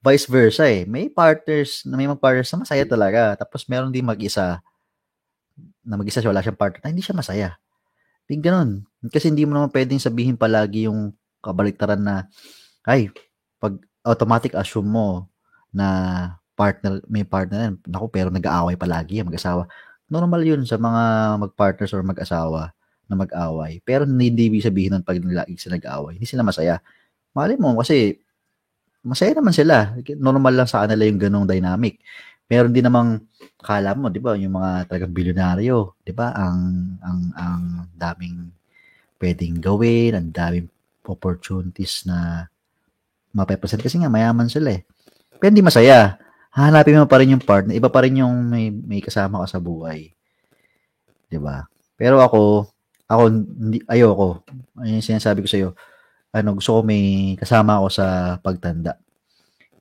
vice 0.00 0.26
versa 0.28 0.64
eh. 0.68 0.88
May 0.88 1.12
partners, 1.12 1.84
na 1.84 1.96
may 1.96 2.08
mga 2.08 2.20
partners 2.20 2.50
na 2.52 2.64
masaya 2.64 2.84
talaga. 2.88 3.36
Tapos 3.36 3.64
meron 3.68 3.92
din 3.92 4.04
mag-isa 4.04 4.60
na 5.84 5.96
mag-isa 5.96 6.20
siya, 6.20 6.30
wala 6.32 6.44
siyang 6.44 6.60
partner, 6.60 6.80
na 6.84 6.92
hindi 6.92 7.04
siya 7.04 7.16
masaya. 7.16 7.48
Big 8.28 8.40
ganun. 8.44 8.84
Kasi 9.10 9.32
hindi 9.32 9.44
mo 9.44 9.56
naman 9.56 9.72
pwedeng 9.72 9.98
sabihin 10.00 10.36
palagi 10.38 10.86
yung 10.86 11.12
kabaliktaran 11.40 12.00
na, 12.00 12.28
ay, 12.84 13.10
pag 13.58 13.76
automatic 14.04 14.56
assume 14.56 14.88
mo 14.88 15.08
na 15.72 15.88
partner, 16.54 17.00
may 17.08 17.24
partner 17.24 17.72
yan. 17.72 17.74
Naku, 17.88 18.06
pero 18.12 18.28
nag-aaway 18.28 18.76
palagi 18.76 19.20
yan, 19.20 19.28
mag-asawa. 19.28 19.66
Normal 20.06 20.42
yun 20.44 20.62
sa 20.68 20.76
mga 20.76 21.02
mag-partners 21.42 21.92
or 21.96 22.04
mag-asawa 22.04 22.72
na 23.10 23.14
mag-away. 23.18 23.82
Pero 23.82 24.06
hindi 24.06 24.46
ibig 24.46 24.62
sabihin 24.62 24.94
nun 24.94 25.02
pag 25.02 25.18
lagi 25.18 25.58
sila 25.58 25.80
nag-aaway. 25.80 26.20
Hindi 26.20 26.28
sila 26.28 26.46
masaya. 26.46 26.78
Mali 27.34 27.58
mo 27.58 27.74
kasi 27.82 28.20
masaya 29.04 29.32
naman 29.36 29.54
sila. 29.54 29.96
Normal 30.18 30.54
lang 30.64 30.68
sa 30.68 30.84
kanila 30.84 31.04
yung 31.08 31.20
ganong 31.20 31.48
dynamic. 31.48 32.00
Meron 32.50 32.74
din 32.74 32.84
namang 32.84 33.22
kala 33.60 33.94
mo, 33.94 34.10
'di 34.10 34.20
ba, 34.20 34.34
yung 34.34 34.56
mga 34.56 34.90
talagang 34.90 35.14
bilyonaryo, 35.14 36.00
'di 36.02 36.12
ba? 36.16 36.34
Ang 36.34 36.96
ang 37.04 37.20
ang 37.36 37.62
daming 37.94 38.50
pwedeng 39.20 39.60
gawin, 39.60 40.16
ang 40.16 40.28
daming 40.32 40.66
opportunities 41.06 42.08
na 42.08 42.48
mapepresent 43.36 43.82
kasi 43.82 44.00
nga 44.00 44.10
mayaman 44.10 44.50
sila 44.50 44.74
eh. 44.74 44.82
Pero 45.38 45.50
hindi 45.54 45.62
masaya. 45.64 46.18
Hanapin 46.50 46.98
mo 46.98 47.06
pa 47.06 47.22
rin 47.22 47.38
yung 47.38 47.44
partner. 47.44 47.78
Iba 47.78 47.86
pa 47.86 48.02
rin 48.02 48.18
yung 48.18 48.50
may, 48.50 48.74
may 48.74 48.98
kasama 48.98 49.38
ka 49.46 49.56
sa 49.56 49.62
buhay. 49.62 50.10
'Di 51.30 51.38
ba? 51.38 51.62
Pero 51.94 52.18
ako, 52.18 52.66
ako, 53.06 53.22
hindi, 53.30 53.78
ayoko. 53.86 54.42
Ayun 54.80 55.04
sinasabi 55.04 55.44
ko 55.44 55.48
sa 55.48 55.58
iyo. 55.60 55.70
Ano, 56.30 56.54
gusto 56.54 56.78
ko 56.78 56.80
may 56.86 57.34
kasama 57.34 57.82
ako 57.82 57.88
sa 57.90 58.06
pagtanda. 58.38 58.98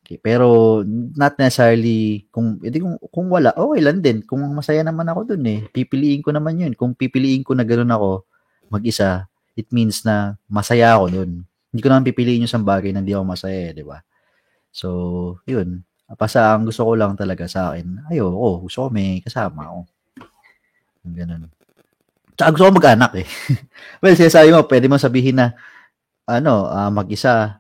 Okay, 0.02 0.18
pero 0.18 0.82
not 0.89 1.38
necessarily 1.38 2.26
kung 2.34 2.58
edi 2.66 2.82
kung 2.82 2.97
kung 3.14 3.30
wala, 3.30 3.54
okay 3.54 3.80
lang 3.86 4.02
din. 4.02 4.26
Kung 4.26 4.41
masaya 4.58 4.82
naman 4.82 5.06
ako 5.06 5.38
dun 5.38 5.45
eh. 5.45 5.60
Pipiliin 5.70 6.26
ko 6.26 6.34
naman 6.34 6.58
'yun. 6.58 6.74
Kung 6.74 6.97
pipiliin 6.97 7.45
ko 7.45 7.54
na 7.54 7.62
ganoon 7.62 7.93
ako 7.93 8.26
mag-isa, 8.74 9.30
it 9.54 9.70
means 9.70 10.02
na 10.02 10.34
masaya 10.50 10.97
ako 10.97 11.06
dun. 11.22 11.32
Hindi 11.70 11.82
ko 11.86 11.88
naman 11.93 12.06
pipiliin 12.10 12.41
yung 12.41 12.50
isang 12.50 12.66
bagay 12.66 12.89
na 12.89 13.06
hindi 13.06 13.14
ako 13.14 13.26
masaya, 13.30 13.70
eh, 13.70 13.74
di 13.78 13.86
ba? 13.86 14.02
So, 14.74 14.88
yun. 15.45 15.86
Basta 16.10 16.58
ang 16.58 16.66
gusto 16.66 16.82
ko 16.82 16.97
lang 16.97 17.14
talaga 17.14 17.45
sa 17.45 17.74
akin, 17.74 18.10
ayoko, 18.10 18.66
gusto 18.66 18.78
ko 18.82 18.88
may 18.89 19.22
kasama 19.22 19.70
ako. 19.70 19.80
Ganun. 21.14 21.54
Tsaka 22.34 22.50
gusto 22.58 22.66
ko 22.66 22.74
mag-anak 22.74 23.12
eh. 23.22 23.28
well, 24.02 24.18
sinasabi 24.18 24.50
mo, 24.50 24.66
pwede 24.66 24.89
mo 24.89 24.97
sabihin 24.97 25.38
na, 25.38 25.54
ano, 26.30 26.70
ah, 26.70 26.94
mag-isa, 26.94 27.60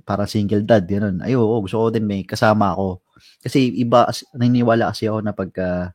para 0.00 0.24
single 0.24 0.64
dad, 0.64 0.88
ganun. 0.88 1.20
Ayoko, 1.20 1.68
gusto 1.68 1.76
ko 1.76 1.86
din 1.92 2.08
may 2.08 2.24
kasama 2.24 2.72
ako. 2.72 3.04
Kasi 3.44 3.68
iba, 3.76 4.08
naniniwala 4.32 4.88
kasi 4.92 5.04
ako 5.06 5.18
na 5.20 5.36
pagka, 5.36 5.92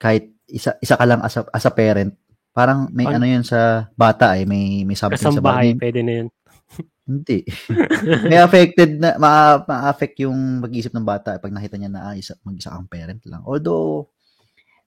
kahit 0.00 0.32
isa, 0.48 0.74
isa 0.82 0.98
ka 0.98 1.04
lang 1.06 1.20
as 1.22 1.38
a, 1.38 1.46
as 1.52 1.62
a 1.62 1.72
parent, 1.72 2.16
parang 2.50 2.90
may 2.90 3.06
Ano? 3.06 3.22
ano 3.22 3.26
yun 3.28 3.44
sa 3.46 3.86
bata 3.94 4.34
eh, 4.34 4.42
may, 4.48 4.82
may 4.82 4.98
something 4.98 5.20
sa 5.20 5.30
Kasambahay, 5.30 5.76
bata. 5.76 5.82
pwede 5.86 6.00
na 6.02 6.12
yun. 6.22 6.28
Hindi. 7.06 7.38
may 8.30 8.38
affected 8.38 8.98
na, 8.98 9.18
ma- 9.18 9.62
ma-affect 9.62 10.22
yung 10.22 10.62
mag-isip 10.62 10.90
ng 10.94 11.06
bata 11.06 11.38
pag 11.38 11.54
nakita 11.54 11.78
niya 11.78 11.90
na 11.90 12.00
ah, 12.10 12.14
isa, 12.18 12.34
mag-isa 12.42 12.74
kang 12.74 12.90
parent 12.90 13.22
lang. 13.26 13.42
Although, 13.46 14.10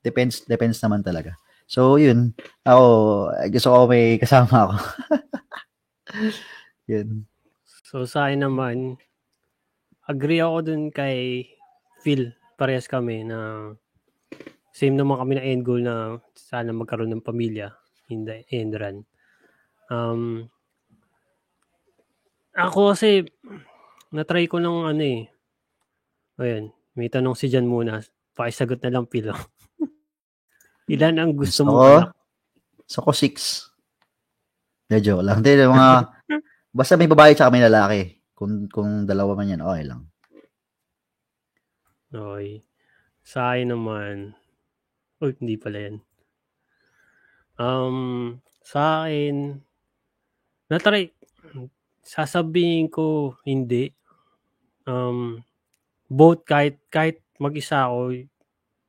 depends, 0.04 0.44
depends 0.44 0.80
naman 0.84 1.04
talaga. 1.04 1.36
So, 1.64 1.96
yun. 1.96 2.36
Ako, 2.68 2.84
gusto 3.48 3.68
ko 3.72 3.80
may 3.88 4.20
kasama 4.20 4.68
ako. 4.68 4.76
yun. 6.92 7.26
So 7.86 8.06
sa 8.06 8.28
akin 8.30 8.46
naman, 8.48 9.02
agree 10.08 10.40
ako 10.44 10.58
dun 10.66 10.84
kay 10.90 11.48
Phil. 12.02 12.36
Parehas 12.60 12.88
kami 12.88 13.26
na 13.26 13.72
same 14.74 14.98
naman 14.98 15.22
kami 15.22 15.34
na 15.38 15.46
end 15.46 15.62
goal 15.62 15.82
na 15.82 16.18
sana 16.34 16.74
magkaroon 16.74 17.14
ng 17.14 17.26
pamilya 17.26 17.70
in 18.10 18.26
the 18.26 18.42
end 18.50 18.74
run. 18.74 18.98
Um, 19.94 20.50
ako 22.54 22.94
kasi, 22.94 23.26
na-try 24.14 24.46
ko 24.46 24.62
ng 24.62 24.86
ano 24.86 25.02
eh. 25.02 25.26
Ayun, 26.38 26.70
may 26.94 27.10
tanong 27.10 27.34
si 27.34 27.50
Jan 27.50 27.66
muna. 27.66 28.02
Pakisagot 28.34 28.82
na 28.86 28.94
lang, 28.94 29.06
Pilo. 29.10 29.34
Ilan 30.94 31.18
ang 31.18 31.34
gusto 31.34 31.66
mo? 31.66 31.82
ko? 31.82 31.86
anak? 31.86 32.14
So, 32.86 33.02
ko 33.02 33.10
six. 33.14 33.70
De, 34.90 35.00
joke 35.00 35.24
lang. 35.24 35.40
Hindi, 35.40 35.64
mga, 35.64 35.90
basta 36.78 36.94
may 37.00 37.10
babae 37.10 37.32
tsaka 37.34 37.54
may 37.54 37.64
lalaki. 37.64 38.20
Kung, 38.34 38.68
kung 38.68 39.06
dalawa 39.08 39.40
man 39.40 39.54
yan, 39.54 39.64
okay 39.64 39.84
lang. 39.88 40.02
Okay. 42.14 42.62
Sa 43.24 43.56
akin 43.56 43.72
naman, 43.72 44.36
oh, 45.24 45.32
hindi 45.32 45.56
pala 45.56 45.78
yan. 45.80 45.98
Um, 47.56 47.98
sa 48.62 49.08
akin, 49.08 49.64
natry, 50.68 51.16
sasabihin 52.04 52.92
ko, 52.92 53.40
hindi. 53.48 53.96
Um, 54.84 55.42
both 56.12 56.44
kahit, 56.46 56.84
kahit 56.92 57.24
mag-isa 57.40 57.88
ako, 57.90 58.28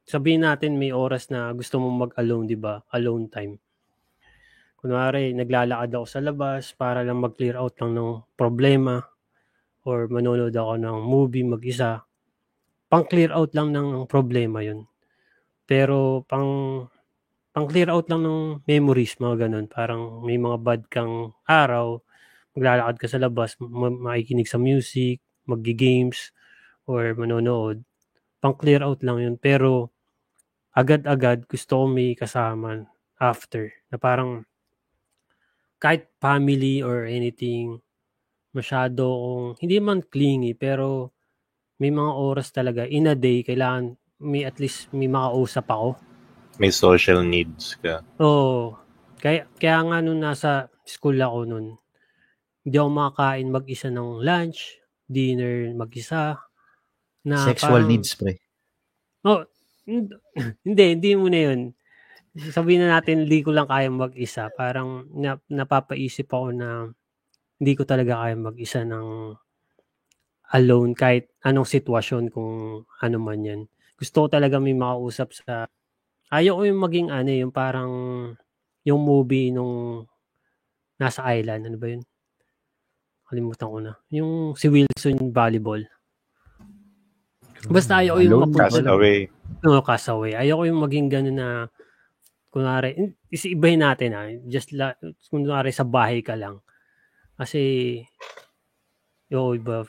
sabihin 0.05 0.45
natin 0.45 0.77
may 0.77 0.93
oras 0.93 1.33
na 1.33 1.49
gusto 1.57 1.81
mong 1.81 2.11
mag-alone, 2.11 2.45
di 2.51 2.59
ba? 2.59 2.83
Alone 2.93 3.31
time. 3.33 3.64
Kunwari, 4.85 5.33
naglalakad 5.33 5.97
ako 5.97 6.05
sa 6.05 6.21
labas 6.21 6.77
para 6.77 7.01
lang 7.01 7.25
mag-clear 7.25 7.57
out 7.57 7.73
lang 7.81 7.97
ng 7.97 8.37
problema 8.37 9.01
or 9.89 10.13
manonood 10.13 10.53
ako 10.53 10.77
ng 10.77 10.97
movie 11.09 11.41
mag-isa 11.41 12.05
pang 12.93 13.09
clear 13.09 13.33
out 13.33 13.57
lang 13.57 13.73
ng 13.73 14.05
problema 14.05 14.61
yun. 14.61 14.85
Pero 15.65 16.21
pang 16.29 16.85
pang 17.57 17.65
clear 17.65 17.89
out 17.89 18.13
lang 18.13 18.29
ng 18.29 18.69
memories, 18.69 19.17
mga 19.17 19.49
ganun. 19.49 19.67
Parang 19.73 20.21
may 20.21 20.37
mga 20.37 20.59
bad 20.61 20.83
kang 20.93 21.33
araw, 21.49 22.05
maglalakad 22.53 22.97
ka 23.01 23.07
sa 23.09 23.19
labas, 23.25 23.57
ma- 23.65 23.89
makikinig 23.89 24.53
sa 24.53 24.61
music, 24.61 25.25
maggi-games, 25.49 26.29
or 26.85 27.17
manonood. 27.17 27.81
Pang 28.39 28.55
clear 28.61 28.85
out 28.85 29.01
lang 29.01 29.25
yun. 29.25 29.37
Pero 29.41 29.97
agad-agad 30.77 31.49
gusto 31.49 31.83
ko 31.83 31.85
may 31.89 32.13
kasama 32.13 32.85
after. 33.19 33.73
Na 33.89 33.97
parang 33.97 34.45
kahit 35.79 36.09
family 36.19 36.81
or 36.81 37.05
anything, 37.05 37.79
masyado 38.55 39.05
kong, 39.05 39.47
hindi 39.61 39.77
man 39.83 40.01
clingy, 40.03 40.55
pero 40.55 41.11
may 41.83 41.91
mga 41.91 42.13
oras 42.15 42.55
talaga 42.55 42.87
in 42.87 43.11
a 43.11 43.19
day 43.19 43.43
kailangan 43.43 43.99
may 44.23 44.47
at 44.47 44.57
least 44.63 44.89
may 44.95 45.11
makausap 45.11 45.67
ako. 45.69 45.99
May 46.63 46.71
social 46.71 47.27
needs 47.27 47.75
ka. 47.83 48.01
Oo. 48.23 48.79
Kaya 49.19 49.51
kaya 49.59 49.83
nga 49.83 49.99
nung 49.99 50.23
nasa 50.23 50.71
school 50.87 51.19
ako 51.19 51.39
noon, 51.45 51.67
hindi 52.63 52.77
ako 52.79 52.91
makakain 52.95 53.49
mag-isa 53.51 53.89
ng 53.91 54.23
lunch, 54.23 54.79
dinner 55.05 55.75
mag-isa. 55.75 56.39
Na 57.25 57.43
Sexual 57.43 57.83
parang- 57.85 57.91
needs, 57.91 58.15
pre. 58.15 58.37
Oh, 59.25 59.43
hin- 59.89 60.13
hindi, 60.67 60.85
hindi 60.95 61.11
muna 61.17 61.39
yun. 61.41 61.61
Sabihin 62.35 62.83
na 62.83 62.99
natin, 62.99 63.31
hindi 63.31 63.47
ko 63.47 63.55
lang 63.55 63.71
kaya 63.71 63.87
mag-isa. 63.87 64.51
Parang 64.51 65.07
na, 65.15 65.39
napapaisip 65.47 66.27
ako 66.27 66.51
na 66.51 66.91
hindi 67.63 67.73
ko 67.79 67.87
talaga 67.87 68.27
kaya 68.27 68.35
mag-isa 68.35 68.83
ng 68.83 69.39
alone 70.55 70.93
kahit 70.99 71.31
anong 71.47 71.67
sitwasyon 71.71 72.35
kung 72.35 72.83
ano 72.83 73.17
man 73.23 73.41
yan. 73.47 73.61
Gusto 73.95 74.27
ko 74.27 74.29
talaga 74.35 74.59
may 74.59 74.75
makausap 74.75 75.31
sa... 75.31 75.71
Ayaw 76.35 76.59
ko 76.59 76.63
yung 76.67 76.81
maging 76.83 77.09
ano, 77.15 77.31
yung 77.31 77.55
parang 77.55 77.93
yung 78.83 79.01
movie 79.01 79.55
nung 79.55 80.03
nasa 80.99 81.23
island. 81.31 81.71
Ano 81.71 81.79
ba 81.79 81.87
yun? 81.87 82.03
Kalimutan 83.31 83.71
ko 83.71 83.79
na. 83.79 83.95
Yung 84.11 84.59
si 84.59 84.67
Wilson 84.67 85.31
Volleyball. 85.31 85.87
Basta 87.71 88.03
ayaw 88.03 88.19
ko 88.19 88.21
yung 88.21 88.43
mapunta 88.45 88.69
Cast 88.69 88.83
lang. 88.83 88.93
away. 88.93 89.19
No, 89.65 89.81
castaway. 89.81 90.37
Ayoko 90.37 90.69
yung 90.69 90.81
maging 90.85 91.09
gano'n 91.09 91.37
na, 91.39 91.49
kunwari, 92.55 92.95
isibahin 93.35 93.83
natin 93.83 94.15
ha, 94.15 94.31
just 94.47 94.71
la, 94.71 94.95
kunwari 95.27 95.75
sa 95.75 95.83
bahay 95.83 96.23
ka 96.23 96.39
lang. 96.39 96.63
Kasi, 97.35 97.99
yo, 99.27 99.59
iba. 99.59 99.83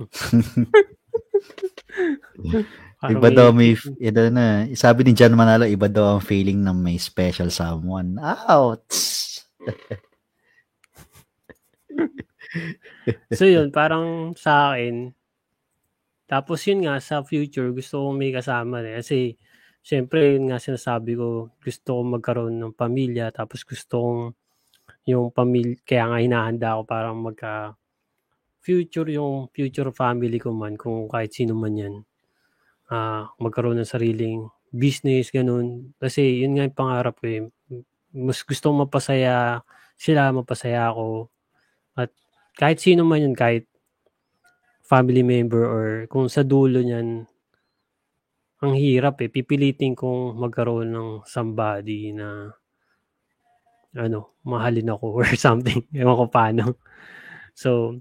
Iba 2.98 3.28
daw 3.30 3.52
may- 3.52 3.76
ito 4.00 4.22
na, 4.32 4.64
sabi 4.72 5.04
ni 5.04 5.12
John 5.12 5.36
Manalo, 5.36 5.68
iba 5.68 5.86
daw 5.86 6.16
ang 6.16 6.24
feeling 6.24 6.64
ng 6.64 6.78
may 6.80 6.96
special 6.96 7.52
someone. 7.52 8.16
Ouch! 8.48 9.44
So 13.36 13.44
yun, 13.44 13.68
parang 13.68 14.32
sa 14.32 14.72
akin, 14.72 15.12
tapos 16.30 16.60
yun 16.68 16.84
nga, 16.86 17.00
sa 17.02 17.24
future, 17.26 17.72
gusto 17.74 18.04
ko 18.04 18.08
may 18.14 18.30
kasama 18.36 18.84
rin. 18.84 19.00
Kasi, 19.00 19.34
syempre, 19.82 20.36
yun 20.38 20.52
nga 20.52 20.60
sinasabi 20.62 21.16
ko, 21.18 21.50
gusto 21.62 21.88
ko 21.98 22.02
magkaroon 22.06 22.56
ng 22.60 22.74
pamilya, 22.76 23.32
tapos 23.34 23.64
gusto 23.66 23.94
kong 24.04 24.22
yung 25.08 25.30
pamilya, 25.34 25.76
kaya 25.88 26.04
nga 26.12 26.18
hinahanda 26.24 26.68
ako 26.78 26.82
para 26.88 27.08
magka 27.16 27.52
future, 28.64 29.08
yung 29.12 29.48
future 29.54 29.90
family 29.94 30.38
ko 30.42 30.52
man, 30.54 30.76
kung 30.80 31.08
kahit 31.10 31.32
sino 31.34 31.54
man 31.58 31.74
yan, 31.78 31.94
ah 32.92 33.28
magkaroon 33.42 33.80
ng 33.82 33.88
sariling 33.88 34.48
business, 34.74 35.30
ganun. 35.34 35.94
Kasi 36.00 36.42
yun 36.44 36.56
nga 36.58 36.66
yung 36.68 36.76
pangarap 36.78 37.16
ko 37.20 37.26
eh. 37.28 37.42
Mas 38.16 38.42
gusto 38.44 38.70
kong 38.72 38.88
mapasaya 38.88 39.62
sila, 40.00 40.32
mapasaya 40.34 40.90
ako. 40.92 41.28
At 41.98 42.10
kahit 42.58 42.80
sino 42.82 43.04
man 43.08 43.22
yun, 43.24 43.36
kahit 43.38 43.67
family 44.88 45.20
member 45.20 45.62
or 45.68 45.84
kung 46.08 46.32
sa 46.32 46.40
dulo 46.40 46.80
niyan, 46.80 47.28
ang 48.58 48.72
hirap 48.74 49.20
eh. 49.20 49.28
Pipilitin 49.28 49.92
kong 49.92 50.40
magkaroon 50.40 50.88
ng 50.90 51.08
somebody 51.28 52.10
na 52.10 52.50
ano, 53.94 54.40
mahalin 54.42 54.90
ako 54.90 55.06
or 55.12 55.28
something. 55.36 55.84
Ewan 55.92 56.16
ko 56.16 56.24
paano. 56.26 56.64
So, 57.52 58.00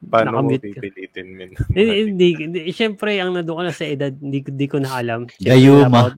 Paano 0.00 0.32
mo 0.32 0.48
Nakamute 0.48 0.72
ka. 0.72 0.80
pipilitin 0.80 1.28
min? 1.28 1.50
hindi, 1.76 2.08
hindi, 2.08 2.28
hindi. 2.32 2.60
Siyempre, 2.72 3.20
ang 3.20 3.36
nandun 3.36 3.60
ko 3.60 3.62
na 3.68 3.74
sa 3.76 3.84
edad, 3.84 4.08
hindi, 4.16 4.40
ko- 4.40 4.48
hindi 4.48 4.64
ko 4.64 4.76
na 4.80 4.96
alam. 4.96 5.28
Gayuma. 5.36 6.16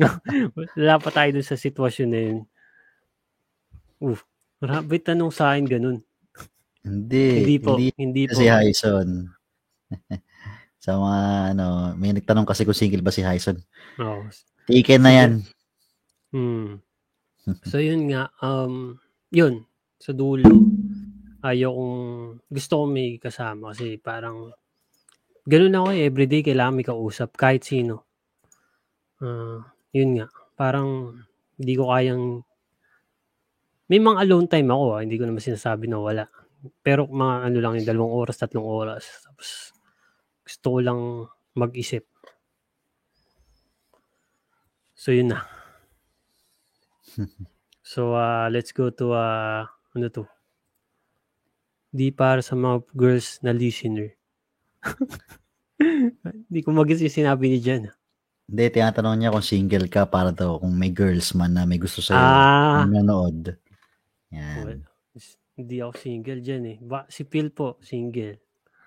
Wala 0.76 0.94
pa, 1.00 1.08
tayo 1.08 1.40
dun 1.40 1.46
sa 1.48 1.56
sitwasyon 1.56 2.08
na 2.12 2.20
yun. 2.20 2.38
Uf, 4.04 4.20
marami 4.60 5.00
tanong 5.00 5.32
sa 5.32 5.48
akin 5.48 5.64
ganun. 5.64 6.04
Hindi, 6.82 7.26
Hindi 7.46 7.56
po, 7.62 7.78
hindi 7.78 7.88
hindi, 7.94 8.22
po. 8.26 8.34
si 8.34 8.50
Hyson. 8.50 9.30
sa 10.84 10.98
mga, 10.98 11.20
ano, 11.54 11.66
may 11.94 12.10
nagtanong 12.10 12.46
kasi 12.46 12.66
kung 12.66 12.74
single 12.74 13.06
ba 13.06 13.14
si 13.14 13.22
Hyson. 13.22 13.62
Oo. 14.02 14.26
Taken 14.66 15.02
na 15.02 15.12
yan. 15.14 15.32
Hmm. 16.34 16.82
So 17.66 17.82
yun 17.82 18.06
nga, 18.06 18.30
um, 18.38 19.02
yun, 19.34 19.66
sa 19.98 20.14
dulo, 20.14 20.46
ayaw 21.42 21.74
kong, 21.74 21.98
gusto 22.46 22.72
kong 22.86 22.92
may 22.94 23.18
kasama 23.18 23.74
kasi 23.74 23.98
parang, 23.98 24.54
ganun 25.42 25.74
ako 25.74 25.86
eh, 25.90 26.06
everyday 26.06 26.46
kailangan 26.46 26.78
may 26.78 26.86
kausap, 26.86 27.34
kahit 27.34 27.66
sino. 27.66 28.06
Ah, 29.18 29.74
yun 29.90 30.22
nga, 30.22 30.30
parang, 30.54 31.18
hindi 31.58 31.74
ko 31.74 31.90
kayang, 31.90 32.46
may 33.90 33.98
mga 33.98 34.22
alone 34.22 34.46
time 34.46 34.70
ako, 34.70 34.84
ah, 34.94 35.00
hindi 35.02 35.18
ko 35.18 35.26
naman 35.26 35.42
sinasabi 35.42 35.90
na 35.90 35.98
wala. 35.98 36.24
Pero 36.82 37.10
mga 37.10 37.50
ano 37.50 37.58
lang 37.58 37.72
yung 37.78 37.88
dalawang 37.88 38.14
oras, 38.14 38.38
tatlong 38.38 38.62
oras. 38.62 39.04
Tapos, 39.26 39.74
gusto 40.46 40.66
ko 40.68 40.78
lang 40.78 41.00
mag-isip. 41.54 42.06
So, 44.94 45.10
yun 45.10 45.34
na. 45.34 45.42
So, 47.82 48.14
uh, 48.14 48.46
let's 48.46 48.70
go 48.70 48.94
to, 48.94 49.10
uh, 49.12 49.66
ano 49.66 50.06
to? 50.14 50.22
Di 51.90 52.14
para 52.14 52.38
sa 52.38 52.54
mga 52.54 52.86
girls 52.94 53.42
na 53.42 53.50
listener. 53.50 54.14
Hindi 56.46 56.62
ko 56.62 56.70
magis 56.70 57.02
yung 57.02 57.10
sinabi 57.12 57.50
ni 57.50 57.58
Jan. 57.58 57.90
Hindi, 58.46 58.64
tinatanong 58.70 59.18
niya 59.18 59.34
kung 59.34 59.42
single 59.44 59.90
ka 59.90 60.06
para 60.06 60.30
daw 60.30 60.62
kung 60.62 60.72
may 60.78 60.94
girls 60.94 61.34
man 61.34 61.58
na 61.58 61.66
may 61.66 61.76
gusto 61.82 61.98
sa'yo 61.98 62.22
Ah, 62.22 62.86
nanonood. 62.86 63.58
well, 64.30 64.38
Yan. 64.38 64.86
Hindi 65.56 65.76
ako 65.84 65.92
single 66.00 66.40
dyan 66.40 66.64
eh. 66.64 66.76
Ba, 66.80 67.04
si 67.12 67.28
Phil 67.28 67.52
po, 67.52 67.76
single. 67.84 68.40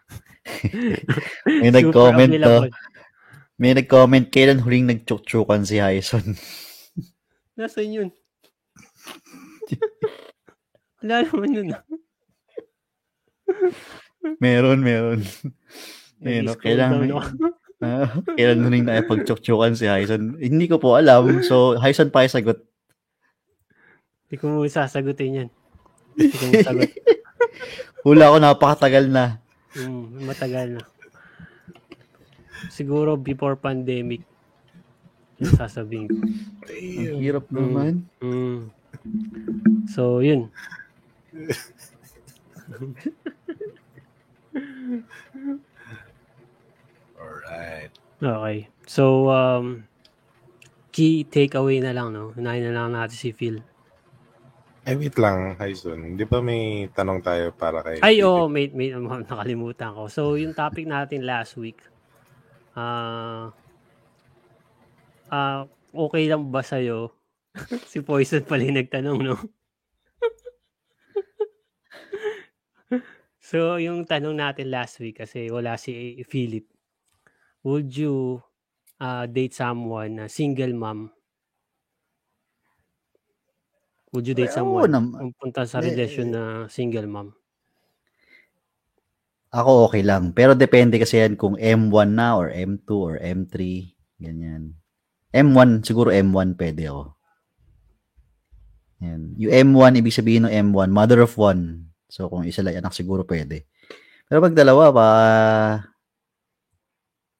May 1.61 1.69
nag-comment 1.69 2.31
to. 2.41 2.69
May 3.55 3.71
nag-comment, 3.71 4.27
kailan 4.33 4.59
huling 4.59 4.89
nagtsuk-tsukan 4.89 5.63
si 5.63 5.79
Hyson? 5.79 6.35
Nasaan 7.57 7.95
yun? 7.95 8.09
Wala 10.99 11.23
naman 11.23 11.49
yun. 11.55 11.67
ah. 11.71 11.83
meron, 14.43 14.83
meron. 14.83 15.21
Ayun, 16.25 16.49
no, 16.49 16.57
ako. 17.21 17.31
Ah, 17.79 18.09
kailan 18.35 18.65
huling 18.65 18.83
nakipag-tsuk-tsukan 18.89 19.77
si 19.77 19.87
Hyson? 19.87 20.35
Hindi 20.35 20.67
ko 20.67 20.81
po 20.81 20.99
alam. 20.99 21.39
So, 21.45 21.79
Hyson 21.79 22.11
pa 22.11 22.27
yung 22.27 22.35
sagot. 22.35 22.59
Hindi 24.27 24.35
ko 24.41 24.51
mo 24.51 24.65
sasagutin 24.67 25.45
yan. 25.45 25.49
Hula 28.05 28.31
ko 28.31 28.37
napakatagal 28.39 29.05
na. 29.11 29.39
Mm, 29.75 30.23
matagal 30.23 30.67
na. 30.79 30.83
Siguro 32.71 33.19
before 33.19 33.59
pandemic. 33.59 34.23
Yung 35.43 35.51
sasabihin 35.51 36.07
ko. 36.07 36.19
Ang 36.71 37.19
hirap 37.19 37.45
naman. 37.51 38.07
Mm. 38.23 38.71
So, 39.91 40.23
yun. 40.23 40.47
Alright. 47.19 47.91
Okay. 48.23 48.57
So, 48.87 49.27
um, 49.27 49.83
key 50.95 51.27
takeaway 51.27 51.83
na 51.83 51.91
lang, 51.91 52.15
no? 52.15 52.31
Unahin 52.39 52.71
na 52.71 52.71
lang 52.71 52.95
natin 52.95 53.19
si 53.19 53.35
Phil. 53.35 53.59
Ay, 54.85 55.01
wait 55.01 55.17
lang, 55.17 55.57
Hyson. 55.57 56.13
Di 56.13 56.29
ba 56.29 56.45
may 56.45 56.85
tanong 56.93 57.25
tayo 57.25 57.49
para 57.57 57.81
kay 57.81 58.05
Ay, 58.05 58.21
oo, 58.21 58.45
may, 58.45 58.69
may, 58.69 58.93
nakalimutan 59.25 59.97
ko. 59.97 60.05
So, 60.05 60.37
yung 60.37 60.53
topic 60.53 60.85
natin 60.85 61.25
last 61.25 61.57
week, 61.57 61.81
ah, 62.77 63.49
ah, 65.33 65.65
okay 65.89 66.29
lang 66.29 66.53
ba 66.53 66.61
sa'yo? 66.61 67.09
si 67.89 68.05
Poison 68.05 68.45
pala 68.45 68.61
yung 68.61 68.77
nagtanong, 68.77 69.19
no? 69.25 69.41
so, 73.49 73.81
yung 73.81 74.05
tanong 74.05 74.37
natin 74.37 74.69
last 74.69 75.01
week, 75.01 75.17
kasi 75.17 75.49
wala 75.49 75.81
si 75.81 76.21
Philip, 76.29 76.69
would 77.65 77.89
you 77.89 78.37
ah, 79.01 79.25
date 79.25 79.57
someone 79.57 80.21
na 80.21 80.29
single 80.29 80.77
mom? 80.77 81.14
Would 84.15 84.25
you 84.25 84.33
date 84.33 84.49
Ay, 84.49 84.55
oo 84.55 84.57
someone 84.57 84.87
naman. 84.87 85.11
kung 85.11 85.31
punta 85.35 85.67
sa 85.67 85.83
Eh, 85.83 85.91
relasyon 85.91 86.27
na 86.31 86.41
single 86.67 87.05
mom? 87.05 87.35
Ako 89.51 89.87
okay 89.87 90.03
lang. 90.03 90.31
Pero 90.31 90.51
depende 90.51 90.95
kasi 90.95 91.19
yan 91.19 91.35
kung 91.35 91.55
M1 91.55 92.11
na 92.11 92.35
or 92.35 92.47
M2 92.49 92.89
or 92.91 93.15
M3. 93.15 93.55
Ganyan. 94.17 94.75
M1, 95.31 95.83
siguro 95.83 96.11
M1 96.11 96.55
pwede 96.55 96.87
ako. 96.87 97.03
Yan. 98.99 99.35
Yung 99.35 99.51
M1, 99.71 99.99
ibig 99.99 100.15
sabihin 100.15 100.47
ng 100.47 100.71
M1, 100.71 100.87
mother 100.89 101.19
of 101.19 101.35
one. 101.35 101.91
So 102.07 102.27
kung 102.27 102.43
isa 102.43 102.63
lang 102.63 102.79
anak 102.79 102.95
siguro 102.95 103.23
pwede. 103.23 103.67
Pero 104.25 104.39
pag 104.39 104.55
dalawa 104.55 104.91
pa, 104.91 105.07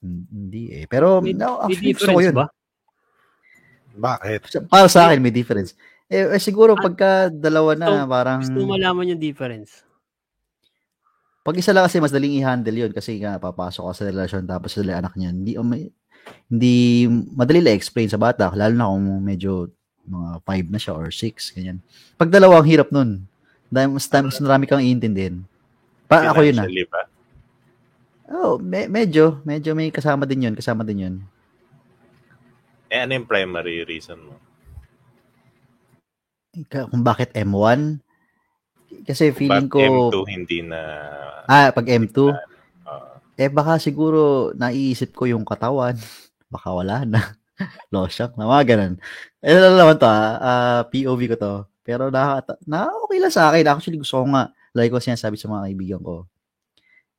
hindi 0.04 0.70
eh. 0.72 0.86
Pero 0.86 1.20
May, 1.20 1.34
no, 1.34 1.64
may 1.64 1.74
actually 1.74 1.96
gusto 1.96 2.12
ko 2.12 2.20
difference 2.20 2.28
yun. 2.28 2.36
ba? 2.36 2.46
Bakit? 3.96 4.40
Para 4.68 4.88
sa 4.88 5.08
akin, 5.08 5.20
may 5.20 5.32
difference. 5.32 5.72
Eh, 6.06 6.38
eh, 6.38 6.42
siguro 6.42 6.78
pagka 6.78 7.34
dalawa 7.34 7.74
na, 7.74 7.88
Gusto- 7.90 8.12
parang... 8.12 8.40
Gusto 8.46 8.60
mo 8.62 8.78
malaman 8.78 9.16
yung 9.16 9.22
difference. 9.22 9.82
Pag 11.46 11.62
isa 11.62 11.74
lang 11.74 11.86
kasi 11.86 12.02
mas 12.02 12.10
daling 12.10 12.42
i-handle 12.42 12.74
yun 12.74 12.90
kasi 12.94 13.22
nga 13.22 13.38
papasok 13.38 13.86
ka 13.86 13.94
sa 13.94 14.08
relasyon 14.10 14.50
tapos 14.50 14.74
sila 14.74 14.98
anak 14.98 15.14
niya. 15.14 15.30
Hindi, 15.30 15.54
um, 15.62 15.70
hindi 16.50 17.06
madali 17.38 17.62
lang 17.62 17.78
explain 17.78 18.10
sa 18.10 18.18
bata 18.18 18.50
lalo 18.58 18.74
na 18.74 18.90
kung 18.90 19.06
medyo 19.22 19.70
mga 20.10 20.42
5 20.42 20.74
na 20.74 20.80
siya 20.82 20.94
or 20.98 21.14
6 21.14 21.54
ganyan. 21.54 21.78
Pag 22.18 22.34
dalawa 22.34 22.62
ang 22.62 22.70
hirap 22.70 22.90
nun. 22.90 23.30
Dahil 23.70 23.94
mas, 23.94 24.10
mas 24.10 24.42
marami 24.42 24.66
kang 24.66 24.82
iintindihin. 24.82 25.46
Pa 26.10 26.34
ako 26.34 26.46
yun 26.46 26.62
ah. 26.62 26.66
Ba? 26.66 27.02
Oh, 28.26 28.58
me- 28.58 28.90
medyo, 28.90 29.42
medyo 29.46 29.78
may 29.78 29.94
kasama 29.94 30.26
din 30.26 30.50
yun, 30.50 30.56
kasama 30.58 30.82
din 30.82 31.02
yun. 31.02 31.16
Eh, 32.90 33.06
ano 33.06 33.22
yung 33.22 33.30
primary 33.30 33.86
reason 33.86 34.18
mo? 34.18 34.38
Kung 36.92 37.04
bakit 37.04 37.36
M1? 37.36 38.00
Kasi 39.04 39.36
feeling 39.36 39.68
ko 39.68 39.80
M2 40.12 40.18
hindi 40.32 40.60
na... 40.64 40.80
ah 41.46 41.70
pag 41.76 41.86
M2 41.86 42.32
ah, 42.32 42.46
Eh 43.36 43.52
baka 43.52 43.76
siguro 43.84 44.52
naiisip 44.56 45.12
ko 45.12 45.28
yung 45.28 45.44
katawan. 45.44 46.00
Baka 46.54 46.72
wala 46.72 47.04
na. 47.04 47.36
Loshak 47.92 48.40
na 48.40 48.48
mga 48.48 48.64
ganun. 48.76 48.94
Eh 49.44 49.52
ano 49.52 49.76
naman 49.76 50.00
to 50.00 50.08
ah, 50.08 50.40
ah, 50.40 50.82
POV 50.88 51.22
ko 51.34 51.36
to. 51.36 51.56
Pero 51.84 52.08
na, 52.08 52.40
na 52.64 52.88
okay 53.04 53.20
lang 53.20 53.34
sa 53.36 53.52
akin. 53.52 53.68
Actually 53.68 54.00
gusto 54.00 54.24
ko 54.24 54.26
nga, 54.32 54.56
like 54.72 54.90
ko 54.90 55.04
sinasabi 55.04 55.36
sa 55.36 55.52
mga 55.52 55.68
kaibigan 55.68 56.02
ko, 56.02 56.26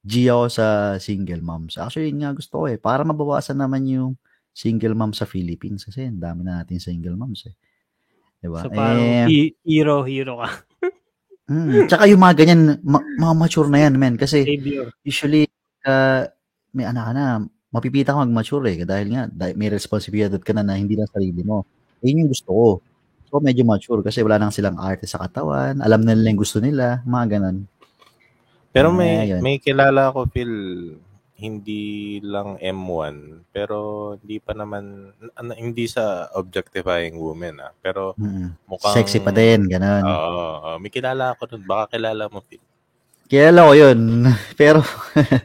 G 0.07 0.31
ako 0.31 0.47
sa 0.49 0.67
single 1.03 1.43
moms. 1.45 1.77
Actually 1.77 2.15
yun 2.15 2.25
nga 2.25 2.33
gusto 2.33 2.65
ko 2.65 2.67
eh. 2.71 2.81
Para 2.81 3.05
mabawasan 3.05 3.59
naman 3.59 3.85
yung 3.85 4.17
single 4.57 4.97
mom 4.97 5.13
sa 5.13 5.29
Philippines. 5.29 5.85
Kasi 5.85 6.09
ang 6.09 6.23
dami 6.23 6.47
na 6.47 6.63
natin 6.63 6.81
single 6.81 7.19
moms 7.19 7.45
eh. 7.45 7.55
Diba? 8.47 8.61
So 8.63 8.71
parang 8.71 9.03
eh, 9.03 9.27
he- 9.27 9.55
hero, 9.67 10.07
hero 10.07 10.39
ka. 10.39 10.49
mm, 11.51 11.91
tsaka 11.91 12.07
yung 12.07 12.23
mga 12.23 12.35
ganyan, 12.39 12.61
ma- 12.87 13.03
mga 13.03 13.35
mature 13.35 13.69
na 13.69 13.83
yan, 13.83 13.95
men. 13.99 14.15
Kasi 14.15 14.47
Savior. 14.47 14.95
usually 15.03 15.51
uh, 15.83 16.23
may 16.71 16.87
anak 16.87 17.11
ka 17.11 17.13
na, 17.13 17.27
mapipita 17.75 18.15
ka 18.15 18.23
mag-mature 18.23 18.65
eh. 18.71 18.87
Dahil 18.87 19.07
nga, 19.11 19.23
dahil 19.27 19.55
may 19.59 19.69
responsibilidad 19.69 20.39
ka 20.39 20.55
na 20.55 20.63
na 20.63 20.79
hindi 20.79 20.95
lang 20.95 21.11
sarili 21.11 21.43
mo. 21.43 21.67
Eh, 22.01 22.15
yun 22.15 22.25
yung 22.25 22.31
gusto 22.31 22.51
ko. 22.55 22.69
So, 23.27 23.43
medyo 23.43 23.67
mature 23.67 24.07
kasi 24.07 24.23
wala 24.23 24.39
nang 24.39 24.55
silang 24.55 24.79
arte 24.79 25.11
sa 25.11 25.19
katawan. 25.19 25.83
Alam 25.83 26.07
na 26.07 26.15
nila 26.15 26.31
yung 26.31 26.41
gusto 26.41 26.63
nila. 26.63 27.03
Mga 27.03 27.27
ganun. 27.37 27.67
Pero 28.77 28.93
may 28.93 29.25
yun. 29.33 29.41
may 29.41 29.57
kilala 29.57 30.13
ko 30.13 30.29
Phil 30.29 30.53
hindi 31.37 32.17
lang 32.25 32.57
M1 32.57 33.45
pero 33.53 33.77
hindi 34.17 34.41
pa 34.41 34.57
naman 34.57 35.13
ano, 35.37 35.51
hindi 35.53 35.85
sa 35.85 36.33
objectifying 36.33 37.21
women 37.21 37.61
ah 37.61 37.73
pero 37.79 38.17
Mm. 38.17 38.57
mukhang 38.65 38.97
Sexy 38.97 39.21
pa 39.21 39.31
din. 39.31 39.69
Ganun. 39.69 40.01
Oo, 40.01 40.33
oo. 40.57 40.71
may 40.81 40.89
kilala 40.89 41.37
ako 41.37 41.57
dun 41.57 41.63
baka 41.69 41.97
kilala 41.97 42.27
mo 42.33 42.41
Phil 42.41 42.61
Kilala 43.27 43.67
ko 43.67 43.75
yun. 43.75 44.01
Pero, 44.61 44.87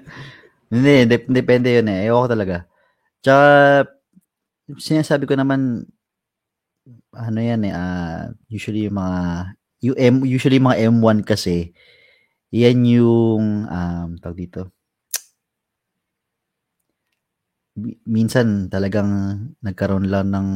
hindi, 0.74 1.10
dep- 1.10 1.34
depende 1.34 1.74
yun 1.74 1.90
eh. 1.90 2.06
Ayoko 2.06 2.30
talaga. 2.30 2.70
Tsaka, 3.26 3.46
sinasabi 4.78 5.26
ko 5.26 5.34
naman, 5.34 5.90
ano 7.12 7.40
yan 7.42 7.66
eh, 7.66 7.74
ah, 7.74 8.30
usually 8.54 8.86
yung 8.86 9.02
mga, 9.02 9.22
yung 9.82 9.98
M, 9.98 10.16
usually 10.30 10.62
mga 10.62 10.94
M1 10.94 11.26
kasi, 11.26 11.74
yan 12.54 12.86
yung, 12.86 13.66
um, 13.66 14.10
tawag 14.22 14.38
dito, 14.38 14.70
minsan 18.06 18.68
talagang 18.68 19.10
nagkaroon 19.64 20.12
lang 20.12 20.32
ng 20.32 20.48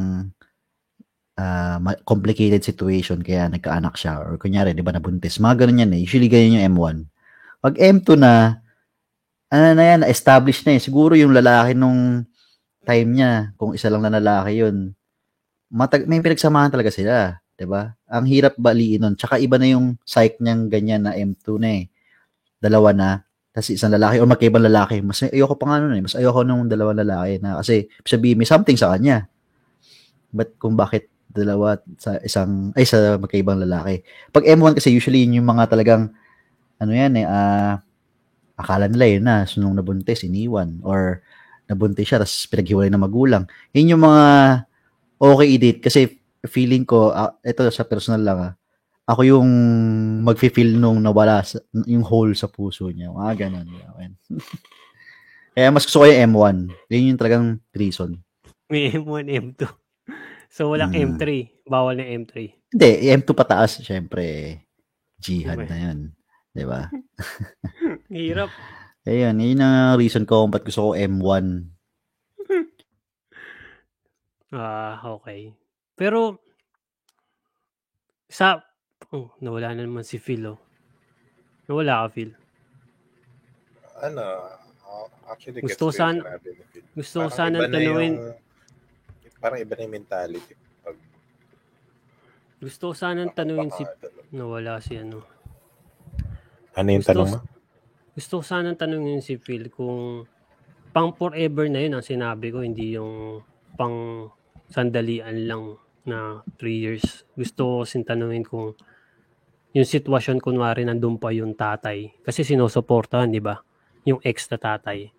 ma- 1.80 2.00
complicated 2.08 2.64
situation 2.64 3.20
kaya 3.20 3.48
nagkaanak 3.52 3.94
siya 3.96 4.20
or 4.20 4.40
kunyari, 4.40 4.72
di 4.72 4.84
ba, 4.84 4.92
nabuntis. 4.92 5.36
Mga 5.40 5.64
ganun 5.64 5.82
yan 5.84 5.92
eh. 5.96 6.00
Usually 6.04 6.28
ganyan 6.32 6.60
yung 6.60 6.66
M1. 6.76 6.96
Pag 7.60 7.74
M2 7.76 8.16
na, 8.16 8.60
ano 9.52 9.64
na 9.76 9.84
yan, 9.84 10.00
established 10.08 10.64
na 10.64 10.76
eh. 10.76 10.82
Siguro 10.82 11.12
yung 11.16 11.36
lalaki 11.36 11.76
nung 11.76 12.24
time 12.86 13.08
niya, 13.12 13.52
kung 13.60 13.76
isa 13.76 13.92
lang 13.92 14.06
na 14.06 14.16
lalaki 14.16 14.62
yun, 14.64 14.94
matag 15.68 16.06
may 16.06 16.22
pinagsamahan 16.22 16.70
talaga 16.72 16.90
sila. 16.94 17.42
'di 17.56 17.66
ba? 17.66 17.96
Ang 18.06 18.24
hirap 18.28 18.54
baliin 18.60 19.02
nun. 19.02 19.14
Tsaka 19.16 19.40
iba 19.40 19.56
na 19.56 19.66
yung 19.72 19.96
psyche 20.04 20.38
niyang 20.44 20.68
ganyan 20.68 21.02
na 21.08 21.16
M2 21.16 21.56
na 21.58 21.68
eh. 21.82 21.84
Dalawa 22.60 22.92
na, 22.92 23.08
tapos 23.56 23.72
isang 23.72 23.88
lalaki 23.88 24.20
o 24.20 24.28
magkaibang 24.28 24.68
lalaki. 24.68 25.00
Mas 25.00 25.24
ayoko 25.24 25.56
pa 25.56 25.64
nga 25.72 25.80
nun 25.80 25.96
eh. 25.96 26.04
Mas 26.04 26.12
ayoko 26.12 26.44
nung 26.44 26.68
dalawang 26.68 27.00
lalaki 27.00 27.40
na 27.40 27.56
kasi 27.56 27.88
sabihin 28.04 28.36
may 28.36 28.44
something 28.44 28.76
sa 28.76 28.92
kanya. 28.92 29.32
But 30.28 30.60
kung 30.60 30.76
bakit 30.76 31.08
dalawa 31.32 31.80
sa 31.96 32.20
isang 32.20 32.76
ay 32.76 32.84
sa 32.84 33.16
magkaibang 33.16 33.56
lalaki. 33.64 34.04
Pag 34.28 34.44
M1 34.44 34.76
kasi 34.76 34.92
usually 34.92 35.24
yun 35.24 35.40
yung 35.40 35.48
mga 35.48 35.72
talagang 35.72 36.12
ano 36.76 36.92
yan 36.92 37.16
eh 37.16 37.24
ah 37.24 37.80
akala 38.60 38.92
nila 38.92 39.04
yun 39.08 39.24
na 39.24 39.48
so, 39.48 39.64
nung 39.64 39.72
nabuntis 39.72 40.20
iniwan 40.28 40.76
or 40.84 41.24
nabuntis 41.64 42.12
siya 42.12 42.20
tapos 42.20 42.44
pinaghiwalay 42.52 42.92
ng 42.92 43.00
magulang. 43.00 43.48
Yun 43.72 43.96
yung 43.96 44.04
mga 44.04 44.24
okay 45.16 45.48
i-date 45.56 45.80
kasi 45.80 46.20
feeling 46.44 46.84
ko 46.84 47.08
ah, 47.08 47.32
ito 47.40 47.64
sa 47.72 47.88
personal 47.88 48.20
lang 48.20 48.38
ah, 48.40 48.52
ako 49.06 49.22
yung 49.22 49.48
magfi-feel 50.26 50.74
nung 50.74 50.98
nawala 50.98 51.46
sa, 51.46 51.62
yung 51.86 52.02
hole 52.02 52.34
sa 52.34 52.50
puso 52.50 52.90
niya. 52.90 53.14
Mga 53.14 53.46
ganun. 53.46 53.66
Yun. 53.70 54.12
Kaya 55.56 55.70
mas 55.70 55.86
gusto 55.86 56.02
ko 56.02 56.10
yung 56.10 56.34
M1. 56.34 56.56
Yun 56.90 57.08
yung 57.14 57.20
talagang 57.20 57.46
reason. 57.72 58.18
May 58.66 58.90
M1, 58.90 59.26
M2. 59.30 59.62
So, 60.46 60.72
walang 60.72 60.94
Mm. 60.96 61.18
M3. 61.20 61.24
Bawal 61.68 62.00
na 62.00 62.06
M3. 62.06 62.48
Hindi, 62.72 62.90
M2 63.12 63.28
pataas, 63.36 63.76
syempre, 63.84 64.56
jihad 65.20 65.58
Okay. 65.58 65.68
na 65.68 65.76
yun. 65.76 65.98
Di 66.56 66.64
ba? 66.64 66.88
Hirap. 68.08 68.48
Ayun, 69.04 69.36
yun 69.36 69.60
ang 69.60 70.00
reason 70.00 70.24
ko 70.24 70.46
kung 70.46 70.54
ba't 70.54 70.64
gusto 70.64 70.80
ko 70.80 70.90
M1. 70.96 71.76
Ah, 74.54 75.02
okay. 75.04 75.52
Pero 75.92 76.40
sa 78.30 78.62
oh, 79.12 79.32
nawala 79.44 79.76
na 79.76 79.84
naman 79.84 80.04
si 80.06 80.16
Phil, 80.16 80.42
oh. 80.48 80.58
Nawala 81.68 82.06
ka, 82.06 82.14
Phil. 82.14 82.30
Ano, 84.00 84.22
ah, 84.22 85.06
actually, 85.32 85.60
Gusto 85.64 85.88
gets 85.90 85.98
ko 86.00 86.00
yung 86.00 86.00
san- 86.00 86.22
sinabi 86.22 86.48
ni 86.52 86.64
Phil. 86.70 86.84
Gusto 86.96 87.16
ko 87.24 87.28
sana 87.28 87.56
tanungin, 87.68 88.14
yung- 88.16 88.36
parang 89.40 89.58
iba 89.60 89.72
na 89.76 89.82
yung 89.84 89.94
mentality. 90.00 90.54
Pag 90.80 90.96
gusto 92.56 92.84
ko 92.90 92.94
sana 92.96 93.20
tanungin 93.28 93.70
si 93.72 93.84
nawala 94.32 94.80
si 94.80 94.96
ano. 94.96 95.20
Ano 96.76 96.88
yung 96.92 97.04
Gusto 97.04 97.12
tanong 97.12 97.28
mo? 97.30 97.38
Gusto 98.16 98.32
ko 98.40 98.44
sana 98.44 98.68
tanungin 98.76 99.20
si 99.20 99.36
Phil 99.36 99.68
kung 99.68 100.24
pang 100.96 101.12
forever 101.12 101.68
na 101.68 101.84
yun 101.84 102.00
ang 102.00 102.04
sinabi 102.04 102.48
ko, 102.48 102.64
hindi 102.64 102.96
yung 102.96 103.44
pang 103.76 104.28
sandalian 104.72 105.44
lang 105.44 105.76
na 106.08 106.40
3 106.56 106.80
years. 106.80 107.28
Gusto 107.36 107.60
ko 107.64 107.76
sin 107.84 108.08
tanungin 108.08 108.40
kung 108.40 108.72
yung 109.72 109.88
sitwasyon 109.88 110.38
kunwari 110.38 110.86
nandun 110.86 111.18
pa 111.18 111.34
yung 111.34 111.56
tatay. 111.56 112.12
Kasi 112.22 112.44
sinusuportahan, 112.46 113.32
di 113.32 113.42
ba? 113.42 113.58
Yung 114.06 114.22
ex 114.22 114.46
na 114.52 114.58
tatay. 114.60 115.10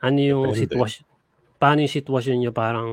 Ano 0.00 0.18
yung 0.20 0.44
Depende. 0.52 0.60
sitwasyon? 0.64 1.04
Paano 1.60 1.78
yung 1.84 1.94
sitwasyon 1.94 2.36
nyo? 2.40 2.52
Parang 2.54 2.88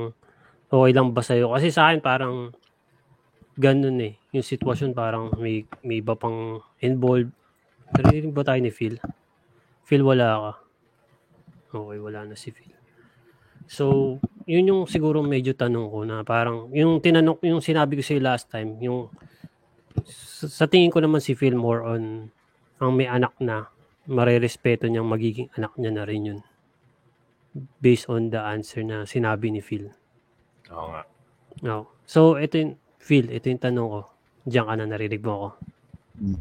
okay 0.68 0.90
lang 0.92 1.14
ba 1.16 1.24
sa'yo? 1.24 1.52
Kasi 1.56 1.72
sa 1.72 1.88
akin 1.88 2.04
parang 2.04 2.52
ganun 3.56 3.98
eh. 4.04 4.14
Yung 4.36 4.44
sitwasyon 4.44 4.92
parang 4.92 5.32
may, 5.40 5.64
may 5.80 6.04
iba 6.04 6.12
pang 6.14 6.60
involved. 6.84 7.32
Narinig 7.96 8.36
ba 8.36 8.44
tayo 8.44 8.60
ni 8.60 8.68
Phil? 8.68 9.00
Phil, 9.88 10.04
wala 10.04 10.36
ka. 10.36 10.52
Okay, 11.72 11.98
wala 12.00 12.28
na 12.28 12.36
si 12.36 12.52
Phil. 12.52 12.76
So, 13.68 14.16
yun 14.48 14.68
yung 14.68 14.82
siguro 14.88 15.20
medyo 15.20 15.52
tanong 15.52 15.88
ko 15.92 16.00
na 16.04 16.24
parang, 16.24 16.72
yung 16.72 17.00
tinanong, 17.00 17.40
yung 17.44 17.60
sinabi 17.60 18.00
ko 18.00 18.02
sa'yo 18.04 18.20
last 18.20 18.48
time, 18.48 18.76
yung 18.80 19.12
sa, 20.06 20.70
tingin 20.70 20.92
ko 20.92 21.02
naman 21.02 21.22
si 21.22 21.34
Phil 21.34 21.56
more 21.56 21.82
on 21.82 22.30
ang 22.78 22.92
may 22.94 23.10
anak 23.10 23.34
na, 23.42 23.70
marerespeto 24.08 24.88
niyang 24.88 25.04
magiging 25.04 25.52
anak 25.58 25.76
niya 25.76 25.92
na 25.92 26.04
rin 26.08 26.28
yun. 26.28 26.40
Based 27.82 28.06
on 28.08 28.30
the 28.30 28.40
answer 28.40 28.80
na 28.86 29.04
sinabi 29.04 29.50
ni 29.52 29.60
Phil. 29.60 29.90
Oo 30.72 30.86
nga. 30.94 31.02
No. 31.60 31.90
So, 32.06 32.38
ito 32.38 32.56
yung, 32.56 32.72
Phil, 33.02 33.28
ito 33.28 33.50
yung 33.50 33.60
tanong 33.60 33.88
ko. 33.88 34.00
Diyan 34.48 34.64
ka 34.64 34.74
na, 34.78 34.86
narinig 34.86 35.22
mo 35.24 35.32
ako. 35.34 35.48
Mm. 36.22 36.40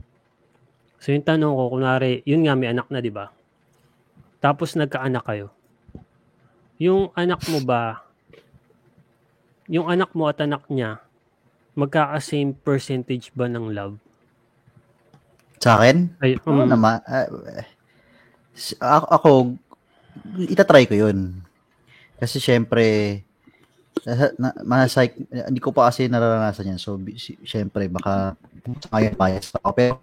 So, 0.97 1.07
yung 1.11 1.25
tanong 1.25 1.53
ko, 1.53 1.63
kunwari, 1.73 2.21
yun 2.23 2.45
nga, 2.45 2.53
may 2.55 2.69
anak 2.71 2.87
na, 2.93 3.01
di 3.01 3.11
ba? 3.11 3.33
Tapos, 4.39 4.77
nagkaanak 4.77 5.25
kayo. 5.25 5.51
Yung 6.77 7.09
anak 7.17 7.41
mo 7.49 7.59
ba, 7.65 8.05
yung 9.67 9.89
anak 9.89 10.13
mo 10.13 10.29
at 10.29 10.39
anak 10.39 10.63
niya, 10.69 11.01
magkaka-same 11.77 12.57
percentage 12.57 13.29
ba 13.37 13.45
ng 13.45 13.69
love? 13.69 14.01
Sa 15.61 15.77
akin? 15.77 16.17
Ay, 16.17 16.41
Ano 16.43 16.65
um, 16.65 16.69
naman? 16.69 16.97
ah, 17.05 17.29
ako, 18.81 19.05
ako, 19.13 19.29
itatry 20.49 20.89
ko 20.89 20.95
yun. 20.97 21.45
Kasi 22.17 22.41
syempre, 22.41 23.21
na, 24.01 24.33
na, 24.37 24.49
masay, 24.65 25.13
hindi 25.29 25.61
ko 25.61 25.69
pa 25.69 25.89
kasi 25.93 26.09
nararanasan 26.09 26.73
yan. 26.73 26.81
So, 26.81 26.97
syempre, 27.45 27.85
baka 27.89 28.33
kaya 28.89 29.13
bias 29.13 29.53
ako. 29.53 29.69
Pero, 29.77 29.93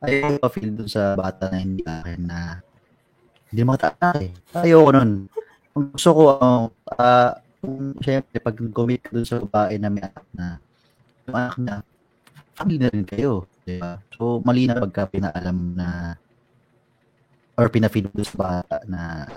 ayaw 0.00 0.40
ko 0.40 0.48
feel 0.48 0.72
dun 0.72 0.88
sa 0.88 1.12
bata 1.12 1.52
na 1.52 1.60
hindi 1.60 1.84
akin 1.84 2.20
na 2.24 2.64
hindi 3.52 3.62
makataas 3.66 4.24
eh. 4.24 4.32
Ayoko 4.56 4.90
nun. 4.96 5.28
Ang 5.76 5.84
gusto 5.94 6.10
ko, 6.14 6.22
uh, 6.40 6.64
uh, 6.96 7.30
syempre, 8.00 8.40
pag 8.40 8.56
ka 8.56 9.10
dun 9.12 9.26
sa 9.26 9.42
babae 9.44 9.76
na 9.76 9.90
may 9.92 10.04
anak 10.06 10.26
na, 10.32 10.46
anak 11.34 11.56
niya, 11.58 11.76
family 12.54 12.78
na 12.78 12.88
rin 12.92 13.06
kayo. 13.06 13.46
Diba? 13.64 14.02
So, 14.14 14.42
mali 14.42 14.66
na 14.66 14.76
pagka 14.76 15.06
pinaalam 15.08 15.58
na 15.78 16.18
or 17.60 17.68
pinafeed 17.68 18.08
mo 18.08 18.24
sa 18.24 18.36
bata 18.36 18.76
na 18.88 19.28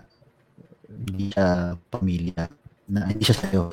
hindi 0.88 1.34
siya 1.34 1.76
pamilya, 1.92 2.44
na 2.88 3.00
hindi 3.10 3.24
siya 3.24 3.38
sa'yo. 3.38 3.64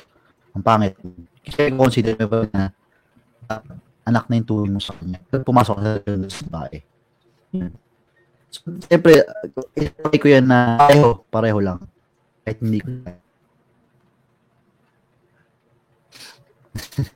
Ang 0.51 0.63
pangit. 0.65 0.99
Kasi 1.41 1.71
consider 1.71 2.19
mo 2.19 2.25
ba 2.27 2.39
na 2.51 2.63
ah, 3.47 3.61
anak 4.05 4.27
na 4.27 4.37
yung 4.41 4.49
tulong 4.49 4.71
mo 4.75 4.81
sa 4.83 4.95
kanya. 4.97 5.19
Pumasok 5.31 5.75
ka 5.79 5.91
sa 6.27 6.43
babae. 6.51 6.79
Yun. 7.55 7.71
So, 8.51 8.67
siyempre, 8.83 9.23
uh, 9.23 10.19
ko 10.19 10.27
yan 10.27 10.51
na 10.51 10.75
pareho, 10.75 11.23
pareho 11.31 11.59
lang. 11.63 11.79
Kahit 12.43 12.59
hindi 12.59 12.83
ko 12.83 12.89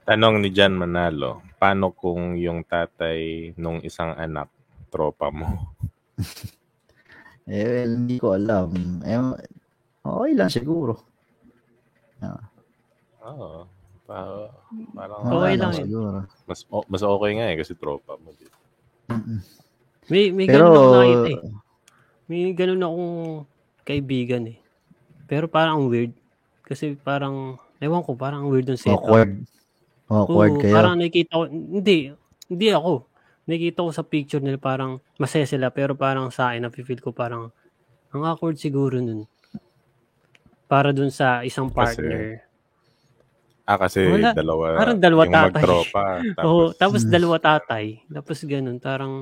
Tanong 0.04 0.44
ni 0.44 0.52
Jan 0.52 0.76
Manalo, 0.76 1.40
paano 1.56 1.96
kung 1.96 2.36
yung 2.36 2.64
tatay 2.64 3.52
nung 3.56 3.80
isang 3.82 4.12
anak, 4.16 4.52
tropa 4.92 5.32
mo? 5.32 5.48
Eh, 7.46 7.62
well, 7.62 7.94
hindi 7.94 8.18
ko 8.18 8.34
alam. 8.34 8.74
Eh, 9.06 9.22
okay 10.02 10.32
lang 10.34 10.50
siguro. 10.50 10.98
Oo. 13.22 13.70
Pa, 14.06 14.50
parang 14.98 15.20
Okay 15.30 15.34
Okay 15.34 15.54
lang 15.58 15.74
siguro. 15.74 16.18
mas 16.50 16.66
o- 16.70 16.86
mas 16.90 17.06
okay 17.06 17.32
nga 17.38 17.46
eh 17.54 17.58
kasi 17.62 17.78
tropa 17.78 18.18
mo. 18.18 18.34
di 18.34 18.50
ba? 18.50 18.58
Mm-mm. 19.14 19.40
may, 20.10 20.34
may 20.34 20.46
Pero, 20.50 20.58
ganun 20.58 20.74
ako 20.74 20.90
nakita 20.90 21.30
eh. 21.30 21.40
May 22.26 22.42
ganun 22.58 22.82
akong 22.82 23.10
kaibigan 23.86 24.44
eh. 24.50 24.58
Pero 25.30 25.46
parang 25.46 25.86
weird. 25.86 26.18
Kasi 26.66 26.98
parang, 26.98 27.62
ewan 27.80 28.02
ko, 28.02 28.14
parang 28.14 28.48
weird 28.48 28.68
yung 28.68 28.78
setup. 28.78 29.02
awkward. 29.02 29.44
Awkward 30.06 30.52
Oo, 30.52 30.62
kayo. 30.62 30.74
Parang 30.74 30.96
nakikita 30.96 31.34
ko, 31.34 31.44
hindi, 31.48 32.14
hindi 32.46 32.68
ako. 32.70 32.94
Nakikita 33.46 33.80
ko 33.80 33.92
sa 33.92 34.04
picture 34.04 34.40
nila 34.40 34.58
parang 34.58 34.98
masaya 35.16 35.46
sila 35.46 35.70
pero 35.70 35.94
parang 35.94 36.30
sa 36.30 36.50
akin, 36.50 36.66
nafe-feel 36.66 36.98
ko 37.00 37.10
parang 37.10 37.50
ang 38.10 38.22
awkward 38.24 38.56
siguro 38.56 38.98
nun. 38.98 39.26
Para 40.66 40.90
dun 40.90 41.10
sa 41.10 41.42
isang 41.42 41.70
Kasi 41.70 42.02
partner. 42.02 42.42
Ah, 43.66 43.78
kasi 43.78 44.02
Wala. 44.04 44.30
dalawa, 44.32 44.78
Parang 44.78 44.98
dalawa 44.98 45.22
yung 45.26 45.34
tatay. 45.34 45.54
magtropa. 45.58 46.04
Tapos, 46.22 46.46
Oo, 46.48 46.64
tapos 46.72 47.02
Hmm. 47.02 47.12
dalawa 47.12 47.36
tatay. 47.40 47.86
Tapos 48.08 48.38
ganun, 48.44 48.78
parang, 48.78 49.14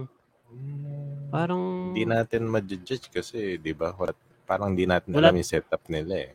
parang, 1.29 1.61
hindi 1.89 2.03
natin 2.03 2.41
ma-judge 2.45 3.07
kasi, 3.07 3.55
di 3.55 3.71
ba? 3.71 3.95
Parang 4.43 4.75
hindi 4.75 4.83
natin 4.83 5.15
Wala- 5.15 5.31
alam 5.31 5.39
yung 5.39 5.47
setup 5.47 5.87
nila 5.87 6.27
eh. 6.27 6.31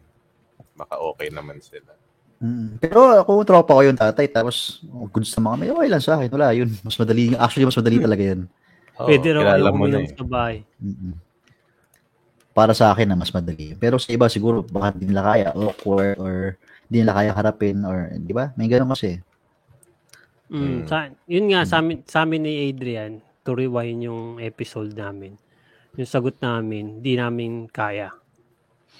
Baka 0.72 0.96
okay 0.98 1.28
naman 1.28 1.60
sila. 1.60 1.92
Mm. 2.38 2.78
Pero 2.78 3.18
ako, 3.18 3.42
tropa 3.42 3.74
ko 3.74 3.82
yung 3.82 3.98
tatay, 3.98 4.30
tapos 4.30 4.86
oh, 4.94 5.10
goods 5.10 5.34
naman 5.34 5.58
kami, 5.58 5.64
okay 5.74 5.88
lang 5.90 6.02
sa 6.02 6.14
akin. 6.18 6.30
Wala, 6.30 6.54
yun. 6.54 6.70
Mas 6.86 6.94
madali, 6.94 7.34
actually, 7.34 7.66
mas 7.66 7.78
madali 7.78 7.98
talaga 7.98 8.22
yun. 8.22 8.40
Oo, 8.98 9.08
pwede 9.10 9.28
raw 9.34 9.42
kayo 9.54 9.62
uminom 9.74 10.04
sa 10.06 10.24
bahay. 10.26 10.56
Mm-mm. 10.78 11.14
Para 12.54 12.72
sa 12.74 12.90
akin 12.90 13.10
na 13.10 13.18
mas 13.18 13.30
madali. 13.30 13.74
Pero 13.78 13.98
sa 13.98 14.10
iba 14.10 14.26
siguro 14.30 14.62
baka 14.66 14.94
hindi 14.94 15.10
nila 15.10 15.22
kaya 15.22 15.48
awkward 15.54 16.18
or 16.18 16.34
hindi 16.90 17.06
nila 17.06 17.14
kaya 17.14 17.30
harapin 17.34 17.82
or 17.86 18.10
di 18.18 18.34
ba? 18.34 18.50
May 18.54 18.70
ganun 18.70 18.90
kasi. 18.94 19.18
Mm, 20.48 20.64
Mm. 20.64 20.80
sa, 20.88 20.96
yun 21.28 21.46
nga, 21.52 21.60
sa 21.68 21.76
amin, 21.84 21.98
sa 22.08 22.24
amin 22.24 22.40
ni 22.40 22.72
Adrian, 22.72 23.20
to 23.44 23.52
rewind 23.52 24.00
yung 24.00 24.40
episode 24.40 24.96
namin, 24.96 25.36
yung 25.92 26.08
sagot 26.08 26.40
namin, 26.40 27.04
di 27.04 27.20
namin 27.20 27.68
kaya. 27.68 28.08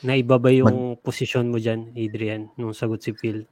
Naiba 0.01 0.39
ba 0.39 0.51
yung 0.51 0.95
posisyon 0.97 1.51
mo 1.51 1.59
dyan, 1.59 1.91
Adrian, 1.93 2.55
nung 2.55 2.71
sagot 2.71 3.03
si 3.03 3.11
Phil? 3.11 3.43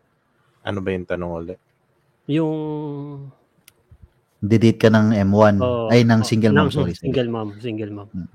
Ano 0.63 0.79
ba 0.79 0.95
yung 0.95 1.03
tanong 1.05 1.33
ulit? 1.33 1.59
Yung 2.27 2.55
Didate 4.37 4.79
ka 4.79 4.89
ng 4.89 5.17
M1 5.27 5.59
Oo. 5.59 5.89
ay 5.89 6.05
ng 6.05 6.21
Oh, 6.21 6.29
single 6.29 6.53
mom 6.53 6.69
ng- 6.69 6.71
sorry. 6.71 6.93
Single 6.95 7.27
mom, 7.27 7.49
single 7.59 7.91
mom. 7.91 8.09
Mm. 8.13 8.29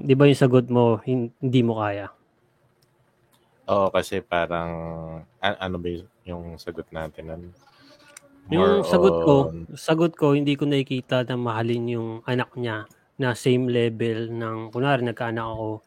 Di 0.00 0.14
ba 0.14 0.24
yung 0.24 0.38
sagot 0.38 0.66
mo, 0.66 1.02
hin- 1.02 1.34
hindi 1.36 1.60
mo 1.60 1.76
kaya? 1.76 2.08
Oo, 3.66 3.90
kasi 3.90 4.22
parang, 4.22 4.70
a- 5.38 5.58
ano 5.58 5.76
ba 5.76 5.88
yung, 5.90 6.08
yung 6.24 6.44
sagot 6.56 6.86
natin? 6.88 7.28
Ano? 7.28 7.46
Yung 8.48 8.80
More 8.80 8.86
sagot 8.86 9.14
ko, 9.20 9.34
on- 9.48 9.66
sagot 9.74 10.12
ko, 10.14 10.32
hindi 10.32 10.54
ko 10.54 10.64
nakikita 10.64 11.24
na 11.24 11.34
mahalin 11.34 11.84
yung 11.90 12.08
anak 12.24 12.54
niya 12.54 12.86
na 13.16 13.34
same 13.34 13.66
level 13.66 14.30
ng, 14.30 14.70
kunwari 14.70 15.02
nagkaanak 15.02 15.44
ako. 15.44 15.82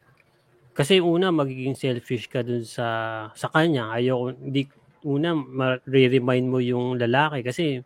Kasi 0.78 1.01
una, 1.01 1.34
magiging 1.34 1.73
selfish 1.73 2.30
ka 2.30 2.45
dun 2.45 2.61
sa, 2.61 2.86
sa 3.34 3.49
kanya. 3.49 3.89
Ayoko, 3.97 4.38
hindi, 4.38 4.69
una, 5.01 5.34
ma-remind 5.34 6.45
mo 6.45 6.61
yung 6.61 7.01
lalaki 7.01 7.41
kasi 7.41 7.82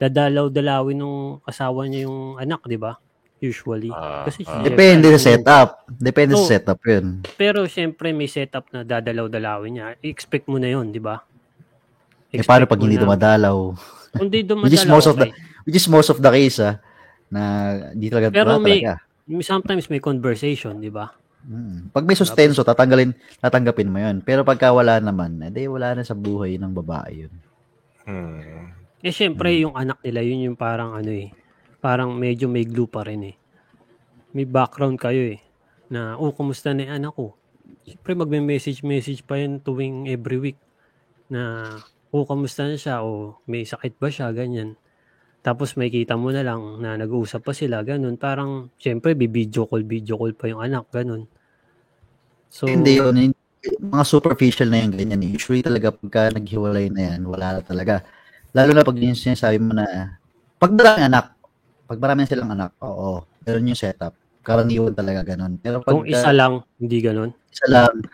dadalaw-dalawin 0.00 0.96
nung 0.96 1.44
asawa 1.44 1.84
niya 1.84 2.08
yung 2.08 2.40
anak, 2.40 2.64
di 2.64 2.80
ba? 2.80 2.96
Usually. 3.40 3.92
Ah, 3.92 4.24
kasi 4.24 4.44
syempre, 4.44 4.68
Depende 4.72 5.08
sa 5.16 5.20
setup. 5.32 5.68
Depende 5.88 6.32
Oo. 6.36 6.44
sa 6.44 6.56
setup 6.56 6.80
yun. 6.84 7.24
Pero 7.36 7.64
syempre 7.68 8.12
may 8.12 8.28
setup 8.28 8.68
na 8.72 8.84
dadalaw-dalawin 8.84 9.70
niya. 9.76 9.86
I-expect 10.00 10.48
mo 10.48 10.56
na 10.56 10.72
yon 10.72 10.92
di 10.92 11.00
ba? 11.00 11.20
Eh 12.32 12.40
paano 12.40 12.64
Expect 12.64 12.72
pag 12.72 12.80
hindi 12.80 12.96
na- 12.96 13.04
dumadalaw? 13.04 13.56
Kung 14.16 14.28
di 14.28 14.44
Which 14.64 14.76
is 14.76 14.84
dumadalaw, 14.84 14.92
most 14.92 15.08
of 15.08 15.16
the 15.16 15.28
okay. 15.28 15.36
which 15.64 15.76
is 15.76 15.88
most 15.88 16.08
of 16.12 16.20
the 16.20 16.30
case 16.30 16.60
ah 16.60 16.80
na 17.32 17.42
di 17.96 18.12
talaga 18.12 18.28
Pero 18.28 18.60
may- 18.60 18.84
talaga. 18.84 19.00
Sometimes 19.40 19.88
may 19.88 20.02
conversation, 20.04 20.76
di 20.76 20.92
ba? 20.92 21.08
Mm. 21.40 21.94
Pag 21.94 22.04
may 22.04 22.16
sustenso, 22.18 22.60
tatanggalin, 22.60 23.16
tatanggapin 23.40 23.88
mo 23.88 23.98
yun. 23.98 24.20
Pero 24.20 24.44
pagka 24.44 24.72
wala 24.74 25.00
naman, 25.00 25.40
edi 25.40 25.64
wala 25.66 25.96
na 25.96 26.04
sa 26.04 26.12
buhay 26.12 26.60
ng 26.60 26.72
babae 26.76 27.26
yun. 27.26 27.34
Hmm. 28.04 28.74
Eh, 29.00 29.14
syempre, 29.14 29.56
yung 29.56 29.72
anak 29.72 30.02
nila, 30.04 30.20
yun 30.20 30.52
yung 30.52 30.58
parang 30.58 30.92
ano 30.92 31.08
eh. 31.08 31.32
Parang 31.80 32.12
medyo 32.12 32.52
may 32.52 32.68
glue 32.68 32.90
pa 32.90 33.08
rin 33.08 33.32
eh. 33.32 33.36
May 34.36 34.44
background 34.44 35.00
kayo 35.00 35.36
eh. 35.36 35.40
Na, 35.88 36.20
oh, 36.20 36.36
kumusta 36.36 36.76
na 36.76 36.84
yung 36.84 36.94
anak 37.00 37.12
ko? 37.16 37.32
Syempre, 37.88 38.12
magme-message-message 38.12 39.24
pa 39.24 39.40
yun 39.40 39.56
tuwing 39.64 40.04
every 40.12 40.36
week. 40.36 40.58
Na, 41.32 41.72
oh, 42.12 42.28
kamusta 42.28 42.68
na 42.68 42.76
siya? 42.76 43.00
O, 43.00 43.40
may 43.48 43.64
sakit 43.64 43.96
ba 43.96 44.12
siya? 44.12 44.28
Ganyan. 44.36 44.76
Tapos 45.40 45.72
may 45.80 45.88
kita 45.88 46.20
mo 46.20 46.28
na 46.28 46.44
lang 46.44 46.60
na 46.84 47.00
nag-uusap 47.00 47.40
pa 47.40 47.56
sila, 47.56 47.80
ganun. 47.80 48.20
Parang, 48.20 48.68
syempre, 48.76 49.16
bi-video 49.16 49.64
call, 49.64 49.88
video 49.88 50.20
call 50.20 50.36
pa 50.36 50.52
yung 50.52 50.60
anak, 50.60 50.92
ganun. 50.92 51.24
So, 52.52 52.68
Hindi 52.68 53.00
yun. 53.00 53.32
Mga 53.80 54.04
superficial 54.04 54.68
na 54.68 54.84
yung 54.84 54.92
ganyan. 54.96 55.20
Usually 55.24 55.64
talaga 55.64 55.92
pagka 55.92 56.32
naghiwalay 56.36 56.92
na 56.92 57.12
yan, 57.12 57.20
wala 57.24 57.56
na 57.56 57.60
talaga. 57.64 58.04
Lalo 58.52 58.70
na 58.76 58.84
pag 58.84 58.96
yung 59.00 59.16
sinasabi 59.16 59.56
mo 59.60 59.72
na, 59.72 60.16
pag 60.60 60.72
maraming 60.76 61.08
anak, 61.08 61.32
pag 61.88 61.98
marami 62.00 62.28
silang 62.28 62.52
anak, 62.52 62.76
oo, 62.84 63.24
ganun 63.44 63.72
yung 63.72 63.80
setup. 63.80 64.12
Karaniwan 64.44 64.92
talaga 64.92 65.24
ganun. 65.24 65.56
Pero 65.60 65.80
pag 65.80 65.92
kung 65.92 66.08
isa 66.08 66.32
lang, 66.32 66.64
hindi 66.76 66.98
ganun. 67.00 67.32
isa 67.48 67.66
lang, 67.68 68.04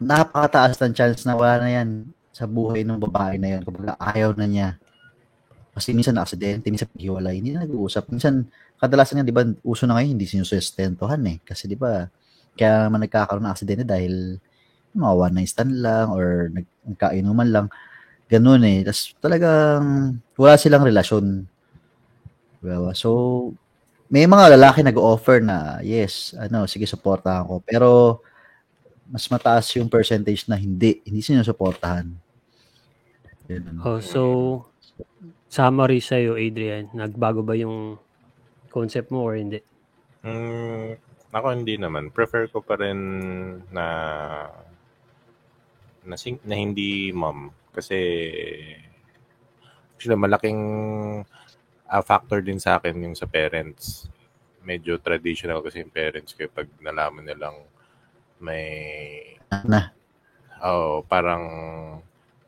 napakataas 0.00 0.80
ng 0.80 0.94
chance 0.96 1.22
na 1.28 1.36
wala 1.36 1.62
na 1.62 1.70
yan 1.70 1.88
sa 2.32 2.48
buhay 2.48 2.82
ng 2.82 2.98
babae 2.98 3.36
na 3.36 3.56
yun 3.56 3.62
kapag 3.64 3.94
ayaw 4.00 4.32
na 4.32 4.46
niya. 4.48 4.68
Kasi 5.72 5.96
minsan 5.96 6.12
na-aksidente, 6.12 6.68
minsan 6.68 6.88
paghiwalay, 6.92 7.40
hindi 7.40 7.56
na 7.56 7.64
nag-uusap. 7.64 8.12
Minsan, 8.12 8.44
kadalasan 8.76 9.20
nga, 9.20 9.28
di 9.28 9.32
ba, 9.32 9.42
uso 9.64 9.88
na 9.88 9.96
ngayon, 9.96 10.20
hindi 10.20 10.28
sinusustentohan 10.28 11.22
eh. 11.32 11.36
Kasi 11.40 11.64
di 11.64 11.80
ba, 11.80 12.04
kaya 12.52 12.88
naman 12.88 13.08
nagkakaroon 13.08 13.48
ng 13.48 13.54
aksidente 13.56 13.84
dahil 13.88 14.36
mga 14.92 15.12
one 15.16 15.34
night 15.40 15.48
stand 15.48 15.72
lang 15.80 16.12
or 16.12 16.52
nag- 16.52 16.76
nagkainuman 16.84 17.48
lang. 17.48 17.66
Ganun 18.28 18.60
eh. 18.68 18.84
Tapos 18.84 19.16
talagang 19.16 19.84
wala 20.36 20.54
silang 20.60 20.84
relasyon. 20.84 21.48
Diba? 22.60 22.92
So, 22.92 23.08
may 24.12 24.28
mga 24.28 24.60
lalaki 24.60 24.84
nag-offer 24.84 25.40
na, 25.40 25.80
yes, 25.80 26.36
ano, 26.36 26.68
sige, 26.68 26.84
supportahan 26.84 27.48
ko. 27.48 27.64
Pero, 27.64 28.20
mas 29.08 29.24
mataas 29.32 29.72
yung 29.76 29.88
percentage 29.88 30.44
na 30.48 30.56
hindi, 30.60 31.00
hindi 31.08 31.24
sinusuportahan. 31.24 32.12
Ganun. 33.48 33.76
Oh, 33.80 34.00
so, 34.04 34.20
summary 35.52 36.00
sa'yo, 36.00 36.40
Adrian, 36.40 36.88
nagbago 36.96 37.44
ba 37.44 37.52
yung 37.52 38.00
concept 38.72 39.12
mo 39.12 39.28
or 39.28 39.36
hindi? 39.36 39.60
Mm, 40.24 40.96
ako 41.28 41.46
hindi 41.52 41.76
naman. 41.76 42.08
Prefer 42.08 42.48
ko 42.48 42.64
pa 42.64 42.80
rin 42.80 42.96
na 43.68 43.86
na, 46.08 46.16
sing, 46.16 46.40
na 46.48 46.56
hindi 46.56 47.12
mom 47.12 47.52
kasi 47.76 48.00
actually 49.92 50.16
malaking 50.16 50.60
ah, 51.84 52.00
factor 52.00 52.40
din 52.40 52.56
sa 52.56 52.80
akin 52.80 53.12
yung 53.12 53.16
sa 53.16 53.28
parents. 53.28 54.08
Medyo 54.64 55.04
traditional 55.04 55.60
kasi 55.60 55.84
yung 55.84 55.92
parents 55.92 56.32
ko 56.32 56.48
eh, 56.48 56.50
pag 56.50 56.66
nalaman 56.80 57.28
nilang 57.28 57.60
may 58.40 58.64
Na, 59.68 59.92
oh, 60.64 61.04
parang 61.04 61.44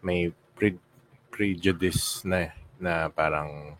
may 0.00 0.32
pre- 0.56 0.80
prejudice 1.28 2.24
na 2.24 2.63
na 2.78 3.08
parang 3.08 3.76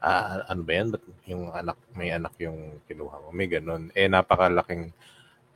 ah, 0.00 0.44
ano 0.46 0.62
ba 0.62 0.72
yan? 0.72 0.88
Ba't 0.94 1.02
yung 1.26 1.44
anak, 1.50 1.76
may 1.96 2.14
anak 2.14 2.34
yung 2.38 2.78
kinuha 2.86 3.16
mo? 3.22 3.28
May 3.34 3.50
ganun. 3.50 3.90
Eh, 3.92 4.06
napakalaking 4.06 4.92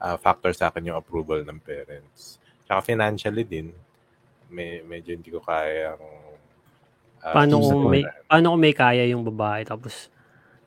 ah, 0.00 0.16
factor 0.16 0.50
sa 0.50 0.68
akin 0.68 0.90
yung 0.90 0.98
approval 0.98 1.44
ng 1.44 1.60
parents. 1.60 2.40
Tsaka 2.66 2.82
financially 2.82 3.44
din, 3.44 3.70
may, 4.50 4.82
medyo 4.82 5.14
hindi 5.14 5.30
ko 5.30 5.38
kayang 5.38 6.02
ah, 7.22 7.34
Paano 7.36 7.62
kung 7.62 7.86
may, 7.86 8.02
paano 8.26 8.56
kung 8.56 8.62
may 8.62 8.74
kaya 8.74 9.04
yung 9.06 9.22
babae 9.22 9.62
tapos 9.62 10.10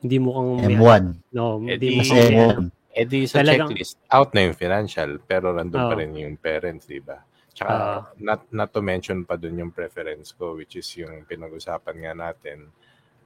hindi 0.00 0.16
mo 0.20 0.36
kang 0.36 0.50
may 0.64 0.76
M1. 0.76 1.04
No, 1.32 1.60
Eh, 1.64 1.76
hindi 1.76 1.88
mo 1.96 2.02
kang 2.04 2.16
may 2.16 2.28
M1. 2.32 2.64
Eh 2.94 3.04
di 3.10 3.26
sa 3.26 3.42
Talagang- 3.42 3.74
checklist, 3.74 3.98
out 4.06 4.30
na 4.30 4.46
yung 4.46 4.54
financial, 4.54 5.18
pero 5.26 5.50
nandun 5.50 5.82
pa 5.82 5.92
Oo. 5.92 5.98
rin 5.98 6.14
yung 6.14 6.38
parents, 6.38 6.86
di 6.86 7.02
ba? 7.02 7.18
Tsaka, 7.54 7.72
Oo. 7.72 7.98
not, 8.18 8.40
not 8.50 8.68
to 8.68 8.82
mention 8.82 9.22
pa 9.22 9.38
dun 9.38 9.54
yung 9.56 9.70
preference 9.70 10.30
ko, 10.30 10.54
which 10.54 10.74
is 10.74 10.90
yung 10.94 11.22
pinag-usapan 11.22 11.96
nga 11.96 12.12
natin 12.12 12.66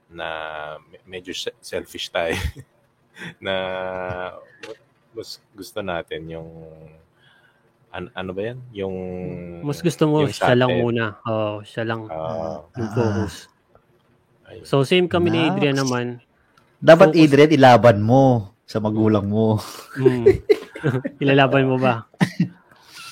na 0.07 0.27
me- 0.83 1.01
medyo 1.09 1.33
se- 1.33 1.57
selfish 1.59 2.07
tayo. 2.07 2.37
na 3.43 3.53
mas 5.11 5.41
gusto 5.51 5.81
natin 5.81 6.29
yung 6.29 6.49
an- 7.89 8.13
ano 8.13 8.31
ba 8.31 8.53
yan? 8.53 8.61
Yung 8.71 8.95
Mas 9.59 9.81
gusto 9.81 10.05
mo 10.05 10.21
yung 10.21 10.31
siya 10.31 10.53
lang 10.53 10.77
muna. 10.77 11.17
Oo, 11.25 11.65
siya 11.65 11.83
lang 11.83 12.05
Ah, 12.05 12.61
yung 12.77 12.89
focus. 12.93 13.49
ayun. 14.45 14.63
So, 14.63 14.85
same 14.85 15.09
kami 15.09 15.29
ni 15.29 15.41
Nice. 15.41 15.49
Adrian 15.51 15.77
naman. 15.77 16.05
Dapat, 16.79 17.11
Focus. 17.11 17.21
Adrian, 17.25 17.51
ilaban 17.51 17.97
mo 17.99 18.53
sa 18.63 18.77
magulang 18.77 19.25
mo. 19.25 19.57
Mm. 19.97 20.25
Ilalaban 21.25 21.65
mo 21.65 21.75
ba? 21.75 22.05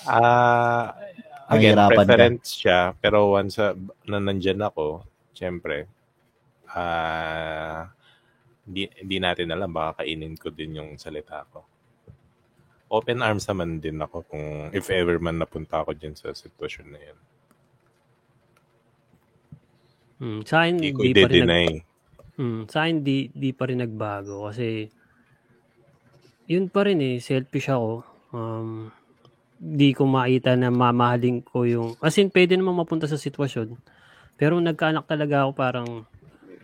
Ah, 0.07 0.95
Ang 0.95 1.06
again, 1.49 1.77
hirapan 1.77 2.07
ka. 2.11 2.17
preference 2.17 2.47
siya, 2.59 2.91
pero 2.99 3.31
once 3.33 3.57
uh, 3.59 3.73
na 4.07 4.19
nandyan 4.19 4.59
ako, 4.59 5.03
syempre, 5.31 5.87
ah, 6.71 7.87
hindi, 8.67 8.91
hindi 8.99 9.17
natin 9.23 9.51
alam, 9.55 9.71
baka 9.71 10.03
kainin 10.03 10.35
ko 10.35 10.51
din 10.51 10.75
yung 10.79 10.91
salita 10.99 11.47
ko. 11.47 11.63
Open 12.87 13.19
arms 13.19 13.47
naman 13.47 13.79
din 13.79 13.99
ako 13.99 14.23
kung 14.27 14.71
if 14.71 14.87
ever 14.91 15.19
man 15.19 15.39
napunta 15.39 15.83
ako 15.83 15.91
dyan 15.91 16.15
sa 16.15 16.31
sitwasyon 16.31 16.87
na 16.87 16.99
yan. 16.99 17.17
Mm. 20.17 20.41
Sa 20.47 20.55
akin, 20.65 20.75
Hindi 20.79 20.91
ko 20.95 21.01
di 21.03 21.13
pa 21.13 21.27
rin 21.29 21.45
nag, 21.45 21.53
i-deny. 21.53 21.67
mm, 22.39 22.61
sa 22.71 22.77
akin, 22.87 22.97
di, 23.05 23.29
di 23.31 23.51
pa 23.53 23.69
rin 23.69 23.79
nagbago 23.83 24.47
kasi 24.49 24.89
yun 26.47 26.71
pa 26.71 26.87
rin 26.87 26.99
eh, 27.03 27.19
selfish 27.19 27.67
ako. 27.69 28.01
Um, 28.31 28.91
di 29.57 29.89
ko 29.91 30.05
makita 30.05 30.53
na 30.53 30.69
mamahalin 30.69 31.41
ko 31.41 31.65
yung, 31.65 31.97
as 31.99 32.17
in, 32.21 32.29
pwede 32.29 32.53
naman 32.53 32.77
mapunta 32.77 33.09
sa 33.09 33.17
sitwasyon. 33.17 33.73
Pero 34.37 34.61
nagkaanak 34.61 35.09
talaga 35.09 35.45
ako 35.45 35.51
parang 35.57 35.89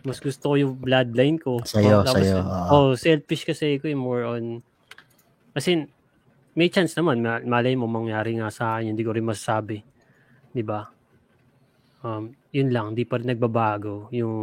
mas 0.06 0.22
gusto 0.22 0.54
ko 0.54 0.56
yung 0.60 0.78
bloodline 0.78 1.42
ko. 1.42 1.64
Sa'yo, 1.66 2.06
Tapos, 2.06 2.22
sa'yo, 2.22 2.38
oo. 2.44 2.70
Oh, 2.70 2.92
selfish 2.94 3.48
kasi 3.50 3.82
ko 3.82 3.90
yung 3.90 4.04
more 4.04 4.24
on, 4.30 4.44
as 5.58 5.66
in, 5.66 5.90
may 6.54 6.70
chance 6.70 6.94
naman, 6.94 7.24
ma- 7.24 7.42
malay 7.42 7.74
mo 7.74 7.90
mangyari 7.90 8.38
nga 8.38 8.54
sa 8.54 8.78
akin, 8.78 8.94
hindi 8.94 9.02
ko 9.02 9.16
rin 9.16 9.26
masasabi. 9.26 9.82
Di 10.54 10.62
ba? 10.62 10.86
Um, 12.06 12.36
yun 12.54 12.70
lang, 12.70 12.94
di 12.94 13.10
pa 13.10 13.18
rin 13.18 13.34
nagbabago. 13.34 14.12
Yung, 14.14 14.36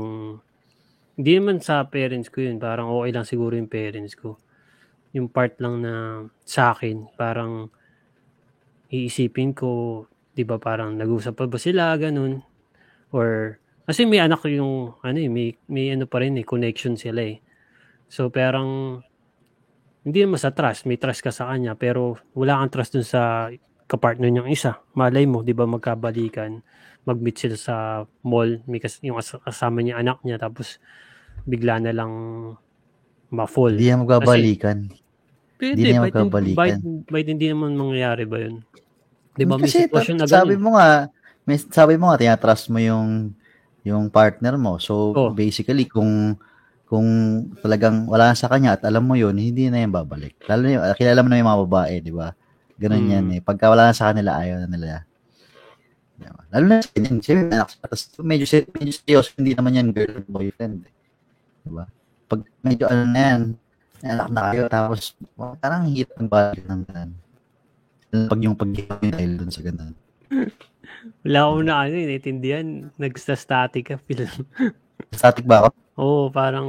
hindi 1.15 1.33
naman 1.39 1.63
sa 1.63 1.87
parents 1.87 2.33
ko 2.33 2.43
yun, 2.43 2.59
parang 2.59 2.91
okay 2.91 3.11
lang 3.15 3.29
siguro 3.29 3.55
yung 3.55 3.71
parents 3.71 4.19
ko. 4.19 4.41
Yung 5.15 5.31
part 5.31 5.55
lang 5.63 5.85
na 5.85 6.25
sa 6.43 6.75
akin, 6.75 7.15
parang 7.15 7.71
iisipin 8.91 9.55
ko, 9.55 10.05
di 10.35 10.43
ba 10.43 10.59
parang 10.59 10.99
nag-usap 10.99 11.39
pa 11.39 11.47
ba 11.47 11.59
sila, 11.59 11.95
ganun. 11.97 12.43
Or, 13.15 13.59
kasi 13.87 14.07
may 14.07 14.23
anak 14.23 14.43
yung, 14.51 14.99
ano 15.03 15.19
eh, 15.19 15.31
may, 15.31 15.55
may 15.71 15.95
ano 15.95 16.11
pa 16.11 16.23
rin 16.23 16.39
eh, 16.39 16.47
connection 16.47 16.99
sila 16.99 17.23
eh. 17.23 17.39
So, 18.11 18.31
parang, 18.31 19.01
hindi 20.03 20.19
naman 20.27 20.43
sa 20.43 20.51
trust, 20.51 20.87
may 20.91 20.99
trust 20.99 21.23
ka 21.23 21.31
sa 21.31 21.51
kanya, 21.51 21.79
pero 21.79 22.19
wala 22.35 22.59
kang 22.63 22.73
trust 22.75 22.99
dun 22.99 23.07
sa 23.07 23.51
kapartner 23.87 24.31
niyang 24.31 24.51
isa. 24.51 24.83
Malay 24.95 25.27
mo, 25.27 25.43
di 25.47 25.55
ba, 25.55 25.67
magkabalikan, 25.67 26.63
mag-meet 27.07 27.37
sila 27.47 27.57
sa 27.59 27.75
mall, 28.27 28.63
may 28.67 28.83
kas- 28.83 29.03
yung 29.03 29.19
kas- 29.19 29.43
kasama 29.43 29.83
niya 29.83 30.03
anak 30.03 30.23
niya, 30.27 30.39
tapos 30.39 30.83
bigla 31.47 31.79
na 31.79 31.95
lang 31.95 32.13
ma-fall. 33.31 33.79
Hindi 33.79 33.91
yan 33.91 34.03
magbabalikan. 34.03 34.79
Pwede, 35.61 35.77
Hindi 35.77 35.93
hindi, 35.93 36.01
magkabalikan. 36.01 36.81
kahit 37.05 37.27
hindi 37.29 37.47
naman 37.47 37.77
mangyayari 37.77 38.25
ba 38.25 38.39
yun? 38.41 38.65
Di 39.37 39.45
ba, 39.45 39.61
may 39.61 39.69
Kasi 39.69 39.85
sitwasyon 39.85 40.17
na 40.17 40.25
sabi 40.25 40.57
ganun. 40.57 40.65
mo 40.65 40.71
nga, 40.75 40.89
may, 41.45 41.57
sabi 41.61 41.95
mo 41.95 42.09
nga, 42.09 42.17
tinatrust 42.17 42.73
mo 42.73 42.81
yung 42.81 43.37
yung 43.81 44.09
partner 44.09 44.57
mo. 44.57 44.77
So, 44.77 45.13
Oh. 45.13 45.31
basically, 45.31 45.85
kung 45.85 46.37
kung 46.85 47.07
talagang 47.61 48.05
wala 48.05 48.35
sa 48.35 48.49
kanya 48.49 48.75
at 48.75 48.83
alam 48.83 49.05
mo 49.05 49.15
yun, 49.15 49.37
hindi 49.37 49.71
na 49.71 49.79
yan 49.79 49.93
babalik. 49.95 50.35
Lalo 50.45 50.67
na 50.67 50.93
kilala 50.93 51.23
mo 51.23 51.29
na 51.31 51.39
yung 51.39 51.47
mga 51.47 51.63
babae, 51.65 51.95
di 52.03 52.11
ba? 52.11 52.35
Ganun 52.77 53.05
Mm. 53.05 53.13
yan 53.15 53.27
eh. 53.31 53.41
Pagka 53.41 53.69
wala 53.69 53.89
na 53.89 53.95
sa 53.95 54.11
kanila, 54.11 54.37
ayaw 54.37 54.59
na 54.59 54.69
nila. 54.69 55.05
Diba? 56.19 56.43
Lalo 56.51 56.65
na 56.67 56.83
sa 56.83 56.91
ganyan, 56.91 57.17
siyempre, 57.23 57.45
may 57.47 57.57
anak. 57.57 57.71
Tapos 57.79 58.01
medyo, 58.19 58.45
medyo 58.75 58.93
seryoso, 58.93 59.31
hindi 59.39 59.53
naman 59.55 59.73
yan 59.73 59.89
girl 59.95 60.19
boyfriend. 60.27 60.85
Eh. 60.85 60.93
Diba? 61.63 61.85
Pag 62.27 62.41
medyo 62.61 62.85
ano 62.85 63.05
na 63.07 63.21
yan, 63.23 63.41
may 63.55 63.70
anak 64.05 64.29
na 64.33 64.41
kayo, 64.53 64.65
tapos 64.71 65.15
parang 65.61 65.89
hirap 65.89 66.13
ng 66.17 66.31
balik 66.31 66.65
ng 66.65 66.83
ganun. 66.89 67.11
Pag 68.11 68.41
yung 68.43 68.57
pag 68.59 68.71
dahil 69.01 69.39
dun 69.39 69.53
sa 69.53 69.63
ganun. 69.63 69.95
Wala 71.25 71.41
ko 71.49 71.57
na 71.65 71.75
ano, 71.87 71.95
eh, 71.97 72.07
naiintindihan. 72.09 72.67
Nagsa-static 72.97 73.95
ka, 73.95 73.97
feel. 74.05 74.27
Static 75.17 75.45
ba 75.49 75.65
ako? 75.65 75.69
Oo, 76.01 76.23
parang 76.33 76.69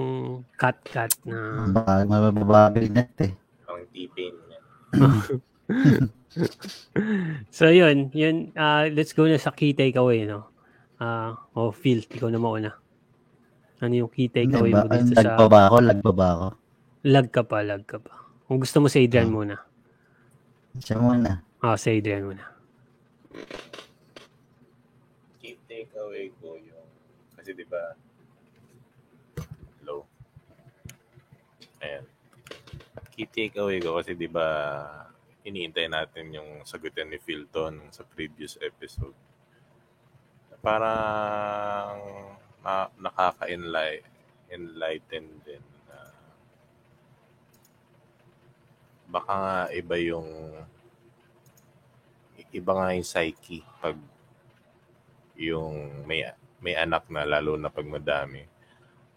cut-cut 0.59 1.11
na. 1.23 1.67
Mababagal 2.07 2.91
net 2.91 3.15
eh. 3.23 3.33
Ang 3.67 3.87
tipin 3.95 4.33
niya. 4.47 4.59
so 7.57 7.67
yun, 7.67 8.11
yun 8.15 8.55
uh, 8.55 8.87
let's 8.91 9.11
go 9.15 9.27
na 9.27 9.39
sa 9.39 9.51
key 9.55 9.75
takeaway 9.75 10.23
no. 10.27 10.47
Ah, 11.01 11.35
uh, 11.55 11.67
oh 11.67 11.71
Phil, 11.71 12.03
ikaw 12.07 12.27
na 12.27 12.39
mauna. 12.39 12.71
Ano 13.79 13.93
yung 13.95 14.11
key 14.11 14.27
takeaway 14.27 14.71
mo 14.71 14.85
dito 14.87 15.15
sa 15.15 15.23
Lag 15.23 15.39
pa 15.39 15.45
ba 15.47 15.59
ako? 15.67 15.75
Lag 15.79 15.99
pa 16.03 16.11
ba 16.11 16.27
ako? 16.35 16.47
Lag 17.01 17.33
ka 17.33 17.41
pa, 17.41 17.65
lag 17.65 17.81
ka 17.89 17.97
pa. 17.97 18.13
Kung 18.45 18.61
gusto 18.61 18.77
mo 18.77 18.85
si 18.85 19.01
Adrian 19.01 19.33
oh. 19.33 19.41
muna. 19.41 19.57
Siya 20.77 21.01
muna. 21.01 21.41
Ah, 21.57 21.73
oh, 21.73 21.77
si 21.77 21.97
Adrian 21.97 22.29
muna. 22.29 22.45
Key 25.41 25.57
takeaway 25.65 26.29
ko 26.37 26.61
yung 26.61 26.85
kasi 27.33 27.57
di 27.57 27.65
ba 27.65 27.97
low. 29.81 30.05
Ayan. 31.81 32.05
Key 33.17 33.25
takeaway 33.25 33.81
ko 33.81 33.97
kasi 33.97 34.13
di 34.13 34.29
ba 34.29 34.45
iniintay 35.41 35.89
natin 35.89 36.37
yung 36.37 36.61
sagutin 36.69 37.09
ni 37.09 37.17
Philton 37.17 37.81
sa 37.89 38.05
previous 38.05 38.61
episode. 38.61 39.17
Parang 40.61 41.97
na, 42.61 42.93
nakaka-enlighten 43.01 45.25
din 45.41 45.65
na 45.89 45.97
baka 49.11 49.33
nga 49.35 49.57
iba 49.75 49.95
yung 49.99 50.27
iba 52.55 52.71
nga 52.71 52.95
yung 52.95 53.03
psyche 53.03 53.59
pag 53.83 53.99
yung 55.35 56.07
may 56.07 56.23
may 56.63 56.79
anak 56.79 57.09
na 57.11 57.27
lalo 57.27 57.59
na 57.59 57.67
pag 57.67 57.87
madami. 57.87 58.47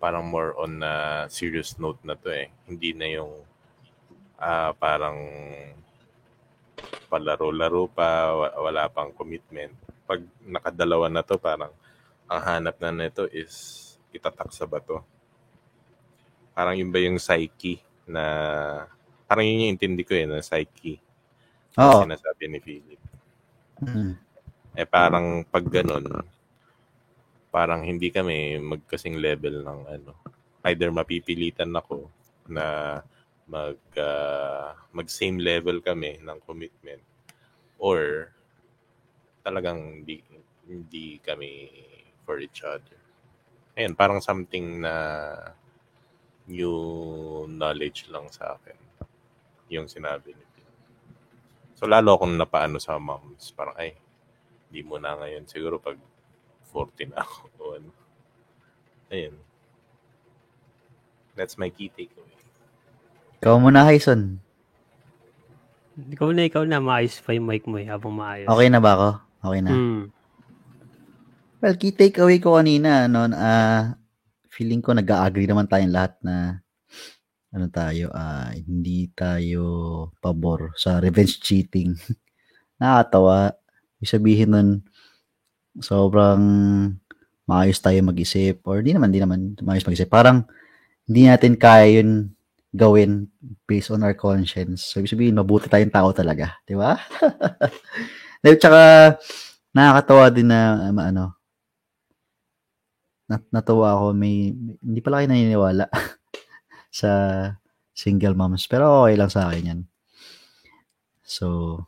Parang 0.03 0.27
more 0.27 0.57
on 0.59 0.83
na 0.83 1.25
serious 1.31 1.79
note 1.79 2.01
na 2.03 2.19
to 2.19 2.29
eh. 2.33 2.51
Hindi 2.67 2.91
na 2.97 3.07
yung 3.07 3.33
uh, 4.41 4.71
parang 4.75 5.19
palaro-laro 7.07 7.87
pa 7.87 8.35
wala 8.59 8.91
pang 8.91 9.15
commitment. 9.15 9.73
Pag 10.09 10.27
nakadalawa 10.43 11.07
na 11.07 11.23
to 11.23 11.39
parang 11.39 11.71
ang 12.27 12.41
hanap 12.43 12.77
na 12.81 12.91
nito 12.91 13.31
is 13.31 13.81
itatak 14.11 14.51
sa 14.51 14.67
bato. 14.67 15.05
Parang 16.57 16.75
yun 16.75 16.91
ba 16.91 16.99
yung 17.03 17.21
psyche 17.21 17.83
na 18.09 18.25
parang 19.25 19.45
yun 19.45 19.69
yung 19.69 19.73
intindi 19.77 20.03
ko 20.05 20.13
eh 20.15 20.27
na 20.29 20.45
psyche. 20.45 21.01
Oo. 21.81 22.07
Sinasabi 22.07 22.45
ni 22.47 22.59
Philip. 22.63 23.01
Mm. 23.83 24.15
Eh 24.75 24.87
parang 24.87 25.43
pag 25.47 25.65
ganun, 25.67 26.07
parang 27.55 27.87
hindi 27.87 28.11
kami 28.11 28.59
magkasing 28.59 29.19
level 29.19 29.63
ng 29.63 29.81
ano. 29.87 30.13
Either 30.67 30.91
mapipilitan 30.91 31.71
ako 31.75 32.11
na 32.51 32.99
mag 33.45 33.77
uh, 34.01 34.73
mag 34.97 35.09
same 35.13 35.37
level 35.39 35.85
kami 35.85 36.17
ng 36.19 36.39
commitment 36.49 37.05
or 37.77 38.33
talagang 39.45 40.01
hindi, 40.01 40.25
hindi 40.65 41.21
kami 41.21 41.69
for 42.25 42.41
each 42.41 42.65
other. 42.65 42.97
Ayan, 43.77 43.93
parang 43.93 44.25
something 44.25 44.81
na 44.81 44.95
new 46.49 46.79
knowledge 47.49 48.09
lang 48.09 48.33
sa 48.33 48.57
akin. 48.57 48.84
Yung 49.73 49.89
sinabi 49.89 50.37
ni 50.37 50.45
Pin. 50.53 50.69
So, 51.75 51.89
lalo 51.89 52.17
akong 52.17 52.37
napaano 52.37 52.77
sa 52.77 53.01
moms. 53.01 53.53
Parang, 53.57 53.77
ay, 53.77 53.97
hindi 54.69 54.81
mo 54.85 54.99
na 54.99 55.17
ngayon. 55.17 55.47
Siguro 55.47 55.81
pag 55.81 55.97
14 56.73 57.15
na 57.15 57.23
ako. 57.23 57.41
O 57.61 57.73
ano. 57.79 57.91
Ayun. 59.09 59.37
That's 61.35 61.59
my 61.59 61.71
key 61.71 61.91
takeaway. 61.91 62.35
Ikaw 63.43 63.59
muna, 63.59 63.85
Hyson. 63.85 64.39
Ikaw 65.95 66.31
na, 66.35 66.43
ikaw 66.47 66.65
na. 66.67 66.83
Maayos 66.83 67.23
pa 67.23 67.35
yung 67.35 67.47
mic 67.47 67.67
mo 67.71 67.79
eh, 67.79 67.87
habang 67.87 68.15
maayos. 68.15 68.51
Okay 68.51 68.69
na 68.71 68.81
ba 68.83 68.91
ako? 68.99 69.09
Okay 69.45 69.61
na. 69.63 69.71
Hmm. 69.71 70.03
Well, 71.63 71.77
key 71.79 71.95
takeaway 71.95 72.43
ko 72.43 72.59
kanina, 72.59 73.09
no, 73.09 73.31
uh, 73.31 73.95
feeling 74.53 74.85
ko 74.85 74.93
nag-agree 74.93 75.49
naman 75.49 75.67
tayong 75.67 75.95
lahat 75.95 76.15
na 76.21 76.64
ano 77.55 77.71
tayo, 77.71 78.11
uh, 78.11 78.51
hindi 78.51 79.07
tayo 79.15 79.63
pabor 80.19 80.75
sa 80.75 80.99
revenge 80.99 81.39
cheating. 81.39 81.95
Nakakatawa. 82.83 83.55
Ibig 84.03 84.11
sabihin 84.11 84.51
nun, 84.51 84.69
sobrang 85.79 86.43
maayos 87.47 87.79
tayo 87.79 88.03
mag-isip 88.03 88.59
or 88.67 88.83
di 88.83 88.91
naman, 88.91 89.15
di 89.15 89.23
naman 89.23 89.55
maayos 89.63 89.87
mag-isip. 89.87 90.11
Parang 90.11 90.43
hindi 91.07 91.31
natin 91.31 91.55
kaya 91.55 92.03
yun 92.03 92.35
gawin 92.75 93.31
based 93.71 93.95
on 93.95 94.03
our 94.03 94.19
conscience. 94.19 94.91
So, 94.91 94.99
ibig 94.99 95.15
sabihin, 95.15 95.39
mabuti 95.39 95.71
tayong 95.71 95.95
tao 95.95 96.11
talaga. 96.11 96.59
Di 96.67 96.75
ba? 96.75 96.99
Tsaka, 98.43 99.15
nakakatawa 99.71 100.27
din 100.35 100.51
na, 100.51 100.91
um, 100.91 100.99
ano, 100.99 101.39
nat 103.31 103.47
natuwa 103.55 103.95
ako 103.95 104.13
may, 104.13 104.53
hindi 104.83 105.01
pala 105.01 105.23
kayo 105.23 105.29
naniniwala 105.33 105.87
sa 106.95 107.11
single 107.91 108.39
moms. 108.39 108.71
Pero 108.71 109.03
okay 109.03 109.19
lang 109.19 109.35
sa 109.35 109.51
akin 109.51 109.71
yan 109.75 109.81
so 111.25 111.81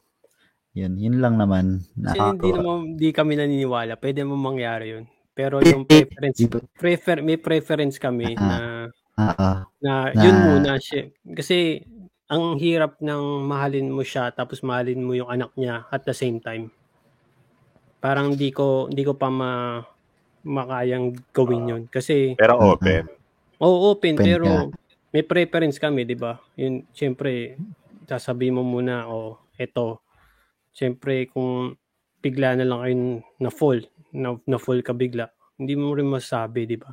yun 0.72 0.96
yun 0.96 1.20
lang 1.20 1.36
naman 1.36 1.84
Kasi 1.92 2.18
hindi 2.20 2.50
naman 2.52 2.76
hindi 2.96 3.08
kami 3.12 3.32
naniniwala. 3.36 3.96
Pwede 4.00 4.24
mo 4.24 4.36
mangyari 4.36 4.96
yun. 4.96 5.04
Pero 5.36 5.60
yung 5.60 5.84
preference 5.84 6.40
prefer 6.76 7.20
may 7.20 7.36
preference 7.36 8.00
kami 8.00 8.36
uh, 8.36 8.40
na 8.40 8.56
uh, 9.16 9.60
na 9.80 9.92
yun 10.16 10.36
muna 10.36 10.80
siya. 10.80 11.12
Kasi 11.32 11.80
ang 12.26 12.58
hirap 12.58 12.98
ng 13.00 13.46
mahalin 13.46 13.88
mo 13.88 14.02
siya 14.02 14.32
tapos 14.32 14.60
mahalin 14.60 15.00
mo 15.00 15.16
yung 15.16 15.30
anak 15.30 15.52
niya 15.56 15.88
at 15.88 16.04
the 16.04 16.16
same 16.16 16.40
time. 16.40 16.72
Parang 18.00 18.36
hindi 18.36 18.52
ko 18.52 18.88
hindi 18.92 19.04
ko 19.04 19.16
pa 19.16 19.32
ma 19.32 19.80
makayang 20.46 21.16
gawin 21.34 21.66
yun. 21.66 21.82
Kasi... 21.90 22.38
Pero 22.38 22.54
open. 22.60 23.10
Oo, 23.58 23.66
oh, 23.66 23.98
open. 23.98 24.14
open 24.14 24.22
pero 24.22 24.46
ka. 24.46 24.85
May 25.10 25.22
preference 25.22 25.78
kami, 25.78 26.06
di 26.06 26.16
ba? 26.18 26.38
Yun, 26.58 26.86
siyempre, 26.90 27.58
sasabihin 28.06 28.58
mo 28.58 28.62
muna, 28.66 29.06
oh, 29.06 29.38
eto. 29.58 30.02
Siyempre, 30.72 31.28
kung 31.30 31.74
bigla 32.20 32.58
na 32.58 32.66
lang 32.66 32.80
kayo 32.82 32.96
na 33.40 33.50
full, 33.50 33.80
na, 34.12 34.36
na 34.44 34.58
full 34.58 34.82
ka 34.82 34.92
bigla, 34.92 35.30
hindi 35.56 35.74
mo 35.78 35.94
rin 35.94 36.08
masabi, 36.10 36.66
di 36.68 36.76
ba? 36.76 36.92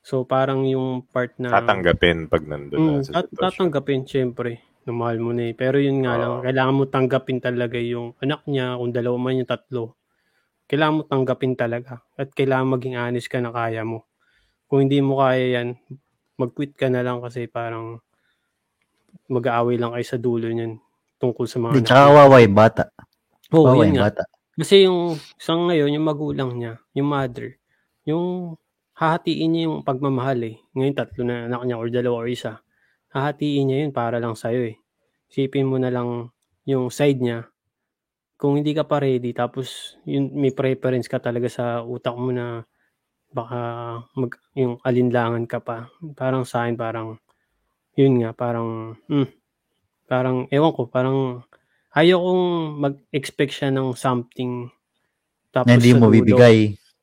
So, 0.00 0.24
parang 0.24 0.64
yung 0.64 1.04
part 1.12 1.36
na... 1.36 1.52
Tatanggapin 1.52 2.30
pag 2.32 2.42
nandun 2.48 2.78
mm, 2.80 2.88
na 2.88 3.04
sa 3.04 3.20
sitwasyon. 3.20 3.36
Tatanggapin, 3.36 4.02
siyempre. 4.08 4.64
Namahal 4.88 5.20
mo 5.20 5.36
na 5.36 5.52
eh. 5.52 5.54
Pero 5.54 5.76
yun 5.76 6.00
nga 6.00 6.16
oh. 6.16 6.20
lang, 6.20 6.34
kailangan 6.48 6.74
mo 6.74 6.84
tanggapin 6.88 7.38
talaga 7.44 7.76
yung 7.76 8.16
anak 8.24 8.48
niya, 8.48 8.80
kung 8.80 8.96
dalawa 8.96 9.16
man 9.20 9.44
yung 9.44 9.50
tatlo 9.50 10.00
kailangan 10.70 10.94
mo 10.94 11.02
tanggapin 11.02 11.58
talaga 11.58 11.98
at 12.14 12.30
kailangan 12.30 12.78
maging 12.78 12.94
honest 12.94 13.26
ka 13.26 13.42
na 13.42 13.50
kaya 13.50 13.82
mo. 13.82 14.06
Kung 14.70 14.86
hindi 14.86 15.02
mo 15.02 15.18
kaya 15.18 15.58
yan, 15.58 15.68
mag-quit 16.40 16.72
ka 16.72 16.88
na 16.88 17.04
lang 17.04 17.20
kasi 17.20 17.44
parang 17.44 18.00
mag-aaway 19.28 19.76
lang 19.76 19.92
kayo 19.92 20.06
sa 20.08 20.16
dulo 20.16 20.48
niyan 20.48 20.80
tungkol 21.20 21.44
sa 21.44 21.60
mga 21.60 21.72
Di, 21.76 21.84
tsaka 21.84 22.02
kawawa 22.08 22.36
yung 22.40 22.56
bata. 22.56 22.84
Oo, 23.52 23.76
oh, 23.76 23.76
yun 23.76 23.92
nga. 23.92 24.08
Bata. 24.08 24.24
Kasi 24.56 24.88
yung 24.88 25.20
sa 25.36 25.52
ngayon, 25.52 25.94
yung 25.94 26.06
magulang 26.08 26.50
niya, 26.56 26.80
yung 26.96 27.08
mother, 27.12 27.60
yung 28.08 28.56
hahatiin 28.96 29.48
niya 29.52 29.62
yung 29.68 29.84
pagmamahal 29.84 30.40
eh. 30.44 30.56
Ngayon 30.72 30.96
tatlo 30.96 31.22
na 31.28 31.46
anak 31.46 31.62
niya 31.68 31.76
or 31.76 31.88
dalawa 31.92 32.24
or 32.24 32.28
isa. 32.28 32.64
Hahatiin 33.12 33.64
niya 33.68 33.76
yun 33.86 33.92
para 33.92 34.16
lang 34.16 34.32
sa'yo 34.32 34.72
eh. 34.72 34.76
Sipin 35.30 35.68
mo 35.68 35.76
na 35.76 35.92
lang 35.92 36.32
yung 36.64 36.88
side 36.88 37.20
niya 37.20 37.48
kung 38.40 38.56
hindi 38.56 38.72
ka 38.72 38.88
pa 38.88 39.04
ready 39.04 39.36
tapos 39.36 40.00
yun 40.08 40.32
may 40.32 40.48
preference 40.56 41.04
ka 41.04 41.20
talaga 41.20 41.44
sa 41.52 41.84
utak 41.84 42.16
mo 42.16 42.32
na 42.32 42.64
baka 43.30 43.58
mag 44.18 44.32
yung 44.58 44.82
alinlangan 44.82 45.46
ka 45.46 45.62
pa. 45.62 45.90
Parang 46.18 46.42
sa 46.42 46.66
akin 46.66 46.74
parang 46.74 47.18
yun 47.94 48.22
nga 48.22 48.34
parang 48.34 48.98
hmm, 49.06 49.28
parang 50.10 50.50
ewan 50.50 50.74
ko 50.74 50.90
parang 50.90 51.46
ayaw 51.94 52.18
kong 52.18 52.44
mag-expect 52.78 53.52
siya 53.54 53.70
ng 53.70 53.94
something 53.94 54.70
tapos 55.50 55.70
na 55.70 55.78
hindi 55.78 55.92
mo 55.94 56.06
bibigay. 56.10 56.58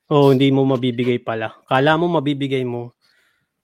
Oo, 0.08 0.16
oh, 0.16 0.30
hindi 0.32 0.48
mo 0.48 0.64
mabibigay 0.64 1.20
pala. 1.20 1.52
Kala 1.68 2.00
mo 2.00 2.08
mabibigay 2.08 2.64
mo 2.64 2.96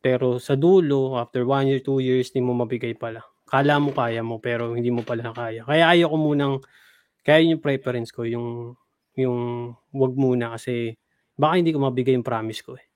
pero 0.04 0.36
sa 0.36 0.52
dulo 0.52 1.16
after 1.16 1.48
one 1.48 1.72
year, 1.72 1.80
two 1.80 2.04
years 2.04 2.28
hindi 2.32 2.44
mo 2.44 2.52
mabigay 2.52 2.92
pala. 2.92 3.24
Kala 3.48 3.80
mo 3.80 3.96
kaya 3.96 4.20
mo 4.20 4.36
pero 4.40 4.76
hindi 4.76 4.92
mo 4.92 5.00
pala 5.00 5.32
kaya. 5.32 5.64
Kaya 5.64 5.88
ayaw 5.96 6.12
ko 6.12 6.16
munang 6.20 6.54
kaya 7.24 7.40
yun 7.40 7.56
yung 7.56 7.64
preference 7.64 8.12
ko, 8.12 8.28
yung, 8.28 8.76
yung 9.16 9.72
wag 9.96 10.12
muna 10.12 10.52
kasi 10.52 10.92
baka 11.34 11.52
hindi 11.58 11.74
ko 11.74 11.82
mabigay 11.82 12.14
yung 12.14 12.26
promise 12.26 12.62
ko 12.62 12.78
eh. 12.78 12.86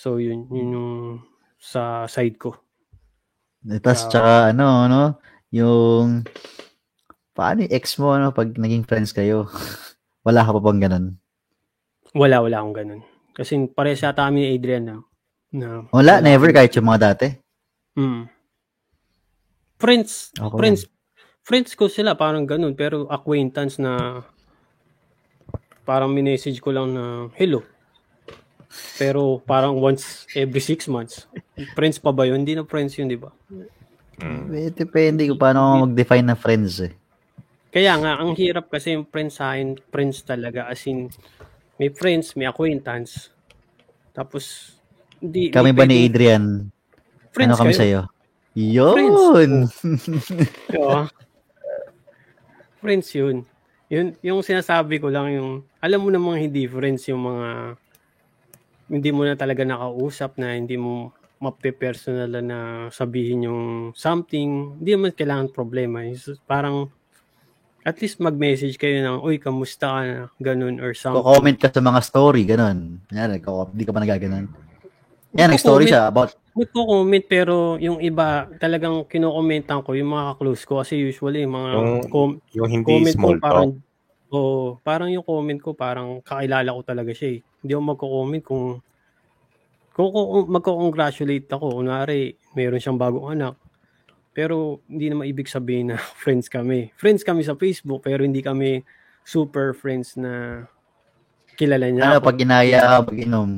So 0.00 0.16
yun, 0.16 0.48
yun 0.48 0.68
yung 0.72 0.90
sa 1.60 2.08
side 2.08 2.40
ko. 2.40 2.56
Tapos 3.60 4.00
uh, 4.04 4.08
tsaka 4.08 4.32
ano, 4.56 4.88
no, 4.88 5.02
yung 5.52 6.24
paano 7.36 7.68
yung 7.68 7.74
ex 7.76 8.00
mo 8.00 8.16
ano, 8.16 8.32
pag 8.32 8.56
naging 8.56 8.88
friends 8.88 9.12
kayo? 9.12 9.44
wala 10.26 10.40
ka 10.44 10.50
pa 10.56 10.60
bang 10.60 10.80
ganun? 10.88 11.06
Wala, 12.16 12.40
wala 12.42 12.56
akong 12.64 12.76
ganun. 12.76 13.02
Kasi 13.36 13.60
pare 13.70 13.94
sa 13.94 14.16
kami 14.16 14.42
ni 14.42 14.48
Adrian 14.56 14.84
na. 14.84 14.96
na 15.54 15.68
wala, 15.92 16.20
wala, 16.20 16.24
never 16.24 16.50
kahit 16.50 16.72
yung 16.74 16.88
mga 16.88 17.02
dati. 17.12 17.28
Mm. 18.00 18.24
friends, 19.80 20.30
Ako 20.36 20.56
friends, 20.60 20.86
friends 21.44 21.72
ko 21.76 21.88
sila, 21.88 22.16
parang 22.16 22.48
ganun. 22.48 22.72
Pero 22.72 23.08
acquaintance 23.08 23.76
na 23.80 24.24
parang 25.90 26.14
minessage 26.14 26.62
ko 26.62 26.70
lang 26.70 26.94
na 26.94 27.26
hello. 27.34 27.66
Pero 28.94 29.42
parang 29.42 29.74
once 29.74 30.30
every 30.38 30.62
six 30.62 30.86
months. 30.86 31.26
Friends 31.74 31.98
pa 31.98 32.14
ba 32.14 32.30
yun? 32.30 32.46
Hindi 32.46 32.54
na 32.54 32.62
friends 32.62 32.94
yun, 32.94 33.10
di 33.10 33.18
ba? 33.18 33.34
Mm. 34.22 34.54
Eh, 34.54 34.70
depende 34.70 35.26
kung 35.26 35.42
paano 35.42 35.58
ako 35.58 35.74
mag-define 35.90 36.26
ng 36.30 36.38
friends 36.38 36.78
eh. 36.86 36.94
Kaya 37.74 37.98
nga, 37.98 38.22
ang 38.22 38.38
hirap 38.38 38.70
kasi 38.70 38.94
yung 38.94 39.10
friends 39.10 39.42
sa 39.42 39.50
akin, 39.50 39.74
friends 39.90 40.22
talaga. 40.22 40.70
As 40.70 40.78
in, 40.86 41.10
may 41.82 41.90
friends, 41.90 42.38
may 42.38 42.46
acquaintance. 42.46 43.34
Tapos, 44.14 44.74
hindi, 45.18 45.50
Kami 45.50 45.74
ba 45.74 45.90
ni 45.90 46.06
Adrian? 46.06 46.70
Friends 47.34 47.58
ano 47.58 47.66
kami 47.66 47.74
kayo? 47.74 47.82
sa'yo? 47.82 48.00
Yun! 48.54 49.66
Oo. 50.78 51.02
friends 52.82 53.10
yun. 53.18 53.42
Yun, 53.90 54.14
yung 54.22 54.38
sinasabi 54.46 55.02
ko 55.02 55.10
lang 55.10 55.34
yung, 55.34 55.50
alam 55.80 56.00
mo 56.04 56.08
namang 56.12 56.36
hindi 56.38 56.68
friends 56.68 57.08
yung 57.08 57.24
mga, 57.24 57.48
hindi 58.92 59.10
mo 59.10 59.22
na 59.24 59.34
talaga 59.34 59.64
nakausap 59.64 60.36
na 60.36 60.54
hindi 60.54 60.76
mo 60.76 61.12
mape-personal 61.40 62.28
na 62.44 62.58
sabihin 62.92 63.48
yung 63.48 63.62
something, 63.96 64.76
hindi 64.76 64.90
naman 64.92 65.16
kailangan 65.16 65.48
problema. 65.56 66.04
It's 66.04 66.28
parang, 66.44 66.92
at 67.80 67.96
least 67.96 68.20
mag-message 68.20 68.76
kayo 68.76 69.00
ng, 69.00 69.24
uy, 69.24 69.40
kamusta 69.40 69.88
ka 69.88 70.00
na, 70.04 70.16
ganun, 70.36 70.76
or 70.84 70.92
something. 70.92 71.24
Ko-comment 71.24 71.56
ka 71.56 71.72
sa 71.72 71.80
mga 71.80 72.00
story, 72.04 72.44
ganun. 72.44 73.00
Yan, 73.08 73.40
hindi 73.40 73.84
ka 73.88 73.92
pa 73.96 74.04
nagaganon. 74.04 74.52
Yan, 75.32 75.48
nag-story 75.48 75.88
siya 75.88 76.12
about, 76.12 76.36
Nagko-comment 76.50 77.24
pero 77.30 77.78
yung 77.78 78.02
iba 78.02 78.50
talagang 78.58 79.06
kino-commentan 79.06 79.86
ko 79.86 79.94
yung 79.94 80.10
mga 80.10 80.34
close 80.34 80.66
ko 80.66 80.82
kasi 80.82 80.98
usually 80.98 81.46
yung 81.46 81.54
mga 81.54 81.70
Yung- 81.72 82.10
com- 82.10 82.40
Yung 82.58 82.68
hindi 82.68 82.90
comment 82.90 83.14
ko 83.14 83.22
small 83.22 83.38
parang 83.38 83.70
talk. 83.78 83.89
Oh, 84.30 84.78
parang 84.80 85.10
yung 85.10 85.26
comment 85.26 85.58
ko 85.60 85.74
parang 85.74 86.22
kakilala 86.22 86.70
ko 86.74 86.80
talaga 86.86 87.12
siya 87.12 87.38
eh. 87.38 87.40
Hindi 87.60 87.72
ako 87.74 87.82
magko-comment 87.84 88.44
kung 88.46 88.64
kung, 89.90 90.10
kung 90.14 90.48
magko-congratulate 90.48 91.50
ako, 91.50 91.82
kunwari 91.82 92.38
mayroon 92.54 92.80
siyang 92.80 92.96
bagong 93.00 93.34
anak. 93.36 93.54
Pero 94.30 94.80
hindi 94.86 95.10
naman 95.10 95.26
ibig 95.26 95.50
sabihin 95.50 95.92
na 95.92 95.98
friends 96.22 96.46
kami. 96.46 96.94
Friends 96.96 97.26
kami 97.26 97.42
sa 97.42 97.58
Facebook 97.58 98.06
pero 98.06 98.22
hindi 98.22 98.40
kami 98.40 98.80
super 99.26 99.74
friends 99.76 100.16
na 100.16 100.64
kilala 101.58 101.92
niya 101.92 102.02
ano, 102.08 102.16
ako. 102.22 102.26
pag 102.32 102.38
inaya, 102.40 102.80
pag 103.04 103.18
inom. 103.20 103.50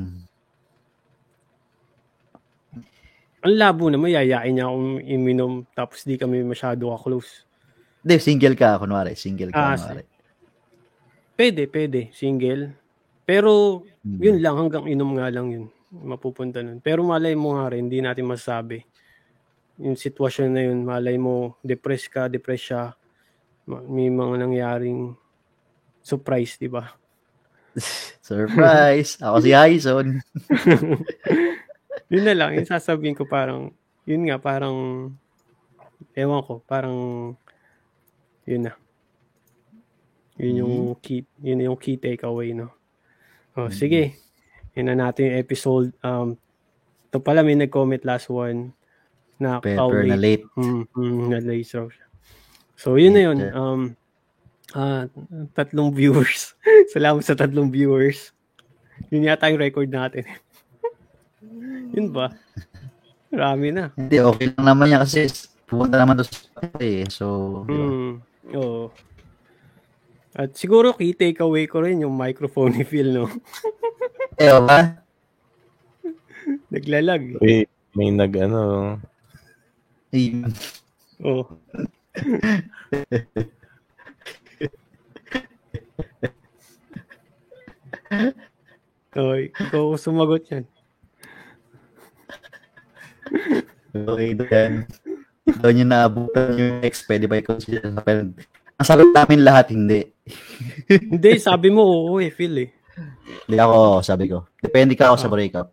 Ang 3.42 3.54
labo 3.58 3.90
naman, 3.90 4.14
yayain 4.14 4.54
niya 4.54 4.70
akong 4.70 5.02
iminom 5.02 5.52
tapos 5.74 6.06
di 6.06 6.14
kami 6.14 6.46
masyado 6.46 6.94
ka-close. 6.94 7.42
Hindi, 8.02 8.18
single 8.18 8.54
ka, 8.58 8.78
kunwari. 8.78 9.14
Single 9.18 9.50
ka, 9.50 9.58
Ah, 9.58 9.74
kunwari. 9.74 10.02
Pwede, 11.42 11.66
pwede. 11.66 12.14
Single. 12.14 12.70
Pero, 13.26 13.82
Hmm. 14.06 14.22
yun 14.22 14.38
lang. 14.38 14.54
Hanggang 14.54 14.86
inom 14.86 15.18
nga 15.18 15.26
lang 15.26 15.50
yun. 15.50 15.66
Mapupunta 15.90 16.62
nun. 16.62 16.78
Pero 16.78 17.02
malay 17.02 17.34
mo 17.34 17.58
nga 17.58 17.74
rin, 17.74 17.90
hindi 17.90 17.98
natin 17.98 18.30
masabi. 18.30 18.86
Yung 19.82 19.98
sitwasyon 19.98 20.48
na 20.54 20.62
yun, 20.70 20.86
malay 20.86 21.18
mo, 21.18 21.58
depressed 21.66 22.14
ka, 22.14 22.30
depressed 22.30 22.70
siya. 22.70 22.94
Ma- 23.66 23.82
May 23.82 24.06
mga 24.06 24.38
nangyaring 24.38 25.18
surprise, 25.98 26.62
di 26.62 26.70
ba? 26.70 26.94
Surprise! 28.22 29.18
Ako 29.18 29.42
si 29.42 29.50
Hyson. 29.50 30.22
yun 32.14 32.22
na 32.22 32.38
lang. 32.38 32.54
Yung 32.54 32.70
sasabihin 32.70 33.18
ko 33.18 33.26
parang, 33.26 33.74
yun 34.06 34.30
nga, 34.30 34.38
parang, 34.38 35.10
ewan 36.14 36.42
ko, 36.46 36.62
parang, 36.62 36.94
yun 38.46 38.70
na. 38.70 38.78
Yun 40.40 40.54
yung 40.64 40.76
key, 41.00 41.24
yun 41.44 41.60
yung 41.60 41.78
key 41.78 42.00
takeaway, 42.00 42.56
no? 42.56 42.72
Oh, 43.52 43.68
sige. 43.68 44.16
Yun 44.72 44.88
na 44.88 44.96
natin 44.96 45.28
yung 45.28 45.38
episode. 45.40 45.88
Um, 46.00 46.40
ito 47.12 47.20
pala, 47.20 47.44
may 47.44 47.52
nag-comment 47.52 48.00
last 48.08 48.32
one 48.32 48.72
na 49.36 49.60
Pepper 49.60 50.08
na 50.08 50.16
late. 50.16 50.48
Mm, 50.56 50.88
mm, 50.96 51.22
na 51.28 51.38
late 51.44 51.68
raw 51.76 51.86
siya. 51.90 52.06
So, 52.78 52.96
yun 52.96 53.12
na 53.12 53.22
yun. 53.28 53.38
Um, 53.52 53.80
ah, 54.72 55.04
tatlong 55.52 55.92
viewers. 55.92 56.56
Salamat 56.94 57.20
sa 57.20 57.36
tatlong 57.36 57.68
viewers. 57.68 58.32
Yun 59.12 59.28
yata 59.28 59.52
yung 59.52 59.60
record 59.60 59.92
natin. 59.92 60.24
yun 61.94 62.08
ba? 62.08 62.32
Marami 63.28 63.76
na. 63.76 63.92
Hindi, 63.92 64.16
okay 64.16 64.46
lang 64.56 64.64
naman 64.64 64.92
yan 64.96 65.00
kasi 65.04 65.28
pumunta 65.68 66.00
naman 66.00 66.16
to 66.20 66.24
sa 66.24 66.64
eh. 66.80 67.04
So? 67.12 67.26
Mm, 67.68 68.24
oo. 68.56 68.88
At 70.32 70.56
siguro 70.56 70.96
key 70.96 71.12
takeaway 71.12 71.68
ko 71.68 71.84
rin 71.84 72.00
yung 72.00 72.16
microphone 72.16 72.72
ni 72.80 72.84
Phil, 72.88 73.12
no? 73.12 73.28
eh, 74.40 74.48
ba? 74.48 75.04
Naglalag. 76.72 77.36
May, 77.44 77.68
may 77.92 78.08
nag 78.08 78.32
ano, 78.40 78.96
Oh. 81.20 81.44
Oy, 89.12 89.52
ikaw 89.52 89.96
sumagot 90.00 90.48
yan. 90.48 90.64
Okay, 93.92 94.32
doon. 94.36 94.72
Doon 95.60 95.80
yung 95.84 95.92
naabutan 95.92 96.56
yung 96.56 96.80
ex, 96.80 97.04
pwede 97.04 97.28
ba 97.28 97.36
i-consider 97.36 97.84
sa 97.84 98.00
friend? 98.00 98.36
Ang 98.76 98.86
sagot 98.86 99.10
namin 99.10 99.40
lahat, 99.42 99.72
hindi. 99.72 100.06
Hindi, 101.12 101.30
sabi 101.42 101.68
mo 101.68 101.82
oo 101.82 102.22
eh, 102.22 102.30
Phil 102.30 102.54
eh. 102.54 102.70
Hindi 103.46 103.58
ako, 103.58 104.06
sabi 104.06 104.30
ko. 104.30 104.46
Depende 104.62 104.94
ka 104.94 105.10
ako 105.10 105.16
sa 105.18 105.32
breakup. 105.32 105.68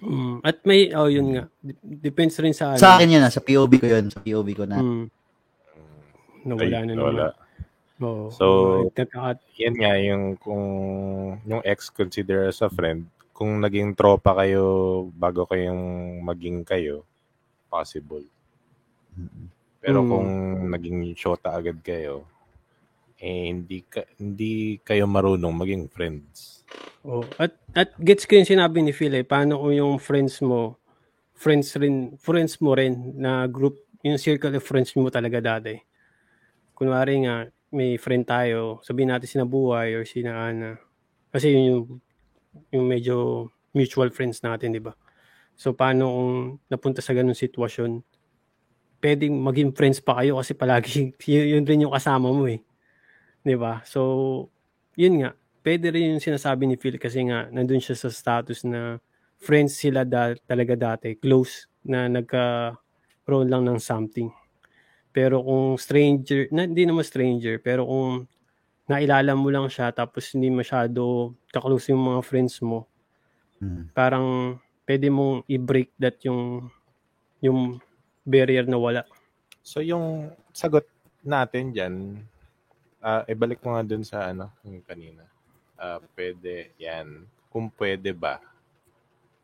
Mm, 0.00 0.36
at 0.40 0.56
may, 0.64 0.92
oh 0.92 1.08
yun 1.08 1.28
nga. 1.32 1.44
Dep- 1.60 1.84
Depends 1.84 2.36
rin 2.40 2.52
sa 2.52 2.72
ano. 2.72 2.80
Sa 2.80 2.96
akin 2.96 3.08
yun, 3.08 3.24
ah, 3.24 3.32
sa 3.32 3.40
POV 3.40 3.72
ko 3.80 3.86
yun. 3.88 4.06
Sa 4.08 4.20
POV 4.20 4.48
ko 4.52 4.64
na. 4.64 4.78
Mm. 4.80 5.06
Nawala 6.44 6.76
ay, 6.76 6.84
na 6.84 6.92
wala. 6.94 7.26
naman. 7.28 7.32
Oo. 8.04 8.24
So- 8.32 8.88
Nagkaka- 8.90 9.40
Yan 9.60 9.74
nga 9.76 9.92
yung 9.96 10.24
kung 10.36 10.64
yung 11.44 11.62
ex 11.64 11.88
consider 11.88 12.48
as 12.48 12.60
a 12.60 12.68
friend, 12.68 13.06
kung 13.32 13.58
naging 13.60 13.96
tropa 13.96 14.34
kayo 14.36 14.62
bago 15.14 15.46
kayong 15.46 16.20
maging 16.20 16.62
kayo, 16.62 17.02
possible. 17.68 18.22
Pero 19.84 20.00
Mm. 20.00 20.08
kung 20.08 20.28
naging 20.72 21.12
shota 21.12 21.52
agad 21.52 21.76
kayo, 21.84 22.24
eh 23.20 23.52
hindi 23.52 23.84
ka, 23.84 24.08
hindi 24.16 24.80
kayo 24.80 25.04
marunong 25.04 25.52
maging 25.52 25.84
friends. 25.92 26.64
Oh, 27.04 27.20
at 27.36 27.52
at 27.76 27.92
gets 28.00 28.24
ko 28.24 28.40
yung 28.40 28.48
sinabi 28.48 28.80
ni 28.80 28.96
Phil 28.96 29.12
eh, 29.12 29.28
paano 29.28 29.60
kung 29.60 29.76
yung 29.76 30.00
friends 30.00 30.40
mo, 30.40 30.80
friends 31.36 31.76
rin, 31.76 32.16
friends 32.16 32.56
mo 32.64 32.72
rin 32.72 33.12
na 33.12 33.44
group, 33.44 33.76
yung 34.00 34.16
circle 34.16 34.56
of 34.56 34.64
friends 34.64 34.96
mo 34.96 35.12
talaga 35.12 35.44
dati. 35.44 35.76
Kunwari 36.72 37.28
nga, 37.28 37.44
may 37.68 38.00
friend 38.00 38.24
tayo, 38.24 38.80
sabihin 38.80 39.12
natin 39.12 39.28
sina 39.28 39.44
Buhay 39.44 40.00
or 40.00 40.08
sina 40.08 40.48
Ana. 40.48 40.80
Kasi 41.28 41.52
yun 41.52 41.64
yung, 41.68 41.84
yung 42.72 42.86
medyo 42.88 43.16
mutual 43.76 44.08
friends 44.08 44.40
natin, 44.40 44.72
di 44.72 44.80
ba? 44.80 44.96
So, 45.58 45.76
paano 45.76 46.08
kung 46.08 46.32
napunta 46.70 47.02
sa 47.04 47.12
ganung 47.12 47.36
sitwasyon, 47.36 48.00
pwedeng 49.04 49.36
maging 49.36 49.76
friends 49.76 50.00
pa 50.00 50.16
kayo 50.24 50.40
kasi 50.40 50.56
palagi 50.56 51.12
yun, 51.28 51.60
yun 51.60 51.64
rin 51.68 51.84
yung 51.84 51.92
kasama 51.92 52.32
mo 52.32 52.48
eh. 52.48 52.64
Di 53.44 53.52
ba? 53.60 53.84
So, 53.84 54.00
yun 54.96 55.20
nga, 55.20 55.36
pwede 55.60 55.92
rin 55.92 56.16
yung 56.16 56.24
sinasabi 56.24 56.64
ni 56.64 56.80
Phil 56.80 56.96
kasi 56.96 57.28
nga 57.28 57.52
nandun 57.52 57.84
siya 57.84 57.92
sa 58.00 58.08
status 58.08 58.64
na 58.64 58.96
friends 59.36 59.76
sila 59.76 60.08
da- 60.08 60.40
talaga 60.48 60.72
dati, 60.72 61.20
close 61.20 61.68
na 61.84 62.08
nagka-roon 62.08 63.52
lang 63.52 63.68
ng 63.68 63.76
something. 63.76 64.32
Pero 65.12 65.44
kung 65.44 65.76
stranger, 65.76 66.48
na, 66.48 66.64
hindi 66.64 66.88
naman 66.88 67.04
stranger, 67.04 67.60
pero 67.60 67.84
kung 67.84 68.24
nailala 68.88 69.36
mo 69.36 69.52
lang 69.52 69.68
siya 69.68 69.92
tapos 69.92 70.32
hindi 70.32 70.48
masyado 70.48 71.32
kaklose 71.52 71.92
yung 71.92 72.00
mga 72.00 72.20
friends 72.24 72.64
mo, 72.64 72.88
Hmm. 73.62 73.86
parang 73.94 74.58
pwede 74.84 75.08
mong 75.08 75.46
i-break 75.48 75.94
that 75.96 76.18
yung 76.26 76.68
yung 77.40 77.78
barrier 78.24 78.64
na 78.66 78.80
wala. 78.80 79.02
So 79.60 79.84
yung 79.84 80.32
sagot 80.50 80.88
natin 81.20 81.70
diyan, 81.70 81.94
ah 83.04 83.22
ibalik 83.28 83.60
mo 83.60 83.76
nga 83.76 83.84
dun 83.84 84.02
sa 84.02 84.32
ano, 84.32 84.50
yung 84.64 84.82
kanina. 84.82 85.22
Ah 85.76 86.00
pwede 86.16 86.72
yan. 86.80 87.28
Kung 87.52 87.70
pwede 87.76 88.10
ba? 88.10 88.40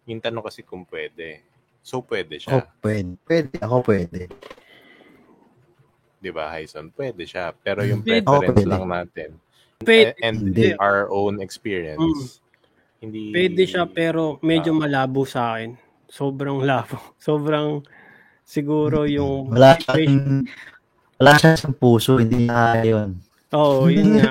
Yung 0.09 0.19
tanong 0.19 0.43
kasi 0.43 0.65
kung 0.65 0.82
pwede. 0.89 1.44
So 1.85 2.02
pwede 2.02 2.40
Ako 2.40 2.43
siya, 2.43 2.61
pwede. 2.82 3.12
Pwede. 3.23 3.55
Ako 3.61 3.77
pwede. 3.85 4.20
'di 6.20 6.31
ba, 6.36 6.52
Hyson? 6.52 6.93
Pwede 6.93 7.24
siya. 7.24 7.52
Pero 7.57 7.81
yung 7.81 8.05
Pwede. 8.05 8.20
preference 8.28 8.61
pwede. 8.61 8.69
lang 8.69 8.85
natin 8.85 9.31
Pwede, 9.81 10.12
and 10.20 10.52
Hindi. 10.52 10.77
our 10.77 11.09
own 11.09 11.40
experience. 11.40 12.44
Hindi 13.01 13.32
pwede 13.32 13.65
siya 13.65 13.89
pero 13.89 14.36
medyo 14.44 14.77
malabo 14.77 15.24
sa 15.24 15.57
akin. 15.57 15.73
Sobrang 16.05 16.61
labo. 16.61 17.01
Sobrang 17.16 17.81
siguro 18.44 19.04
yung 19.06 19.52
Wala 19.52 19.76
siyang, 19.78 20.44
wala 21.20 21.32
siya 21.36 21.58
sa 21.58 21.68
puso, 21.72 22.18
hindi 22.18 22.46
kaya 22.48 22.84
yun. 22.84 23.10
Oo, 23.50 23.86
oh, 23.86 23.90
yun 23.90 24.18
nga. 24.18 24.30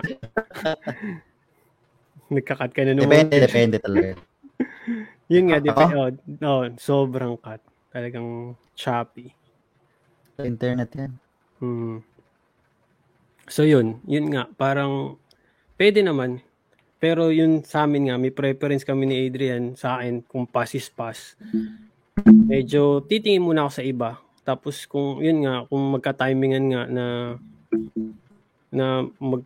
Nagkakat 2.33 2.71
ka 2.71 2.81
na 2.85 2.93
naman. 2.93 3.09
Depende, 3.09 3.35
depende 3.41 3.77
talaga. 3.81 4.15
Yun 5.33 5.45
nga, 5.49 5.57
depende. 5.57 5.93
Oh, 5.97 6.09
oh, 6.45 6.63
sobrang 6.77 7.33
cut. 7.41 7.61
Talagang 7.89 8.53
choppy. 8.77 9.33
Internet 10.37 10.89
yan. 10.93 11.11
Hmm. 11.57 12.05
So 13.49 13.65
yun, 13.65 13.99
yun 14.05 14.29
nga, 14.29 14.45
parang 14.55 15.17
pwede 15.81 16.05
naman. 16.05 16.45
Pero 17.01 17.33
yun 17.33 17.65
sa 17.65 17.89
amin 17.89 18.13
nga, 18.13 18.15
may 18.21 18.29
preference 18.29 18.85
kami 18.85 19.09
ni 19.09 19.15
Adrian 19.25 19.73
sa 19.73 19.97
akin 19.97 20.21
kung 20.21 20.45
pass 20.45 20.77
is 20.77 20.85
pass. 20.87 21.33
Medyo 22.25 23.05
titingin 23.07 23.45
muna 23.45 23.67
ako 23.67 23.71
sa 23.79 23.83
iba. 23.85 24.09
Tapos 24.43 24.83
kung 24.89 25.21
yun 25.21 25.45
nga, 25.45 25.63
kung 25.69 25.93
magka-timingan 25.93 26.65
nga 26.73 26.83
na 26.89 27.05
na 28.73 29.05
mag 29.21 29.43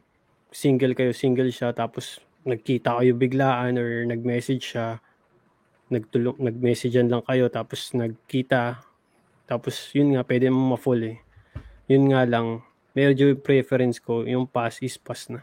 single 0.54 0.94
kayo, 0.94 1.12
single 1.12 1.50
siya, 1.50 1.74
tapos 1.74 2.22
nagkita 2.46 3.00
kayo 3.02 3.12
biglaan 3.18 3.80
or 3.80 4.06
nag-message 4.06 4.76
siya, 4.76 5.02
nagtulong, 5.90 6.38
nag-messagean 6.38 7.10
lang 7.10 7.24
kayo, 7.26 7.50
tapos 7.50 7.92
nagkita, 7.96 8.84
tapos 9.50 9.90
yun 9.98 10.14
nga, 10.14 10.22
pwede 10.28 10.52
mo 10.54 10.76
ma-full 10.76 11.02
eh. 11.04 11.18
Yun 11.90 12.14
nga 12.14 12.28
lang, 12.28 12.62
medyo 12.94 13.34
preference 13.40 13.98
ko, 13.98 14.24
yung 14.28 14.46
pass 14.46 14.80
is 14.84 15.00
pass 15.00 15.32
na. 15.32 15.42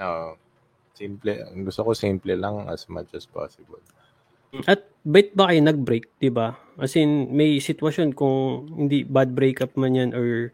Oo. 0.00 0.49
Simple. 1.00 1.32
Gusto 1.64 1.80
ko 1.88 1.90
simple 1.96 2.36
lang 2.36 2.68
as 2.68 2.84
much 2.92 3.08
as 3.16 3.24
possible. 3.24 3.80
At 4.68 4.84
bait 5.00 5.32
ba 5.32 5.48
kayo 5.48 5.64
nag-break, 5.64 6.20
'di 6.20 6.28
ba? 6.28 6.60
As 6.76 6.92
in 7.00 7.32
may 7.32 7.56
sitwasyon 7.56 8.12
kung 8.12 8.68
hindi 8.68 9.08
bad 9.08 9.32
breakup 9.32 9.72
man 9.80 9.96
'yan 9.96 10.10
or 10.12 10.52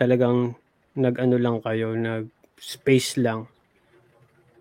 talagang 0.00 0.56
nag-ano 0.96 1.36
lang 1.36 1.60
kayo, 1.60 1.92
nag 1.92 2.32
space 2.56 3.20
lang. 3.20 3.50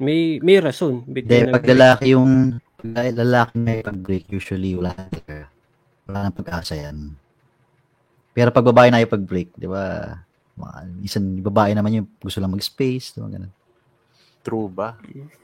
May 0.01 0.41
may 0.41 0.57
rason 0.57 1.05
bit 1.05 1.29
Hindi, 1.29 1.53
pag 1.53 1.63
lalaki 1.69 2.05
yung 2.17 2.57
lalaki 2.81 3.53
yung 3.61 3.85
pag-break, 3.85 4.25
usually 4.33 4.73
wala 4.73 4.97
na 4.97 5.05
talaga. 5.13 5.45
Wala 6.09 6.17
na 6.25 6.31
pag-asa 6.33 6.73
yan. 6.73 7.13
Pero 8.33 8.49
pag 8.49 8.65
babae 8.65 8.89
na 8.89 9.05
yung 9.05 9.13
pag-break, 9.13 9.53
di 9.53 9.69
ba? 9.69 10.17
Isang 11.05 11.37
babae 11.45 11.77
naman 11.77 12.01
yung 12.01 12.07
gusto 12.17 12.41
lang 12.41 12.49
mag-space, 12.49 13.13
di 13.13 13.21
ba? 13.21 13.29
Ganun. 13.29 13.53
True 14.41 14.67
ba? 14.67 14.97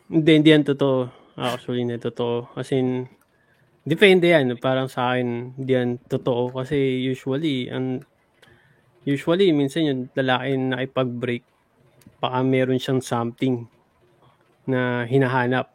Hindi, 0.10 0.32
hindi 0.42 0.50
yan 0.50 0.66
totoo. 0.66 1.10
Actually, 1.38 1.86
hindi 1.86 2.02
totoo. 2.02 2.50
As 2.58 2.74
in, 2.74 3.06
depende 3.86 4.34
yan. 4.34 4.58
Parang 4.58 4.90
sa 4.90 5.14
akin, 5.14 5.54
hindi 5.54 5.72
yan 5.72 6.02
totoo. 6.02 6.50
Kasi 6.50 6.76
usually, 7.06 7.70
ang 7.70 8.02
usually, 9.06 9.54
minsan 9.54 9.86
yung 9.86 10.02
lalaki 10.18 10.58
na 10.58 10.66
nakipag-break, 10.76 11.44
baka 12.18 12.42
meron 12.42 12.82
siyang 12.82 13.06
something 13.06 13.70
na 14.66 15.06
hinahanap. 15.06 15.70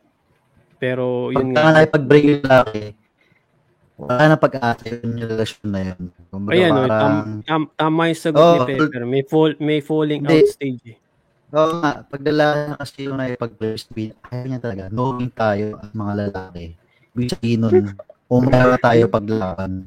Pero 0.82 1.30
yun 1.30 1.54
Pag 1.54 1.62
nga. 1.62 1.72
na 1.78 1.86
pag-break 1.86 2.24
yung 2.26 2.42
lalaki, 2.42 2.82
wala 3.94 4.24
na 4.26 4.36
pag-asa 4.36 4.84
yun 4.90 5.14
yung 5.14 5.30
relasyon 5.30 5.68
na 5.70 5.80
yun. 5.94 6.00
Kumbaga 6.26 6.52
Ayan, 6.58 6.72
parang, 6.74 6.90
tam, 6.90 7.12
tam, 7.46 7.62
tama 7.78 8.10
yung 8.10 8.18
sagot 8.18 8.42
Oh, 8.42 8.66
ni 8.66 8.74
Pepper. 8.74 9.02
May, 9.06 9.22
fall, 9.22 9.52
may 9.62 9.78
falling 9.78 10.26
Hindi. 10.26 10.42
out 10.42 10.50
stage 10.50 10.82
eh. 10.90 10.98
Oo 11.52 11.72
nga, 11.78 11.92
pag 12.08 12.22
lalaki 12.24 12.60
na 12.64 12.76
kasi 12.80 12.96
yung 13.04 13.18
nakipag-break, 13.20 14.16
ayaw 14.32 14.44
niya 14.48 14.60
talaga, 14.60 14.84
knowing 14.88 15.32
tayo 15.32 15.76
at 15.78 15.92
mga 15.92 16.12
lalaki. 16.26 16.64
Ibig 17.12 17.28
sabihin 17.36 17.60
nun, 17.60 17.86
umara 18.32 18.80
tayo 18.80 19.04
paglaban. 19.12 19.84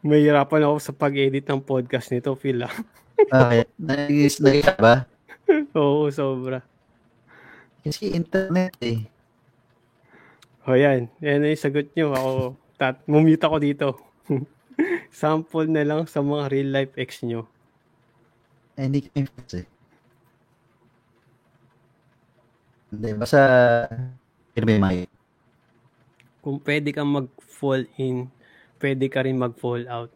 Mahirapan 0.00 0.66
ako 0.66 0.76
sa 0.80 0.92
pag-edit 0.96 1.46
ng 1.46 1.62
podcast 1.62 2.10
nito, 2.10 2.32
Phil. 2.34 2.64
Bakit? 3.32 3.68
Nagis, 3.76 4.40
nagis 4.40 4.72
ba? 4.80 5.06
Oo, 5.76 6.08
sobra. 6.08 6.64
Kasi 7.84 8.10
internet 8.16 8.74
eh. 8.80 9.04
O 10.64 10.78
yan, 10.78 11.10
yan 11.18 11.42
na 11.42 11.50
yung 11.50 11.60
sagot 11.60 11.90
nyo. 11.92 12.14
Ako, 12.14 12.30
tat, 12.78 13.02
mumute 13.10 13.42
ako 13.42 13.56
dito. 13.58 13.86
Sample 15.12 15.68
na 15.68 15.82
lang 15.82 16.06
sa 16.06 16.22
mga 16.22 16.48
real 16.48 16.70
life 16.70 16.94
ex 16.96 17.20
nyo. 17.26 17.44
Eh, 18.78 18.86
hindi 18.88 19.04
kami 19.04 19.28
friends 19.28 19.54
eh. 19.60 19.66
Hindi, 22.92 23.16
basta, 23.16 23.40
yung 24.52 24.68
mic? 24.84 25.08
Kung 26.44 26.60
pwede 26.60 26.92
kang 26.92 27.08
mag-fall 27.08 27.88
in, 27.96 28.28
pwede 28.84 29.08
ka 29.08 29.24
rin 29.24 29.40
mag-fall 29.40 29.88
out. 29.88 30.12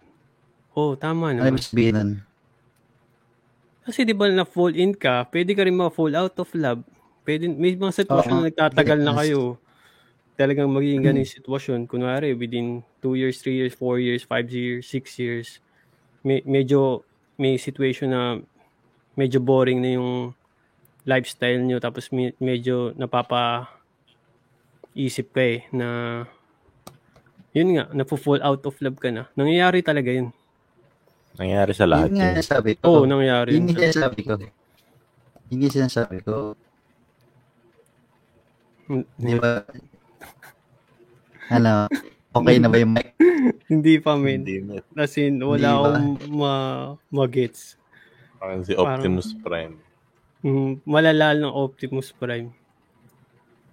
Oh, 0.77 0.93
tama 0.93 1.33
Ano 1.33 1.41
naman. 1.41 1.57
yung 1.57 1.65
sabihin 1.65 1.95
nun? 1.97 2.11
Kasi 3.81 4.05
di 4.05 4.13
ba 4.13 4.29
na-fall 4.29 4.77
in 4.77 4.93
ka, 4.93 5.25
pwede 5.33 5.57
ka 5.57 5.65
rin 5.65 5.73
ma-fall 5.73 6.13
out 6.13 6.37
of 6.37 6.53
love. 6.53 6.85
Pwede, 7.25 7.49
may 7.49 7.73
mga 7.73 8.05
sitwasyon 8.05 8.35
Oo. 8.37 8.41
na 8.45 8.49
nagtatagal 8.53 8.99
na 9.01 9.17
kayo. 9.17 9.57
Talagang 10.37 10.69
magiging 10.69 11.01
ganun 11.01 11.25
yung 11.25 11.37
sitwasyon. 11.41 11.81
Kunwari, 11.89 12.37
within 12.37 12.85
2 13.01 13.17
years, 13.17 13.41
3 13.41 13.57
years, 13.57 13.73
4 13.73 13.97
years, 13.97 14.21
5 14.29 14.53
years, 14.53 14.85
6 14.85 15.17
years, 15.17 15.65
may, 16.21 16.45
medyo 16.45 17.09
may 17.41 17.57
situation 17.57 18.13
na 18.13 18.37
medyo 19.17 19.41
boring 19.41 19.81
na 19.81 19.97
yung 19.97 20.36
lifestyle 21.07 21.63
nyo 21.63 21.79
tapos 21.79 22.11
me- 22.11 22.35
medyo 22.43 22.91
napapa 22.99 23.71
isip 24.93 25.33
ka 25.33 25.43
eh 25.45 25.63
na 25.71 25.89
yun 27.57 27.73
nga, 27.73 27.89
napo-fall 27.97 28.45
out 28.45 28.61
of 28.69 28.77
love 28.85 29.01
ka 29.01 29.09
na. 29.09 29.33
Nangyayari 29.33 29.81
talaga 29.81 30.13
yun. 30.13 30.29
Nangyari 31.41 31.73
sa 31.73 31.89
lahat 31.89 32.13
Yun 32.13 32.21
nga 32.21 32.45
sabi 32.45 32.77
ko. 32.77 32.85
Oo, 32.85 33.03
nangyayari. 33.09 33.57
Yun 33.57 33.65
yun. 33.65 33.73
nga 33.73 33.89
sinasabi 33.89 34.21
ko. 34.29 34.33
Yun 35.49 35.59
nga 35.65 35.71
sinasabi 35.73 36.19
ko. 36.21 36.53
Di 39.17 39.35
ba? 39.41 39.65
Ano, 41.49 41.89
okay 42.37 42.57
na 42.61 42.69
ba 42.69 42.77
yung 42.77 42.93
mic? 42.93 43.17
Hindi 43.73 44.05
pa, 44.05 44.21
men. 44.21 44.45
As 44.93 45.17
in, 45.17 45.41
wala 45.41 45.81
akong 45.81 46.29
ma- 46.29 46.93
mag-gets. 47.09 47.81
Parang 48.37 48.61
si 48.69 48.77
Optimus 48.77 49.33
Prime. 49.41 49.81
Mm, 50.47 50.87
malala 50.87 51.35
ng 51.35 51.51
Optimus 51.51 52.15
Prime. 52.15 52.55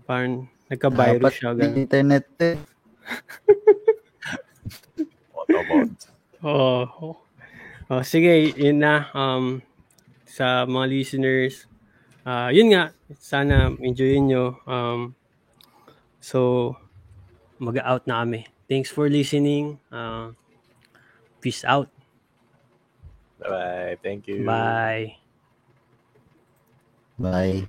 Parang 0.08 0.48
nagka-virus 0.72 1.22
Dapat 1.22 1.34
siya. 1.38 1.50
Ganun. 1.56 1.76
internet 1.86 2.26
eh. 2.44 2.58
Autobot. 5.38 5.94
Oh, 6.44 7.16
oh, 7.90 8.04
sige, 8.04 8.52
yun 8.60 8.80
na. 8.84 9.08
Um, 9.16 9.64
sa 10.28 10.66
mga 10.68 10.86
listeners, 10.92 11.68
ah 12.26 12.50
yun 12.52 12.72
nga, 12.74 12.92
sana 13.20 13.72
enjoyin 13.80 14.28
nyo. 14.28 14.60
Um, 14.68 15.16
so, 16.20 16.76
mag-out 17.60 18.08
na 18.08 18.24
kami. 18.24 18.48
Thanks 18.70 18.90
for 18.92 19.10
listening. 19.10 19.80
Uh, 19.92 20.34
peace 21.42 21.64
out. 21.66 21.90
Bye-bye. 23.40 23.98
Thank 24.04 24.28
you. 24.28 24.46
Bye. 24.46 25.18
Bye. 27.20 27.68